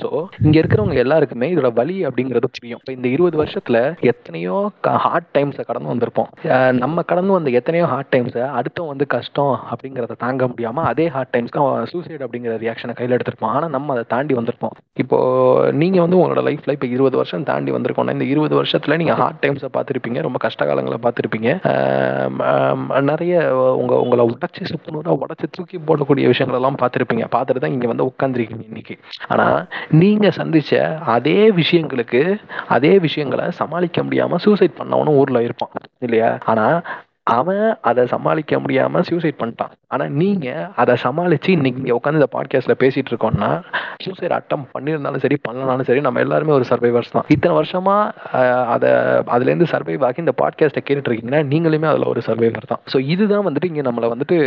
[0.00, 0.08] ஸோ
[0.44, 2.80] இங்க இருக்கிறவங்க எல்லாருக்குமே இதோட வலி அப்படிங்கிறது புரியும்.
[2.82, 3.78] இப்போ இந்த இருபது வருஷத்துல
[4.10, 4.58] எத்தனையோ
[5.04, 6.28] ஹார்ட் டைம்ஸை கடந்து வந்திருப்போம்.
[6.82, 11.60] நம்ம கடந்து வந்த எத்தனையோ ஹார்ட் டைம்ஸை அடுத்தவன் வந்து கஷ்டம் அப்படிங்கிறத தாங்க முடியாம அதே ஹார்ட் டைம்ஸ்க்கு
[11.64, 14.74] அவன் சூசைட் அப்படிங்கிற ரியாக்ஷனை கையில் எடுத்திருப்போம் ஆனா நம்ம அதை தாண்டி வந்திருப்போம்.
[15.04, 15.18] இப்போ
[15.82, 19.68] நீங்க வந்து உங்களோட லைஃப்ல இப்போ இருபது வருஷம் தாண்டி வந்திருக்கோம்னா இந்த இருபது வருஷத்துல நீங்க ஹார்ட் டைம்ஸை
[19.76, 20.20] பார்த்திருப்பீங்க.
[20.26, 21.50] ரொம்ப கஷ்ட காலங்களை பார்த்திருப்பீங்க.
[23.10, 23.34] நிறைய
[23.82, 27.26] உங்க உங்களை உடச்சி சுப்புனூரா உடச்சி தூக்கி போடக்கூடிய விஷயங்கள் எல்லாம் பார்த்திருப்பீங்க.
[27.36, 28.96] பார்த்துட்டு தான் இங்க வந்து உட்காந்துருக்கீங்க இன்னைக்கு.
[29.28, 29.46] ஆனா
[30.02, 32.22] நீங்க சந்திச்ச அதே விஷயங்களுக்கு
[32.68, 35.76] அதே விஷயங்களை சமாளிக்க முடியாம சூசைட் பண்ணவனும் ஊர்ல இருப்பான்.
[35.98, 36.38] இல்லையா?
[36.44, 36.66] ஆனா
[37.22, 39.74] அவன் அதை சமாளிக்க முடியாம சூசைட் பண்ணிட்டான்.
[39.94, 43.48] ஆனால் நீங்கள் அதை சமாளித்து இன்னைக்கு இங்கே உட்காந்து இந்த பாட்காஸ்ட்ல பேசிகிட்டு இருக்கோம்னா
[44.04, 47.26] சூசைட் அட்டம் பண்ணியிருந்தாலும் சரி பண்ணலனாலும் சரி நம்ம எல்லாருமே ஒரு சர்வைவர்ஸ் தான்.
[47.34, 48.36] இத்தனை வருஷமாக
[48.74, 48.90] அதை
[49.34, 52.82] அதுலேருந்து சர்வைவ் ஆகி இந்த பாட்காஸ்ட்டை கேட்டுட்டு இருக்கீங்கன்னா நீங்களுமே அதில் ஒரு சர்வைவர் தான்.
[52.92, 54.38] ஸோ இதுதான் வந்துட்டு இங்கே நம்மளை வந்துட்டு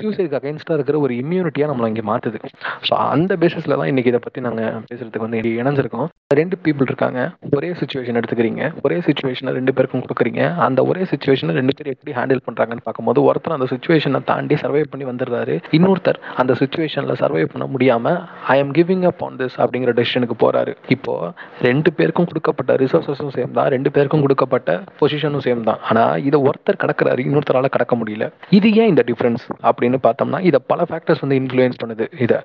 [0.00, 2.40] சூசைடுக்கு அகைன்ஸ்டாக இருக்கிற ஒரு இம்யூனிட்டியாக நம்மளை இங்கே மாற்றுது
[2.88, 6.08] ஸோ அந்த பேசிஸில் தான் இன்றைக்கி இதை பற்றி நாங்கள் பேசுகிறதுக்கு வந்து இணைஞ்சிருக்கோம்.
[6.40, 7.20] ரெண்டு பீப்புள் இருக்காங்க.
[7.56, 8.62] ஒரே சுச்சுவேஷன் எடுத்துக்கிறீங்க.
[8.86, 10.42] ஒரே சுச்சுவேஷனை ரெண்டு பேருக்கும் கொடுக்குறீங்க.
[10.66, 15.04] அந்த ஒரே சுச்சுவேஷனை ரெண்டு பேரும் எப்படி ஹேண்டில் பண்ணுறாங்கன்னு பார்க்கும்போது ஒருத்தர் அந்த சுச்சுவேஷனை தாண்டி சர்வை பண்ணி
[15.10, 18.18] வந்துடுறாரு இன்னொருத்தர் அந்த சுச்சுவேஷனில் சர்வை பண்ண முடியாமல்
[18.54, 21.32] I am giving up on this அப்படிங்கிற டெசிஷனுக்கு போகிறாரு இப்போ
[21.68, 25.80] ரெண்டு பேருக்கும் கொடுக்கப்பட்ட ரிசோர்ஸஸும் சேம் தான் ரெண்டு பேருக்கும் கொடுக்கப்பட்ட பொசிஷனும் சேம் தான்.
[25.88, 28.26] ஆனால் இதை ஒருத்தர் கடக்கிறாரு இன்னொருத்தரால் கடக்க முடியல.
[28.58, 32.06] இது ஏன் இந்த டிஃப்ரென்ஸ் அப்படின்னு பார்த்தோம்னா இதை பல ஃபேக்டர்ஸ் வந்து இன்ஃப்ளூயன்ஸ் பண்ணுது.
[32.24, 32.38] இதை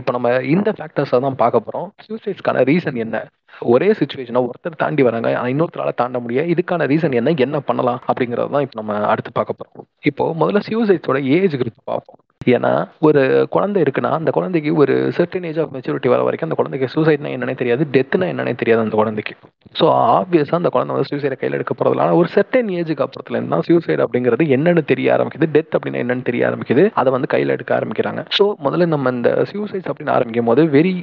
[0.00, 3.16] இப்போ நம்ம இந்த ஃபேக்டர்ஸை தான் பார்க்க போகிறோம் சூசைட்ஸ்க்கான ரீசன் என்ன?
[3.60, 8.60] ஒரே சுச்சுவேஷனை ஒருத்தர் தாண்டி வராங்க ஆனா இன்னொருத்தரால தாண்ட முடியாது இதுக்கான ரீசன் என்ன என்ன பண்ணலாம் அப்படிங்கறதுதான்
[8.60, 9.86] இப்போ நம்ம அடுத்து பார்க்க போறோம்.
[10.00, 12.18] இப்போ முதல்ல சியூசைட்ஸோட ஏஜ் குரூப் பார்ப்போம்.
[12.54, 12.72] ஏன்னா
[13.08, 13.22] ஒரு
[13.54, 17.54] குழந்தை இருக்குன்னா அந்த குழந்தைக்கு ஒரு சர்டன் ஏஜ் ஆஃப் மெச்சூரிட்டி வர வரைக்கும் அந்த குழந்தைக்கு சூசைட்னா என்னன்னே
[17.60, 19.34] தெரியாது டெத்னா என்னன்னே தெரியாது அந்த குழந்தைக்கு.
[19.78, 19.84] ஸோ
[20.16, 24.02] ஆப்வியஸாக அந்த குழந்தை வந்து சூசைடை கையில் எடுக்க போகிறதுல ஆனால் ஒரு சர்டன் ஏஜுக்கு அப்புறத்துல இருந்தா சூசைட்
[24.04, 28.22] அப்படிங்கிறது என்னன்னு தெரிய ஆரம்பிக்குது டெத் அப்படின்னா என்னன்னு தெரிய ஆரம்பிக்குது அதை வந்து கையில் எடுக்க ஆரம்பிக்கிறாங்க.
[28.38, 30.94] ஸோ முதல்ல நம்ம இந்த சூசைட்ஸ் அப்படின்னு ஆரம்பிக்கும் போது வெரி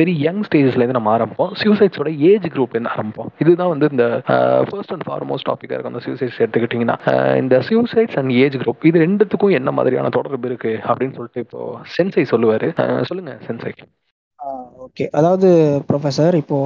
[0.00, 1.52] வெரி யங் ஸ்டேஜஸ்லேருந்து நம்ம ஆரம்பிப்போம்.
[1.62, 3.30] சூசைட்ஸோட ஏஜ் குரூப்லேருந்து ஆரம்பிப்போம்.
[3.44, 4.06] இதுதான் வந்து இந்த
[4.70, 6.98] ஃபர்ஸ்ட் அண்ட் ஃபார்மோஸ்ட் டாப்பிக்காக இருக்கும் அந்த சூசைட்ஸ் எடுத்துக்கிட்டிங்கன்னா.
[7.42, 11.60] இந்த சூசைட்ஸ் அண்ட் ஏஜ் குரூப் இது ரெண்டுத்துக்கும் என்ன மாதிரியான தொடர்பு இருக்கு அப்படின்னு சொல்லிட்டு இப்போ
[11.96, 12.68] சென்சை சொல்லுவாரு.
[13.10, 13.72] சொல்லுங்க சென்சை
[14.86, 15.48] ஓகே அதாவது
[15.88, 16.58] ப்ரொஃபஸர் இப்போ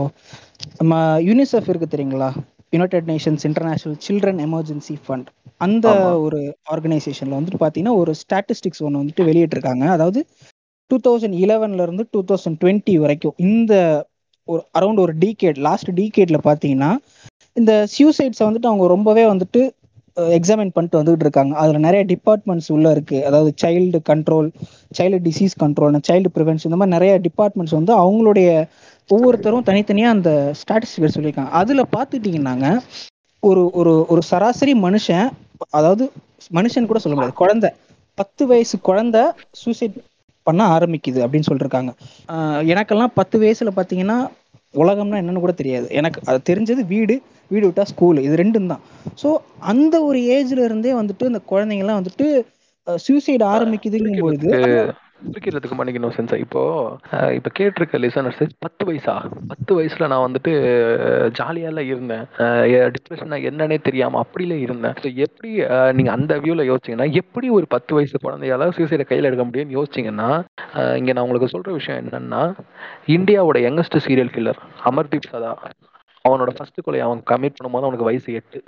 [0.80, 0.95] நம்ம
[1.28, 2.28] யூனிசெஃப் இருக்கு தெரியுங்களா?
[2.72, 5.28] United Nations International Children Emergency Fund
[5.66, 5.86] அந்த.
[6.26, 6.41] ஒரு
[6.74, 9.84] ஆர்கனைசேஷன்ல வந்துட்டு பார்த்தீங்கன்னா ஒரு ஸ்டாட்டிஸ்டிக்ஸ் ஒன்று வந்துட்டு வெளியிட்டிருக்காங்க.
[9.97, 10.20] அதாவது
[10.91, 13.74] டூ தௌசண்ட் இலவன்ல இருந்து டூ தௌசண்ட் டுவெண்ட்டி வரைக்கும் இந்த
[14.49, 16.91] ஒரு அரௌண்ட் ஒரு டீகேட் லாஸ்ட் டீகேட்ல பார்த்தீங்கன்னா
[17.57, 19.61] இந்த சியூசைட்ஸை வந்துட்டு அவங்க ரொம்பவே வந்துட்டு
[20.39, 21.53] எக்ஸாமின் பண்ணிட்டு வந்துகிட்டு இருக்காங்க.
[21.63, 24.49] அதில் நிறைய டிபார்ட்மெண்ட்ஸ் உள்ளே இருக்குது அதாவது child control
[24.99, 28.49] child disease control child prevention இந்த மாதிரி நிறைய டிபார்ட்மெண்ட்ஸ் வந்து அவங்களுடைய
[29.11, 30.31] ஒவ்வொருத்தரும் தனித்தனியாக அந்த
[30.61, 31.53] ஸ்டாட்டிஸ்டிக்ஸ் சொல்லியிருக்காங்க.
[31.61, 32.67] அதில் பார்த்துட்டிங்கன்னாங்க
[33.43, 35.29] ஒரு ஒரு ஒரு சராசரி மனுஷன்
[35.71, 36.05] அதாவது
[36.59, 37.71] மனுஷன் கூட சொல்ல முடியாது குழந்தை.
[38.19, 39.23] பத்து வயசு குழந்தை
[39.63, 39.97] சூசைட்
[40.47, 41.91] பண்ண ஆரம்பிக்குது அப்படின்னு சொல்லியிருக்காங்க
[42.73, 44.19] எனக்கெல்லாம் பத்து வயசுல பார்த்தீங்கன்னா
[44.75, 45.87] உலகம்னா என்னன்னு கூட தெரியாது.
[45.91, 47.14] எனக்கு அது தெரிஞ்சது வீடு
[47.51, 48.83] வீடு விட்டா ஸ்கூல் இது ரெண்டும் தான்.
[49.23, 49.29] ஸோ
[49.73, 52.27] அந்த ஒரு ஏஜ்ல இருந்தே வந்துட்டு இந்த குழந்தைங்கலாம் வந்துட்டு
[52.87, 54.51] சூசைட் ஆரம்பிக்குதுங்கும் பொழுது
[55.27, 56.62] குறிக்கிறதுக்கு குறிக்கிறதுக்கு மன்னிக்கணும் இப்போ
[57.37, 59.14] இப்போ கேட்டிருக்க லிசனர்ஸ் பத்து வயசா?
[59.51, 60.53] பத்து வயசுல நான் வந்துட்டு
[61.39, 62.25] ஜாலியால இருந்தேன்.
[62.95, 64.95] டிப்ரெஷன் என்னன்னே தெரியாம அப்படிலே இருந்தேன்.
[65.03, 65.51] ஸோ எப்படி
[65.99, 70.31] நீங்க அந்த வியூல யோசிச்சீங்கன்னா எப்படி ஒரு பத்து வயசு குழந்தையால சூசைடை கையில எடுக்க முடியும்னு யோசிச்சீங்கன்னா
[71.01, 72.43] இங்க நான் உங்களுக்கு சொல்ற விஷயம் என்னன்னா
[73.16, 74.61] இந்தியாவோட யங்கஸ்ட் சீரியல் கில்லர்
[74.91, 75.53] அமர்தீப் சதா
[76.25, 78.59] அவனோட ஃபர்ஸ்ட் கொலை அவன் கமிட் பண்ணும்போது அவனுக்கு வயசு எட்டு.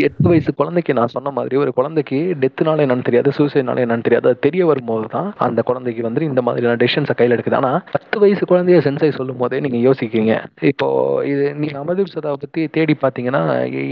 [0.00, 4.28] எட்டு வயசு குழந்தைக்கு நான் சொன்ன மாதிரி ஒரு குழந்தைக்கு டெத்துனால என்னன்னு தெரியாது சூசைட்னால என்னன்னு தெரியாது.
[4.28, 7.54] அது தெரிய வரும்போது தான் அந்த குழந்தைக்கு வந்து இந்த மாதிரியான டெசிஷன்ஸை கையில் எடுக்குது.
[7.54, 10.36] ஆனால் பத்து வயசு குழந்தைய சென்சை சொல்லும் போதே நீங்க யோசிக்கிறீங்க.
[10.70, 10.88] இப்போ
[11.32, 13.42] இது நீங்க அமர்தீப் சதாவை பத்தி தேடி பார்த்தீங்கன்னா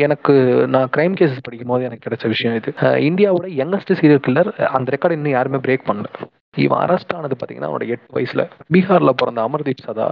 [0.06, 0.34] எனக்கு
[0.66, 2.72] நான் கிரைம் கேசஸ் படிக்கும் போது எனக்கு கிடைச்ச விஷயம் இது.
[3.10, 6.10] இந்தியாவோட யங்கஸ்ட் சீரியல் கில்லர் அந்த ரெக்கார்டு இன்னும் யாருமே பிரேக் பண்ணல.
[6.56, 8.44] இவன் அரெஸ்ட் ஆனது பாத்தீங்கன்னா அவனோட எட்டு வயசுல.
[8.74, 10.06] பீகார்ல பிறந்த அமர்தீப் சதா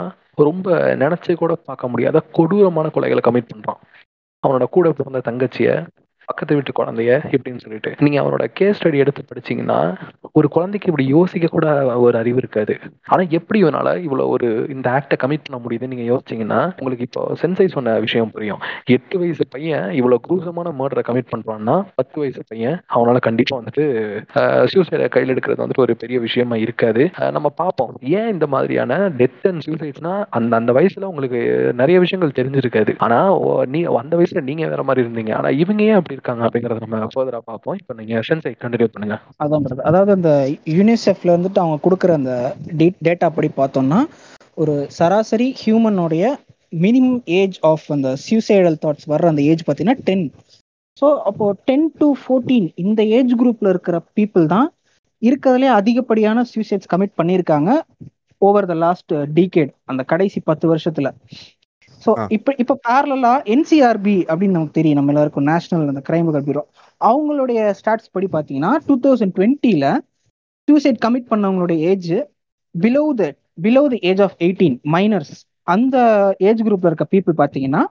[0.47, 3.80] ரொம்ப நினைச்சு கூட பார்க்க முடியாத கொடூரமான கொலைகளை கமிட் பண்றான்.
[4.43, 5.70] அவனோட கூட பிறந்த தங்கச்சிய
[6.28, 7.90] பக்கத்து வீட்டு குழந்தைய இப்படின்னு சொல்லிட்டு.
[7.98, 9.78] நீங்க அவனோட கேஸ் ஸ்டடி எடுத்து படிச்சீங்கன்னா
[10.32, 11.66] ஒரு குழந்தைக்கு இப்படி யோசிக்க கூட
[12.06, 12.74] ஒரு அறிவு இருக்காது.
[13.06, 17.66] ஆனா எப்படி இவனால இவ்வளவு ஒரு இந்த ஆக்டை கமிட் பண்ண முடியுதுன்னு நீங்க யோசிச்சீங்கன்னா உங்களுக்கு இப்போ சென்சை
[17.68, 18.60] சொன்ன விஷயம் புரியும்.
[18.96, 23.86] எட்டு வயசு பையன் இவ்வளவு குரூசமான மர்டரை கமிட் பண்றான்னா பத்து வயசு பையன் அவனால கண்டிப்பா வந்துட்டு
[24.74, 27.04] சூசைட கையில் எடுக்கிறது வந்துட்டு ஒரு பெரிய விஷயமா இருக்காது.
[27.36, 27.94] நம்ம பார்ப்போம்.
[28.18, 31.40] ஏன் இந்த மாதிரியான டெத் அண்ட் சூசைட்ஸ்னா அந்த அந்த வயசுல உங்களுக்கு
[31.76, 32.94] நிறைய விஷயங்கள் தெரிஞ்சிருக்காது.
[33.06, 33.18] ஆனா
[33.66, 35.32] நீ அந்த வயசுல நீங்க வேற மாதிரி இருந்தீங்க.
[35.34, 37.78] ஆனா இவங்க ஏன் அப்படி இருக்காங்க அப்படிங்கறத நம்ம ஃபர்தரா பார்ப்போம்.
[37.80, 39.16] இப்போ நீங்க சென்சை கண்டினியூ பண்ணுங்க.
[39.44, 40.32] அதான் பிரதர் அதாவது அந்த
[40.76, 42.34] யூனிசெஃப்ல வந்துட்டு அவங்க கொடுக்குற அந்த
[43.08, 44.00] டேட்டா படி பார்த்தோம்னா
[44.62, 46.24] ஒரு சராசரி ஹியூமனுடைய
[46.84, 50.24] மினிமம் ஏஜ் ஆஃப் அந்த சூசைடல் தாட்ஸ் வர்ற அந்த ஏஜ் பார்த்தீங்கன்னா டென்
[51.02, 54.68] ஸோ அப்போ டென் டு ஃபோர்டீன் இந்த ஏஜ் குரூப்ல இருக்கிற பீப்புள் தான்
[55.22, 57.70] இருக்கிறதுலே அதிகப்படியான சூசைட்ஸ் கமிட் பண்ணியிருக்காங்க
[58.42, 61.08] ஓவர் த லாஸ்ட் டீகேட் அந்த கடைசி பத்து வருஷத்துல.
[62.05, 62.11] ஸோ.
[62.36, 64.99] இப்போ இப்போ பேரலா என்சிஆர்பி அப்படின்னு நமக்கு தெரியும்.
[64.99, 66.62] நம்ம எல்லாருக்கும் நேஷனல் அந்த கிரைம் பியூரோ
[67.01, 69.88] அவங்களுடைய ஸ்டாட்ஸ் படி பார்த்தீங்கன்னா டூ தௌசண்ட் டுவெண்ட்டியில்
[70.68, 72.11] suicide commit பண்ணவங்களுடைய age
[72.74, 73.26] below the
[73.62, 75.36] below the age of eighteen minors
[75.74, 75.96] அந்த
[76.49, 77.82] ஏஜ் குரூப்ல இருக்க பீப்புள் பார்த்தீங்கன்னா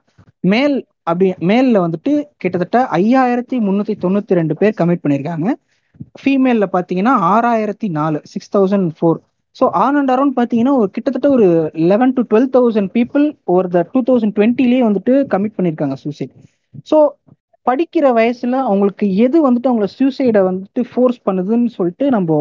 [0.52, 0.76] மேல்
[1.10, 5.48] அப்படி மேல்ல வந்துட்டு கிட்டத்தட்ட ஐயாயிரத்தி முந்நூற்றி தொண்ணூற்றி ரெண்டு பேர் கமிட் பண்ணியிருக்காங்க.
[6.20, 9.18] ஃபீமேல்ல பார்த்தீங்கன்னா ஆறாயிரத்தி நாலு six thousand four
[9.56, 11.46] so on and around பார்த்தீங்கன்னா ஒரு கிட்டத்தட்ட ஒரு
[11.90, 13.24] eleven to twelve thousand people
[13.54, 16.32] ஒரு த டூ தௌசண்ட் டுவெண்ட்டிலேயே வந்துட்டு கமிட் பண்ணியிருக்காங்க சூசைட்
[16.86, 16.98] ஸோ
[17.66, 22.36] படிக்கிற வயசுல அவங்களுக்கு எது வந்துட்டு அவங்கள சூசைடை வந்துட்டு ஃபோர்ஸ் பண்ணுதுன்னு சொல்லிட்டு நம்ம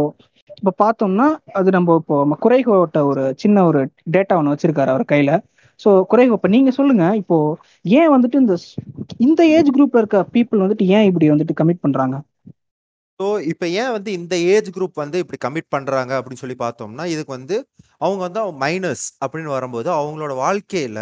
[0.57, 1.25] இப்போ பார்த்தோம்னா
[1.59, 3.81] அது நம்ம இப்போ நம்ம குறைகோட்ட ஒரு சின்ன ஒரு
[4.15, 5.31] டேட்டா ஒன்று வச்சிருக்காரு அவர் கையில.
[5.79, 7.37] ஸோ குறைகோ இப்போ நீங்க சொல்லுங்க இப்போ
[7.97, 8.53] ஏன் வந்துட்டு இந்த
[9.25, 12.15] இந்த ஏஜ் குரூப்ல இருக்க பீப்புள் வந்துட்டு ஏன் இப்படி வந்துட்டு கமிட் பண்றாங்க?
[13.19, 17.31] ஸோ இப்போ ஏன் வந்து இந்த ஏஜ் குரூப் வந்து இப்படி கமிட் பண்ணுறாங்க அப்படின்னு சொல்லி பார்த்தோம்னா இதுக்கு
[17.31, 17.55] வந்து
[18.01, 21.01] அவங்க வந்து மைனஸ் அப்படின்னு வரும்போது அவங்களோட வாழ்க்கையில்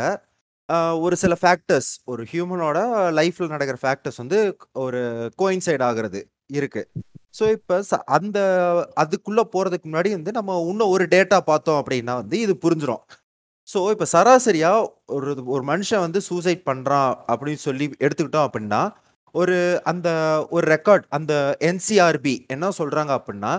[1.00, 2.78] ஒரு சில ஃபேக்டர்ஸ் ஒரு ஹியூமனோட
[3.12, 4.40] லைஃப்பில் நடக்கிற ஃபேக்டர்ஸ் வந்து
[4.76, 5.02] ஒரு
[5.38, 6.22] கோயின்சைட் ஆகிறது
[6.54, 6.88] இருக்குது
[7.34, 7.76] ஸோ இப்போ
[8.12, 8.40] அந்த
[8.98, 13.04] அதுக்குள்ளே போகிறதுக்கு முன்னாடி வந்து நம்ம இன்னும் ஒரு டேட்டா பார்த்தோம் அப்படின்னா வந்து இது புரிஞ்சிடும்
[13.70, 18.82] ஸோ இப்போ சராசரியாக ஒரு ஒரு மனுஷன் வந்து சூசைட் பண்ணுறான் அப்படின்னு சொல்லி எடுத்துக்கிட்டோம் அப்படின்னா
[19.36, 20.10] ஒரு அந்த
[20.52, 23.54] ஒரு ரெக்கார்ட் அந்த என்சிஆர்பி என்ன சொல்றாங்க அப்படின்னா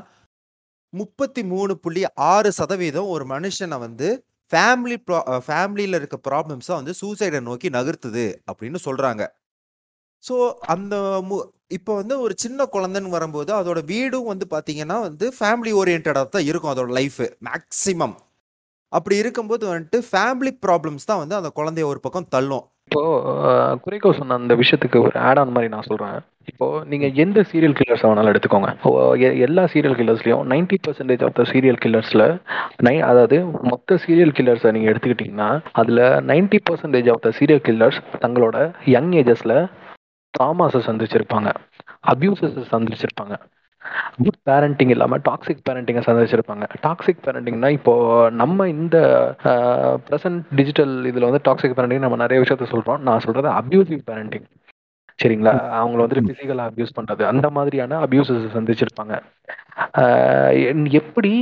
[0.93, 4.09] முப்பத்தி மூணு புள்ளி ஆறு சதவீதம் ஒரு மனுஷனை வந்து
[4.53, 9.23] ஃபேமிலி ப்ரா ஃபேமிலியில் இருக்க ப்ராப்ளம்ஸை வந்து சூசைடை நோக்கி நகர்த்துது அப்படின்னு சொல்கிறாங்க
[10.25, 11.37] ஸோ அந்த மு
[11.71, 16.73] இப்போ வந்து ஒரு சின்ன குழந்தைன்னு வரும்போது அதோட வீடும் வந்து பார்த்தீங்கன்னா வந்து ஃபேமிலி ஓரியன்டாக தான் இருக்கும்
[16.73, 18.17] அதோட லைஃப் மேக்ஸிமம்
[18.93, 22.65] அப்படி இருக்கும்போது வந்துட்டு ஃபேமிலி ப்ராப்ளம்ஸ் தான் வந்து அந்த குழந்தைய ஒரு பக்கம் தள்ளும்.
[22.91, 23.03] இப்போ
[23.77, 26.21] குறைக்கோ சொன்ன அந்த விஷயத்துக்கு ஒரு ஆட் ஆன் மாதிரி நான் சொல்றேன்.
[26.45, 29.19] இப்போ நீங்க எந்த சீரியல் கில்லர்ஸ் வேணாலும் எடுத்துக்கோங்க.
[29.19, 32.41] எ- எல்லா serial கில்லர்ஸ்லயும் ninety percentage of the serial கில்லர்ஸ்ல
[32.77, 38.75] நை அதாவது மொத்த சீரியல் கில்லர்ஸை நீங்க எடுத்துக்கிட்டீங்கன்னா அதுல ninety percentage of the serial killers தங்களோட
[38.85, 39.71] யங் ஏஜஸ்ல
[40.39, 41.55] ட்ராமாஸை சந்திச்சிருப்பாங்க.
[42.07, 43.37] அபியூசஸ் சந்திச்சிருப்பாங்க.
[44.25, 47.95] குட் பேரண்டிங் இல்லாம டாக்ஸிக் பேரண்டிங்கை சந்திச்சிருப்பாங்க டாக்ஸிக் பேரண்டிங்னா இப்போ
[48.31, 48.97] நம்ம இந்த
[50.11, 52.99] ப்ரெசன்ட் டிஜிட்டல் இதுல வந்து டாக்ஸிக் பேரண்டிங் நம்ம நிறைய விஷயத்த சொல்றோம்.
[52.99, 54.47] நான் சொல்றது அபியூசிவ் பேரண்டிங்
[55.23, 55.53] சரிங்களா?
[55.81, 57.23] அவங்கள வந்துட்டு பிசிக்கலா அபியூஸ் பண்றது.
[57.33, 59.15] அந்த மாதிரியான அபியூசஸ் சந்திச்சிருப்பாங்க.
[60.91, 61.33] எப்படி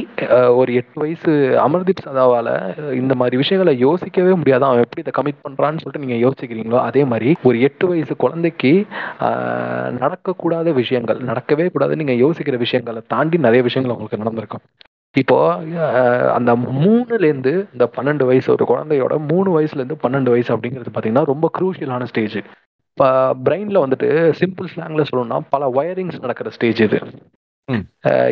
[0.60, 1.32] ஒரு எட்டு வயசு
[1.64, 2.48] அமர்தீப் சதாவால
[2.92, 4.64] இந்த மாதிரி விஷயங்களை யோசிக்கவே முடியாது.
[4.64, 8.72] அவன் எப்படி இதை கமிட் பண்றான்னு சொல்லிட்டு நீங்க யோசிக்கிறீங்களோ அதே மாதிரி ஒரு எட்டு வயசு குழந்தைக்கு
[9.20, 14.64] ஆஹ் நடக்கக்கூடாத விஷயங்கள் நடக்கவே கூடாது நீங்க யோசிக்கிற விஷயங்களை தாண்டி நிறைய விஷயங்கள் உங்களுக்கு நடந்திருக்கும்.
[15.16, 15.38] இப்போ
[16.38, 16.50] அந்த
[16.82, 21.50] மூணுல இருந்து இந்த பன்னெண்டு வயசு ஒரு குழந்தையோட மூணு வயசுல இருந்து பன்னெண்டு வயசு அப்படிங்கிறது பாத்தீங்கன்னா ரொம்ப
[21.58, 22.38] குரூஷியலான ஸ்டேஜ்
[22.96, 23.06] இப்போ
[23.44, 26.98] பிரெயினில் வந்துட்டு சிம்பிள் ஸ்லாங்கில் சொல்லணும்னா பல ஒயரிங்ஸ் நடக்கிற ஸ்டேஜ் இது.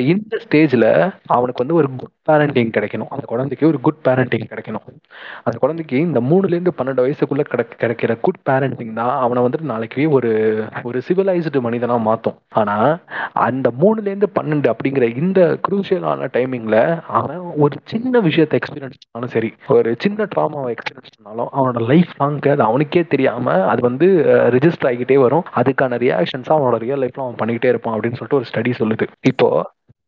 [0.07, 3.07] இந்த ஸ்டேஜ்ல அவனுக்கு வந்து ஒரு குட் பேரண்டிங் கிடைக்கணும்.
[3.09, 4.97] அந்த குழந்தைக்கு ஒரு குட் பேரண்டிங் கிடைக்கணும்.
[5.43, 10.11] அந்த குழந்தைக்கு இந்த மூணுல இருந்து பன்னெண்டு வயசுக்குள்ள கிடை- கிடைக்கிற குட் பேரண்டிங் தான் அவனை வந்துட்டு நாளைக்கு
[10.11, 12.35] ஒரு ஒரு சிவிலைஸ்டு மனிதனா மாத்தும்.
[12.49, 12.99] ஆனா
[13.33, 19.55] அந்த மூணுல இருந்து பன்னெண்டு அப்படிங்கிற இந்த குரூஷியலான டைமிங்ல அவன் ஒரு சின்ன விஷயத்தை எக்ஸ்பீரியன்ஸ் பண்ணாலும் சரி
[19.68, 25.20] ஒரு சின்ன ட்ராமாவை எக்ஸ்பீரியன்ஸ் பண்ணாலும் அவனோட லைஃப் லாங்க்கு அது அவனுக்கே தெரியாம அது வந்து ரிஜிஸ்டர் ஆகிக்கிட்டே
[25.20, 25.43] வரும்.
[25.57, 29.07] அதுக்கான ரியாக்ஷன்ஸ் அவனோட ரியல் லைஃப்ல அவன் பண்ணிக்கிட்டே இருப்பான் அப்படின்னு சொல்லிட்டு ஒரு ஸ்டடி சொல்லுது.
[29.23, 29.49] இப்போ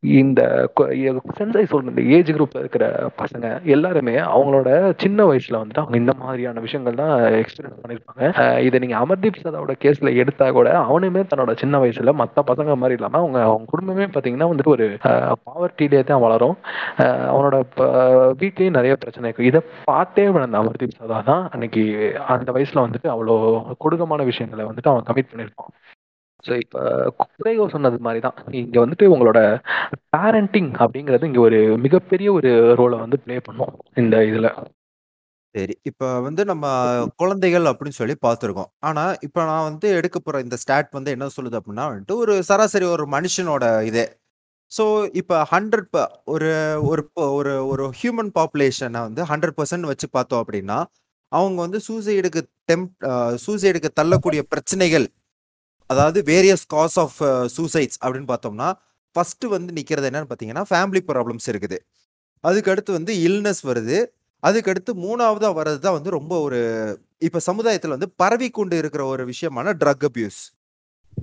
[0.01, 0.41] இந்த
[1.39, 2.85] சென்சை சொல்ற இந்த ஏஜ் குரூப்ல இருக்கிற
[3.19, 8.25] பசங்க எல்லாருமே அவங்களோட சின்ன வயசுல வந்துட்டு அவங்க இந்த மாதிரியான விஷயங்கள் தான் எக்ஸ்பீரியன்ஸ் பண்ணிருப்பாங்க.
[8.61, 13.19] இதை நீங்க அமர்தீப் சதாவோட கேஸ்ல எடுத்தா கூட அவனுமே தன்னோட சின்ன வயசுல மத்த பசங்க மாதிரி இல்லாம
[13.19, 14.99] அவங்க அவங்க குடும்பமே பாத்தீங்கன்னா வந்துட்டு ஒரு
[15.47, 16.57] பாவர்ட்டிலே தான் வளரும்.
[16.99, 21.85] அவனோட ப- வீட்லயும் நிறைய பிரச்சனை இருக்கும் இதை பார்த்தே வளர்ந்த அமர்தீப் சதா தான் அன்னைக்கு
[22.29, 23.37] அந்த வயசுல வந்துட்டு அவ்வளோ
[23.79, 25.73] கொடூரமான விஷயங்களை வந்துட்டு அவன் கமிட் பண்ணியிருப்பான்.
[26.45, 26.81] ஸோ இப்போ
[27.39, 29.41] குறைகோ சொன்னது மாதிரி தான் இங்கே வந்துட்டு உங்களோட
[30.15, 34.51] பேரண்டிங் அப்படிங்கிறது இங்கே ஒரு மிகப்பெரிய ஒரு ரோலை வந்து ப்ளே பண்ணும் இந்த இதில்
[35.55, 35.75] சரி.
[35.89, 36.67] இப்போ வந்து நம்ம
[37.21, 38.71] குழந்தைகள் அப்படின்னு சொல்லி பார்த்துருக்கோம்.
[38.89, 42.87] ஆனால் இப்போ நான் வந்து எடுக்க போகிற இந்த ஸ்டாட் வந்து என்ன சொல்லுது அப்படின்னா வந்துட்டு, ஒரு சராசரி
[42.95, 44.05] ஒரு மனுஷனோட இதே.
[44.73, 44.85] ஸோ,
[45.21, 45.99] இப்போ ஹண்ட்ரட் ப
[46.35, 46.51] ஒரு
[46.91, 47.03] ஒரு
[47.39, 50.79] ஒரு ஒரு ஹியூமன் பாப்புலேஷனை வந்து 100% வச்சு பார்த்தோம் அப்படின்னா,
[51.33, 52.41] அவங்க வந்து சூசைடுக்கு
[52.71, 52.93] டெம்ப்
[53.45, 55.07] சூசைடுக்கு தள்ளக்கூடிய பிரச்சனைகள்,
[55.91, 57.19] அதாவது வேரியஸ் காஸ் ஆஃப்
[57.57, 58.69] சூசைட்ஸ் அப்படின்னு பார்த்தோம்னா,
[59.15, 61.79] ஃபர்ஸ்ட்டு வந்து நிற்கிறது என்னன்னு பார்த்தீங்கன்னா, ஃபேமிலி ப்ராப்ளம்ஸ் இருக்குது.
[62.45, 63.99] அதுக்கடுத்து வந்து இல்னஸ் வருது.
[64.43, 66.59] அதுக்கடுத்து மூணாவதாக வர்றது தான் வந்து ரொம்ப ஒரு
[67.27, 70.41] இப்போ சமுதாயத்தில் வந்து பரவி கொண்டு இருக்கிற ஒரு விஷயமான ட்ரக் அபியூஸ்.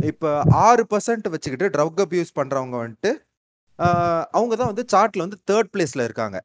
[0.09, 0.30] இப்போ
[0.68, 3.12] ஆறு பர்சன்ட் வச்சுக்கிட்டு ட்ரக் அபியூஸ் பண்ணுறவங்க வந்துட்டு,
[4.38, 6.38] அவங்க தான் வந்து சார்ட்டில் வந்து தேர்ட் பிளேஸில் இருக்காங்க.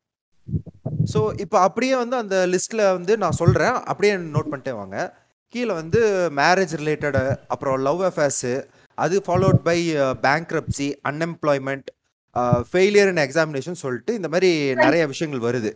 [1.12, 4.97] ஸோ, இப்போ அப்படியே வந்து அந்த லிஸ்ட்டில் வந்து நான் சொல்கிறேன் அப்படியே நோட் பண்ணிட்டே வாங்க.
[5.57, 6.01] கீழே வந்து
[6.39, 8.53] மேரேஜ் ரிலேட்டடு அப்புறம் லவ் அஃபேர்ஸு,
[8.99, 9.79] அது followed by
[10.27, 11.89] bankruptcy, unemployment
[12.71, 14.51] failure in examination சொல்லிட்டு இந்த மாதிரி
[14.83, 15.71] நிறைய விஷயங்கள் வருது.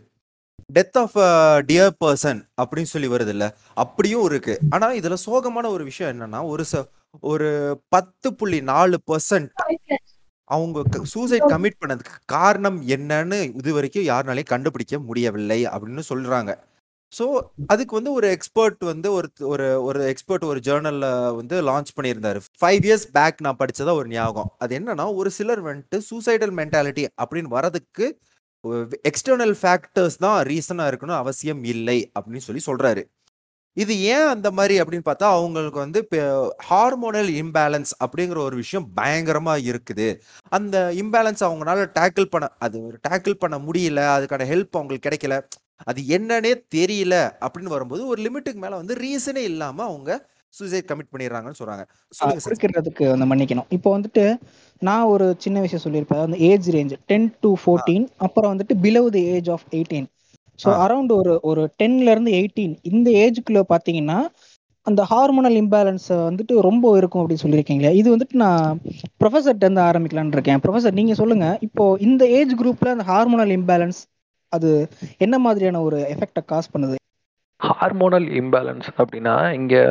[0.77, 1.29] Death of a
[1.69, 3.45] dear person அப்படின்னு சொல்லி வருதுல்ல,
[3.83, 4.53] அப்படியும் இருக்கு.
[4.75, 6.83] ஆனால் இதில் சோகமான ஒரு விஷயம் என்னன்னா, ஒரு ச
[7.23, 7.47] ஒரு
[7.95, 9.49] 10.4%
[10.49, 10.77] அவங்க
[11.13, 16.51] சூசைட் கமிட் பண்ணதுக்கு காரணம் என்னன்னு இது வரைக்கும் யாருனாலையும் கண்டுபிடிக்க முடியவில்லை அப்படின்னு சொல்றாங்க.
[17.13, 17.25] ஸோ,
[17.67, 22.39] அதுக்கு வந்து ஒரு எக்ஸ்பர்ட் வந்து ஒரு ஒரு ஒரு எக்ஸ்பர்ட் ஒரு ஜேர்னலில் வந்து லான்ச் பண்ணியிருந்தாரு.
[22.59, 24.51] ஃபைவ் இயர்ஸ் பேக் நான் படிச்சதா ஒரு ஞாபகம்.
[24.57, 28.07] அது என்னன்னா, ஒரு சிலர் வந்துட்டு சூசைடல் மென்டாலிட்டி அப்படின்னு வரதுக்கு
[29.09, 33.03] எக்ஸ்டர்னல் ஃபேக்டர்ஸ் தான் ரீசனாக இருக்கணும் அவசியம் இல்லை அப்படின்னு சொல்லி சொல்கிறாரு
[33.77, 35.99] இது ஏன் அந்த மாதிரி அப்படின்னு பார்த்தா, அவங்களுக்கு வந்து
[36.69, 40.07] ஹார்மோனல் இம்பேலன்ஸ் அப்படிங்கிற ஒரு விஷயம் பயங்கரமாக இருக்குது.
[40.49, 44.01] அந்த இம்பேலன்ஸ் அவங்களால டேக்கிள் பண்ண அது ஒரு டேக்கிள் பண்ண முடியல.
[44.15, 45.37] அதுக்கான ஹெல்ப் அவங்களுக்கு கிடைக்கல.
[45.83, 50.11] அது என்னன்னே தெரியல அப்படின்னு வரும்போது, ஒரு லிமிட்டுக்கு மேல வந்து ரீசனே இல்லாம அவங்க
[50.49, 51.83] சூசைட் கமிட் பண்ணிடுறாங்கன்னு சொல்றாங்க.
[52.45, 53.65] குறுக்கிடுறதுக்கு வந்து மன்னிக்கணும்.
[53.69, 54.37] இப்போ வந்துட்டு
[54.79, 56.13] நான் ஒரு சின்ன விஷயம் சொல்லியிருப்பேன்.
[56.13, 57.55] அதாவது ஏஜ் ரேஞ்ச் 10 டூ.
[57.65, 60.07] 14 அப்புறம் வந்துட்டு below the age of 18.
[60.59, 60.87] So, ah.
[60.87, 64.19] Around ஒரு ஒரு 10லருந்து 18 இந்த ஏஜ்க்குள்ள பார்த்தீங்கன்னா,
[64.87, 67.93] அந்த ஹார்மோனல் இம்பேலன்ஸ் வந்துட்டு ரொம்ப இருக்கும் அப்படின்னு சொல்லியிருக்கீங்களே.
[67.93, 68.79] இது வந்துட்டு நான்
[69.23, 70.59] புரொஃபசர்ட்ட இருந்து ஆரம்பிக்கலாம்னு இருக்கேன்.
[70.59, 71.57] புரொஃபசர் நீங்க சொல்லுங்க.
[71.61, 73.99] இப்போ இந்த ஏஜ் குரூப்ல அந்த ஹார்மோனல் இம்பேலன்ஸ்
[74.55, 74.71] அது
[75.25, 76.97] என்ன மாதிரியான ஒரு எஃபெக்டை காஸ் பண்ணுது?
[77.59, 79.81] ஹார்மோனல் இம்பேலன்ஸ் அப்படின்னா, இங்கே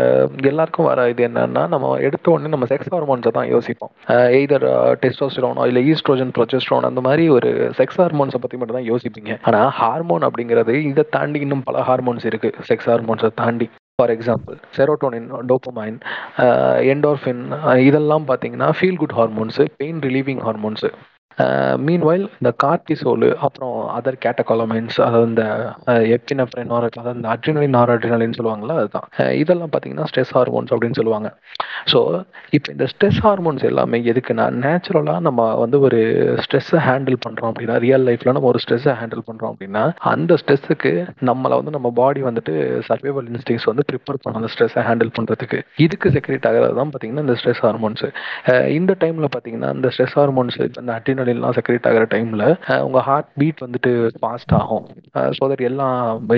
[0.50, 3.92] எல்லாருக்கும் வர இது என்னன்னா, நம்ம எடுத்த உடனே நம்ம செக்ஸ் ஹார்மோன்ஸை தான் யோசிப்போம்.
[4.38, 4.66] எய்தர்
[5.02, 9.34] டெஸ்டோஸ்டிரோனோ இல்லை ஈஸ்ட்ரோஜன், ப்ரொஜெஸ்ட்ரோன் அந்த மாதிரி ஒரு செக்ஸ் ஹார்மோன்ஸை பற்றி மட்டும் தான் யோசிப்பீங்க.
[9.48, 13.68] ஆனால் ஹார்மோன் அப்படிங்கிறது இதை தாண்டி இன்னும் பல ஹார்மோன்ஸ் இருக்குது செக்ஸ் ஹார்மோன்ஸை தாண்டி.
[13.98, 15.96] For example serotonin, dopamine,
[16.92, 17.42] endorphin
[17.88, 20.90] இதெல்லாம் பார்த்தீங்கன்னா, feel good hormones pain relieving hormones
[21.38, 25.44] Uh, meanwhile இந்த கார்டிசோலு அப்புறம் அதர் கேட்டகாலமைன்ஸ் அதாவது இந்த
[25.86, 29.06] uh, எப்பினப்ரைன் எப்டினெஃப்ரின், அதாவது இந்த அட்ரினலின், நார் அட்ரினலின்னு சொல்லுவாங்களா அதுதான்.
[29.18, 31.36] Uh, இதெல்லாம் பார்த்தீங்கன்னா, ஸ்ட்ரெஸ் ஹார்மோன்ஸ் அப்படின்னு சொல்லுவாங்க.
[31.92, 36.00] ஸோ, இப்போ இந்த ஸ்ட்ரெஸ் ஹார்மோன்ஸ் எல்லாமே எதுக்குன்னா, நேச்சுரலாக நம்ம வந்து ஒரு
[36.44, 41.56] ஸ்ட்ரெஸ்ஸை ஹேண்டில் பண்ணுறோம் அப்படின்னா, ரியல் லைஃப்பில் நம்ம ஒரு ஸ்ட்ரெஸ்ஸை ஹேண்டில் பண்ணுறோம் அப்படின்னா, அந்த ஸ்ட்ரெஸ்ஸுக்கு நம்மளை
[41.60, 42.54] வந்து நம்ம பாடி வந்துட்டு
[42.88, 47.36] சர்வைவல் இன்ஸ்டிங்ஸ் வந்து ப்ரிப்பேர் பண்ணோம் அந்த ஸ்ட்ரெஸ்ஸை ஹேண்டில் பண்ணுறதுக்கு இதுக்கு செக்ரேட் ஆகுறது தான் பார்த்தீங்கன்னா, இந்த
[47.42, 48.04] ஸ்ட்ரெஸ் ஹார்மோன்ஸ்.
[48.68, 50.92] இந்த டைமில் பார்த்தீங்கன்னா, இந்த ஸ்ட்ரெஸ் ஹார்மோன்ஸ் இந்த
[51.30, 52.44] அட்ரினலின்லாம் செக்ரேட் ஆகுற டைம்ல
[52.86, 54.84] உங்க ஹார்ட் பீட் வந்துட்டு ஃபாஸ்ட் ஆகும்.
[55.36, 55.86] ஸோ தட் எல்லா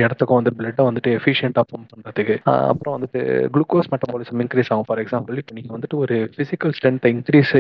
[0.05, 2.37] இடத்துக்கும் வந்து பிளட்டை வந்துட்டு எஃபிஷியன்ட்டா பம்ப் பண்றதுக்கு.
[2.73, 3.21] அப்புறம் வந்துட்டு
[3.55, 4.87] குளுக்கோஸ் மெட்டபாலிசம் இன்க்ரீஸ் ஆகும்.
[4.89, 7.53] ஃபார் எக்ஸாம்பிள் இப்போ நீங்க வந்துட்டு ஒரு பிசிக்கல் ஸ்ட்ரென்த்த இன்க்ரீஸ்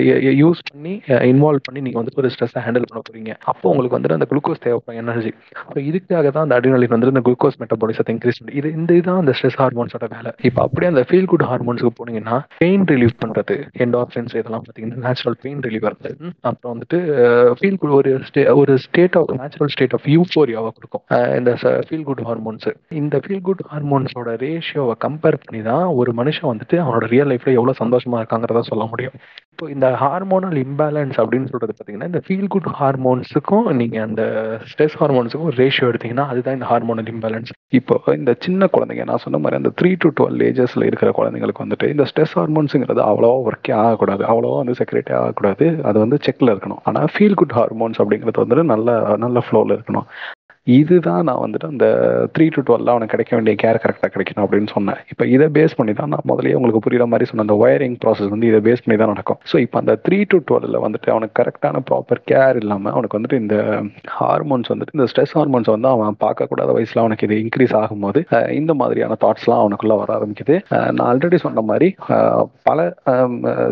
[0.42, 0.94] யூஸ் பண்ணி
[1.32, 3.32] இன்வால்வ் பண்ணி நீங்க வந்துட்டு ஒரு ஸ்ட்ரெஸ்ஸை ஹேண்டில் பண்ண போறீங்க.
[3.52, 5.32] அப்போ உங்களுக்கு வந்துட்டு அந்த குளுக்கோஸ் தேவைப்படும் எனர்ஜி.
[5.72, 9.34] ஸோ இதுக்காக தான் அந்த அட்ரினலின் வந்துட்டு இந்த குளுக்கோஸ் மெட்டபாலிசத்தை இன்க்ரீஸ் பண்ணி இது இந்த இதுதான் அந்த
[9.38, 10.32] ஸ்ட்ரெஸ் ஹார்மோன்ஸோட வேலை.
[10.48, 13.56] இப்போ அப்படியே அந்த ஃபீல் குட் ஹார்மோன்ஸுக்கு போனீங்கன்னா, பெயின் ரிலீவ் பண்றது,
[13.86, 15.80] என்டார்ஃபின்ஸ் இதெல்லாம் பார்த்தீங்கன்னா, நேச்சுரல் பெயின் ரிலீவர்.
[15.82, 16.10] வருது
[16.48, 16.98] அப்புறம் வந்துட்டு
[17.58, 21.04] ஃபீல் குட் ஒரு ஸ்டே ஒரு state of natural state of யூஃபோரியாவை குடுக்கும்.
[21.38, 21.52] இந்த
[21.86, 22.68] ஃபீல் குட் ஹார்மோன்ஸ்.
[23.02, 27.80] இந்த ஃபீல் குட் ஹார்மோன்ஸோட ரேஷியோவை கம்பேர் பண்ணி தான் ஒரு மனுஷன் வந்துட்டு அவனோட ரியல் லைஃப்ல எவ்வளவு
[27.84, 29.16] சந்தோஷமா இருக்காங்கிறத சொல்ல முடியும்.
[29.62, 34.22] இப்போ இந்த ஹார்மோனல் இம்பேலன்ஸ் அப்படின்னு சொல்றது பார்த்தீங்கன்னா, இந்த ஃபீல் குட் ஹார்மோன்ஸுக்கும் நீங்க அந்த
[34.70, 37.50] ஸ்ட்ரெஸ் ஹார்மோன்ஸுக்கும் ஒரு ரேஷியோ எடுத்தீங்கன்னா, அதுதான் இந்த ஹார்மோனல் இம்பேலன்ஸ்.
[37.68, 41.88] இப்போ இந்த சின்ன குழந்தைங்க நான் சொன்ன மாதிரி அந்த த்ரீ டு டுவெல் ஏஜஸ்ல இருக்கிற குழந்தைங்களுக்கு வந்துட்டு
[41.88, 44.24] இந்த ஸ்ட்ரெஸ் ஹார்மோன்ஸுங்கிறது அவ்வளோவா ஒர்க்கே ஆகக்கூடாது.
[44.24, 45.68] அவ்வளோவா வந்து செக்ரேட்டே ஆகக்கூடாது.
[45.84, 46.82] அது வந்து செக்ல இருக்கணும்.
[46.84, 50.08] ஆனால் ஃபீல் குட் ஹார்மோன்ஸ் அப்படிங்கிறது வந்துட்டு நல்ல நல்ல ஃப்ளோவில் இருக்கணும்.
[50.66, 51.86] இதுதான் நான் வந்துட்டு அந்த
[52.34, 54.98] 3 டூ 12ல அவனுக்கு கிடைக்க வேண்டிய கேர் கரெக்டாக கிடைக்கணும் அப்படின்னு சொன்னேன்.
[55.12, 58.46] இப்போ இதை பேஸ் பண்ணி தான் நான் முதலே உங்களுக்கு புரியுற மாதிரி சொன்ன அந்த ஒயரிங் ப்ராசஸ் வந்து
[58.50, 59.38] இதை பேஸ் பண்ணி தான் நடக்கும்.
[59.50, 63.56] ஸோ இப்போ அந்த த்ரீ டு டுவெல்ல வந்துட்டு அவனுக்கு கரெக்டான ப்ராப்பர் கேர் இல்லாமல் அவனுக்கு வந்துட்டு இந்த
[64.18, 68.22] ஹார்மோன்ஸ் வந்துட்டு இந்த ஸ்ட்ரெஸ் ஹார்மோன்ஸ் வந்து அவன் பார்க்கக்கூடாத வயசுல அவனுக்கு இது இன்க்ரீஸ் ஆகும்போது,
[68.60, 70.56] இந்த மாதிரியான தாட்ஸ்லாம் அவனுக்குள்ள வர ஆரம்பிக்குது.
[70.94, 71.90] நான் ஆல்ரெடி சொன்ன மாதிரி
[72.70, 72.78] பல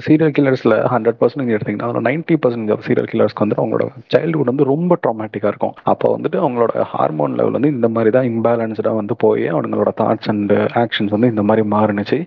[0.08, 3.86] சீரியல் கில்லர்ஸ்ல ஹண்ட்ரட் பர்சன்ட் எடுத்தீங்கன்னா, ஒரு 90% ஆஃப் சீரியல் கில்லர்ஸ்க்கு வந்து அவங்களோட
[4.16, 5.76] சைல்டுஹுட் வந்து ரொம்ப ட்ராமேட்டிக்காக இருக்கும்.
[5.94, 10.52] அப்போ வந்துட்டு அவங்களோட ஹார்மோன் லெவல் வந்து இந்த மாதிரி தான் இம்பேலன்ஸ்டாக வந்து போய் அவங்களோட தாட்ஸ் அண்ட்
[10.52, 12.18] ஆக்ஷன்ஸ் வந்து இந்த மாதிரி மாறுனுச்சு.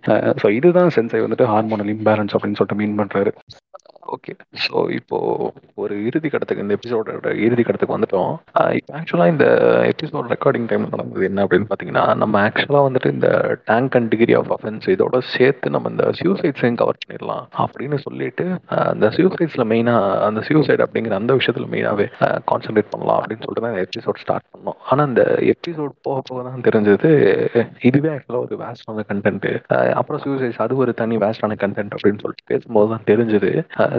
[0.41, 3.33] ஸோ இதுதான் சென்சை வந்துட்டு ஹார்மோனல் இம்பேலன்ஸ் அப்படின்னு சொல்லிட்டு மீன் பண்றாரு.
[4.15, 4.33] ஓகே.
[4.63, 5.17] ஸோ இப்போ
[5.83, 8.33] ஒரு இறுதி கடத்துக்கு இந்த எபிசோடோட இறுதி கடத்துக்கு வந்துட்டோம்.
[8.79, 9.45] இப்போ ஆக்சுவலா இந்த
[9.91, 13.29] எபிசோட் ரெக்கார்டிங் டைம் நடந்தது என்ன அப்படின்னு பார்த்தீங்கன்னா, நம்ம ஆக்சுவலா வந்துட்டு இந்த
[13.69, 18.45] dank and degree of offence இதோட சேர்த்து நம்ம இந்த சூசைட்ஸையும் கவர் பண்ணிடலாம் அப்படின்னு சொல்லிட்டு,
[18.91, 19.95] அந்த சூசைட்ஸ்ல மெயினா
[20.27, 22.07] அந்த சூசைட் அப்படிங்கிற அந்த விஷயத்துல மெயினாவே
[22.51, 24.77] கான்சென்ட்ரேட் பண்ணலாம் அப்படின்னு சொல்லிட்டு தான் எபிசோட் ஸ்டார்ட் பண்ணோம்.
[24.91, 27.11] ஆனா இந்த எபிசோட் போக போக தான் தெரிஞ்சது,
[27.89, 29.49] இதுவே ஆக்சுவலா ஒரு வேஸ்டான கன்டென்ட்.
[29.99, 33.51] அப்புறம் சூசைட்ஸ் அது ஒரு தனி வேஸ்டான கன்டென்ட் அப்படின்னு சொல்லிட்டு பேசும்போது தான் தெரிஞ்சது.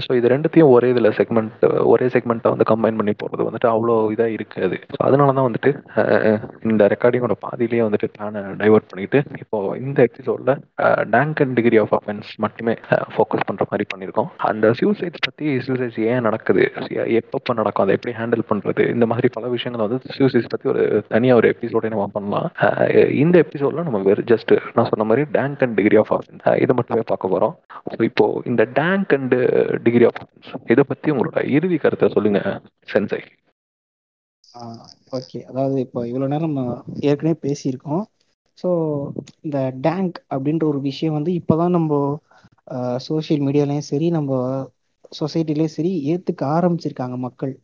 [0.05, 4.37] ஸோ இது ரெண்டுத்தையும் ஒரே இதில் செக்மெண்ட் ஒரே செக்மெண்ட்டை வந்து கம்பைன் பண்ணி போகிறது வந்துட்டு அவ்வளோ இதாக
[4.37, 4.77] இருக்காது.
[4.95, 5.71] ஸோ அதனால தான் வந்துட்டு
[6.71, 10.55] இந்த ரெக்கார்டிங்கோட பாதியிலேயே வந்துட்டு பிளான டைவர்ட் பண்ணிட்டு, இப்போ இந்த எபிசோட்ல
[11.15, 12.75] dank and degree of offence மட்டுமே
[13.15, 14.31] ஃபோக்கஸ் பண்ணுற மாதிரி பண்ணியிருக்கோம்.
[14.51, 16.65] அந்த சூசைட்ஸ் பற்றி சூசைட்ஸ் ஏன் நடக்குது?
[17.21, 17.85] எப்பப்போ நடக்கும்?
[17.87, 18.83] அதை எப்படி ஹேண்டில் பண்றது?
[18.97, 20.85] இந்த மாதிரி பல விஷயங்கள வந்து சூசைட்ஸ் பற்றி ஒரு
[21.15, 22.49] தனியாக ஒரு எபிசோடே நம்ம பண்ணலாம்.
[23.25, 27.05] இந்த எபிசோட்ல நம்ம வெறும் ஜஸ்ட் நான் சொன்ன மாதிரி dank and degree of offence இதை மட்டுமே
[27.13, 27.55] பார்க்க போகிறோம்
[27.95, 29.35] ஸோ இப்போ இந்த டேங்க் அண்ட்
[29.87, 30.21] டிகிரி ஆஃப்
[30.73, 32.41] இதை இத பத்தி உங்களோட இறுதி கருத்தை சொல்லுங்க
[32.93, 33.21] சென்சை.
[35.19, 35.39] ஓகே.
[35.51, 36.75] அதாவது இப்போ இவ்வளோ நேரம் நம்ம
[37.11, 38.03] ஏற்கனவே பேசியிருக்கோம்.
[38.59, 38.69] ஸோ
[39.43, 41.93] இந்த டேங்க் அப்படின்ற ஒரு விஷயம் வந்து இப்போ தான் நம்ம
[42.99, 44.33] சோசியல் சோஷியல் மீடியாலயும் சரி, நம்ம
[45.19, 47.55] சொசைட்டிலையும் சரி ஏத்துக்க ஆரம்பிச்சிருக்காங்க மக்கள்.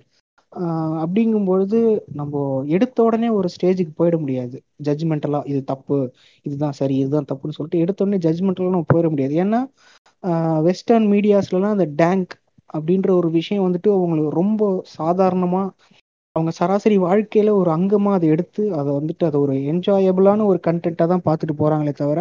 [0.53, 1.79] அப்படிங்கும்பொழுது
[2.15, 4.57] நம்ம எடுத்த உடனே ஒரு ஸ்டேஜுக்கு போயிட முடியாது.
[4.85, 5.99] ஜட்ஜ்மெண்டலா இது தப்பு,
[6.43, 9.35] இதுதான் சரி, இதுதான் தப்புன்னு சொல்லிட்டு எடுத்த உடனே ஜட்ஜ்மெண்டலாம் நம்ம போயிட முடியாது.
[9.35, 9.61] ஏன்னா,
[10.63, 12.35] வெஸ்டர்ன் மீடியாஸ்லலாம் அந்த டேங்க்
[12.75, 15.63] அப்படின்ற ஒரு விஷயம் வந்துட்டு அவங்களுக்கு ரொம்ப சாதாரணமா,
[16.37, 21.25] அவங்க சராசரி வாழ்க்கையில ஒரு அங்கமா அதை எடுத்து, அதை வந்துட்டு அதை ஒரு என்ஜாயபிளான ஒரு கன்டென்ட்டா தான்
[21.25, 22.21] பார்த்துட்டு போறாங்களே தவிர,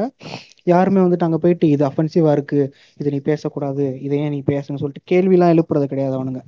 [0.63, 2.61] யாருமே வந்துட்டு அங்க போயிட்டு இது அஃபென்சிவா இருக்கு,
[2.97, 6.41] இதை நீ பேசக்கூடாது, இதை ஏன் நீ பேசணும்னு சொல்லிட்டு கேள்விலாம் எழுப்புறது கிடையாது அவனுங்க.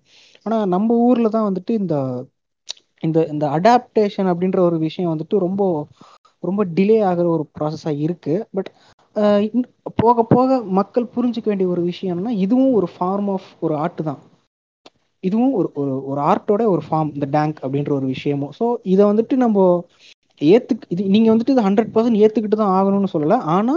[0.45, 1.95] ஆனா நம்ம ஊர்ல தான் வந்துட்டு இந்த
[3.03, 5.61] இந்த இந்த அடாப்டேஷன் அப்படின்ற ஒரு விஷயம் வந்துட்டு ரொம்ப
[6.43, 8.35] ரொம்ப டிலே ஆகிற ஒரு ப்ராசஸாக இருக்கு.
[8.53, 8.69] பட்
[9.47, 9.65] இன்
[10.01, 14.19] போக போக மக்கள் புரிஞ்சுக்க வேண்டிய ஒரு விஷயம்னா இதுவும் ஒரு ஃபார்ம் ஆஃப் ஒரு ஆர்ட் தான்.
[15.23, 18.53] இதுவும் ஒரு ஒரு ஒரு ஆர்ட்டோட ஒரு ஃபார்ம் இந்த டேங்க் அப்படின்ற ஒரு விஷயமும்.
[18.59, 19.65] ஸோ இதை வந்துட்டு நம்ம
[20.41, 23.35] ஏத்துக் இது நீங்க வந்துட்டு இது ஹண்ட்ரட் பர்சன்ட் ஏத்துக்கிட்டு தான் ஆகணும்னு சொல்லல.
[23.51, 23.75] ஆனா,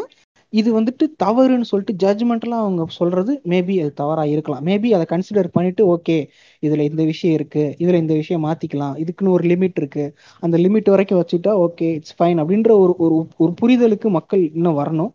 [0.55, 4.65] இது வந்துட்டு தவறுன்னு சொல்லிட்டு ஜட்ஜ்மெண்ட்லாம் அவங்க சொல்றது மேபி அது தவறா இருக்கலாம்.
[4.69, 6.19] மேபி அதை கன்சிடர் பண்ணிட்டு ஓகே,
[6.63, 7.65] இதுல இந்த விஷயம் இருக்கு.
[7.83, 8.95] இதுல இந்த விஷயம் மாத்திக்கலாம்.
[9.03, 10.05] இதுக்குன்னு ஒரு லிமிட் இருக்கு.
[10.43, 15.13] அந்த லிமிட் வரைக்கும் வச்சுட்டா ஓகே, இட்ஸ் ஃபைன் அப்படின்ற ஒரு ஒரு ஒரு புரிதலுக்கு மக்கள் இன்னும் வரணும்.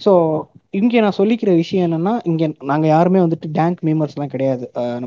[0.00, 0.12] ஸோ
[0.78, 4.64] இங்க நான் சொல்லிக்கிற விஷயம் என்னன்னா, இங்க நாங்க யாருமே வந்துட்டு டேங்க் மீமர்ஸ்லாம் கிடையாது.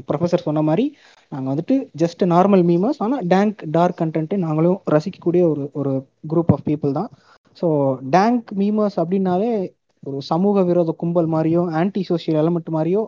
[0.10, 0.86] ப்ரொஃபஸர் சொன்ன மாதிரி
[1.32, 3.00] நாங்க வந்துட்டு ஜஸ்ட் நார்மல் மீமர்ஸ்.
[3.00, 5.94] ஆனா டேங்க் டார்க் கன்டென்ட் நாங்களும் ரசிக்கக்கூடிய ஒரு ஒரு
[6.30, 7.10] குரூப் ஆஃப் பீப்பிள் தான்.
[7.60, 7.68] ஸோ
[8.10, 9.52] டேங்க் மீமர்ஸ் அப்படின்னாலே
[10.04, 13.04] ஒரு சமூக விரோத கும்பல் மாரியோ, ஆன்டி சோசியல் எலமெண்ட் மாரியோ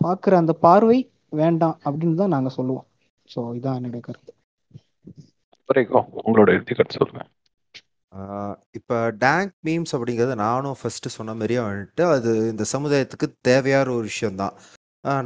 [0.00, 0.98] பார்க்குற அந்த பார்வை
[1.40, 2.86] வேண்டாம் அப்படின்னு தான் நாங்க சொல்லுவோம்.
[3.28, 4.32] ஸோ இதான் என்னுடைய கருத்து.
[6.26, 7.22] உங்களோட கருத்து சொல்லுங்க.
[8.70, 14.40] இப்ப டேங்க் மீம்ஸ் அப்படிங்கிறது நானும் ஃபர்ஸ்ட் சொன்ன மாதிரியே வந்துட்டு அது இந்த சமுதாயத்துக்கு தேவையான ஒரு விஷயம்
[14.42, 14.54] தான்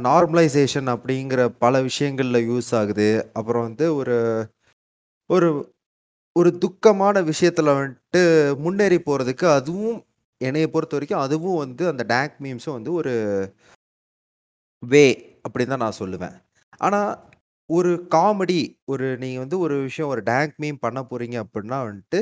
[0.05, 4.15] நார்மலைசேஷன் அப்படிங்கிற பல விஷயங்கள்ல யூஸ் ஆகுது அப்புறம் வந்து ஒரு
[5.29, 5.49] ஒரு
[6.39, 8.21] ஒரு துக்கமான விஷயத்தில் வந்துட்டு
[8.65, 9.97] முன்னேறி போகிறதுக்கு அதுவும்
[10.41, 13.13] என்னையை பொறுத்த வரைக்கும் அதுவும் வந்து அந்த டேங்க் மீம்ஸும் வந்து ஒரு
[14.83, 15.05] வே
[15.45, 16.35] அப்படின்னு தான் நான் சொல்லுவேன்.
[16.81, 17.11] ஆனால்
[17.69, 18.59] ஒரு காமெடி
[18.91, 22.19] ஒரு நீங்கள் வந்து ஒரு விஷயம் ஒரு டேங்க் மீம் பண்ண போகிறீங்க அப்படின்னா வந்துட்டு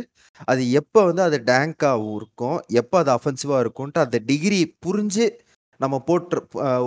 [0.51, 5.27] அது எப்போ வந்து அது டேங்காகவும் இருக்கும் எப்போ அது அஃபென்சிவாக இருக்கும்ன்ட்டு அந்த டிகிரி புரிஞ்சு
[5.79, 6.37] நம்ம போட்டு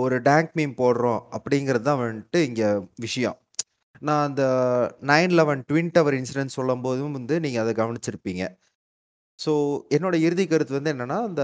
[0.05, 2.69] ஒரு டேங்க் மீம் போடுறோம் அப்படிங்கிறது தான் வந்துட்டு இங்கே
[3.05, 3.37] விஷயம்.
[4.01, 4.43] நான் அந்த
[5.03, 8.43] nine eleven twin tower incident சொல்லும் போதும் வந்து நீங்கள் அதை கவனிச்சிருப்பீங்க.
[9.39, 9.51] ஸோ
[9.89, 11.43] என்னோட இறுதி கருத்து வந்து என்னன்னா அந்த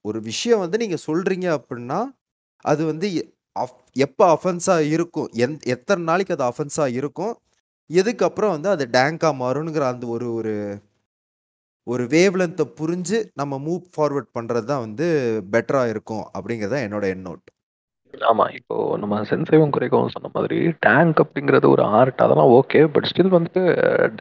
[0.00, 2.00] ஒரு விஷயம் வந்து நீங்கள் சொல்றீங்க அப்படின்னா
[2.64, 7.34] அது வந்து எ- அஃப்- எப்போ அஃபென்ஸாக இருக்கும் எந் எத்தனை நாளைக்கு அது அஃபென்ஸாக இருக்கும்
[7.90, 10.54] எதுக்கப்புறம் வந்து அது டேங்காக மாறுங்கிற அந்த ஒரு ஒரு
[11.86, 15.06] ஒரு வேவ்லென்த்தை புரிஞ்சு நம்ம மூவ் ஃபார்வர்ட் பண்ணுறது தான் வந்து
[15.52, 17.44] பெட்டராக இருக்கும் அப்படிங்கிறது தான் என்னோட எண்ணோட்.
[18.14, 18.44] ஆமா.
[18.54, 22.80] இப்போ நம்ம சென்சைவும் குறைக்கவும் சொன்ன மாதிரி, டேங்க் அப்படிங்கிறது ஒரு ஆர்ட் அதெல்லாம் ஓகே.
[22.92, 23.62] பட் ஸ்டில் வந்துட்டு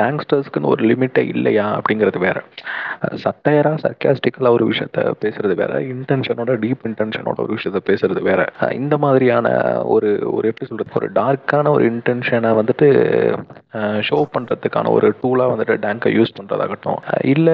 [0.02, 1.66] டேங்க்ஸ்டர்ஸ்க்குன்னு ஒரு லிமிட்டே இல்லையா?
[1.78, 2.38] அப்படிங்கிறது வேற.
[3.24, 5.74] சட்டையரா சர்க்காஸ்டிக்கலா ஒரு விஷயத்த பேசுறது வேற.
[5.94, 8.42] இன்டென்ஷனோட டீப் இன்டென்ஷனோட ஒரு விஷயத்த பேசுறது வேற.
[8.82, 9.48] இந்த மாதிரியான
[9.96, 10.98] ஒரு ஒரு எப்படி சொல்றது?
[11.00, 12.88] ஒரு டார்க்கான ஒரு இன்டென்ஷனை வந்துட்டு
[14.08, 17.00] ஷோ பண்றதுக்கான ஒரு டூலா வந்துட்டு டேங்கை யூஸ் பண்றதாகட்டும்,
[17.34, 17.50] இல்ல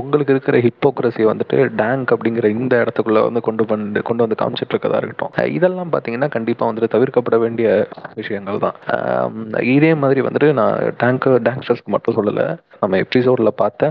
[0.00, 5.00] உங்களுக்கு இருக்கிற ஹிப்போக்ரஸி வந்துட்டு டேங்க் அப்படிங்கிற இந்த இடத்துக்குள்ள வந்து கொண்டு வந்து கொண்டு வந்து காமிச்சிட்டு இருக்கதா
[5.02, 5.32] இருக்கட்டும்.
[5.56, 7.68] இதெல்லாம் இதெல்லாம் பார்த்தீங்கன்னா, கண்டிப்பா வந்துட்டு தவிர்க்கப்பட வேண்டிய
[8.18, 8.76] விஷயங்கள் தான்.
[9.74, 12.42] இதே மாதிரி வந்துட்டு நான் டேங்க் டேங்க்ஸ்டர்ஸ்க்கு மட்டும் சொல்லல.
[12.82, 13.90] நம்ம எபிசோட்ல பார்த்த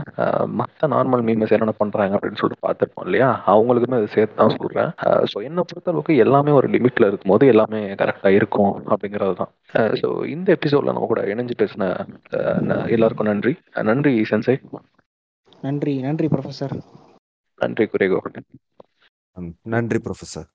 [0.60, 3.30] மத்த நார்மல் மீமர்ஸ் என்னென்ன பண்றாங்க அப்படின்னு சொல்லிட்டு பார்த்துருப்போம் இல்லையா?
[3.54, 4.92] அவங்களுக்குமே அத சேர்த்து தான் சொல்றேன்.
[5.04, 9.52] அ ஸோ என்ன பொறுத்தளவுக்கு எல்லாமே ஒரு லிமிட்ல இருக்கும்போது எல்லாமே கரெக்ட்டா இருக்கும் அப்படிங்கிறது தான்.
[10.02, 11.90] ஸோ இந்த எபிசோட்ல நம்ம கூட இணைஞ்சு பேசின
[12.96, 13.54] எல்லாருக்கும் நன்றி.
[13.92, 14.58] நன்றி சென்சை.
[15.64, 16.76] நன்றி நன்றி ப்ரொஃபசர்.
[17.62, 18.20] நன்றி குரேகோ.
[19.74, 20.50] நன்றி ப்ரொஃபஸர்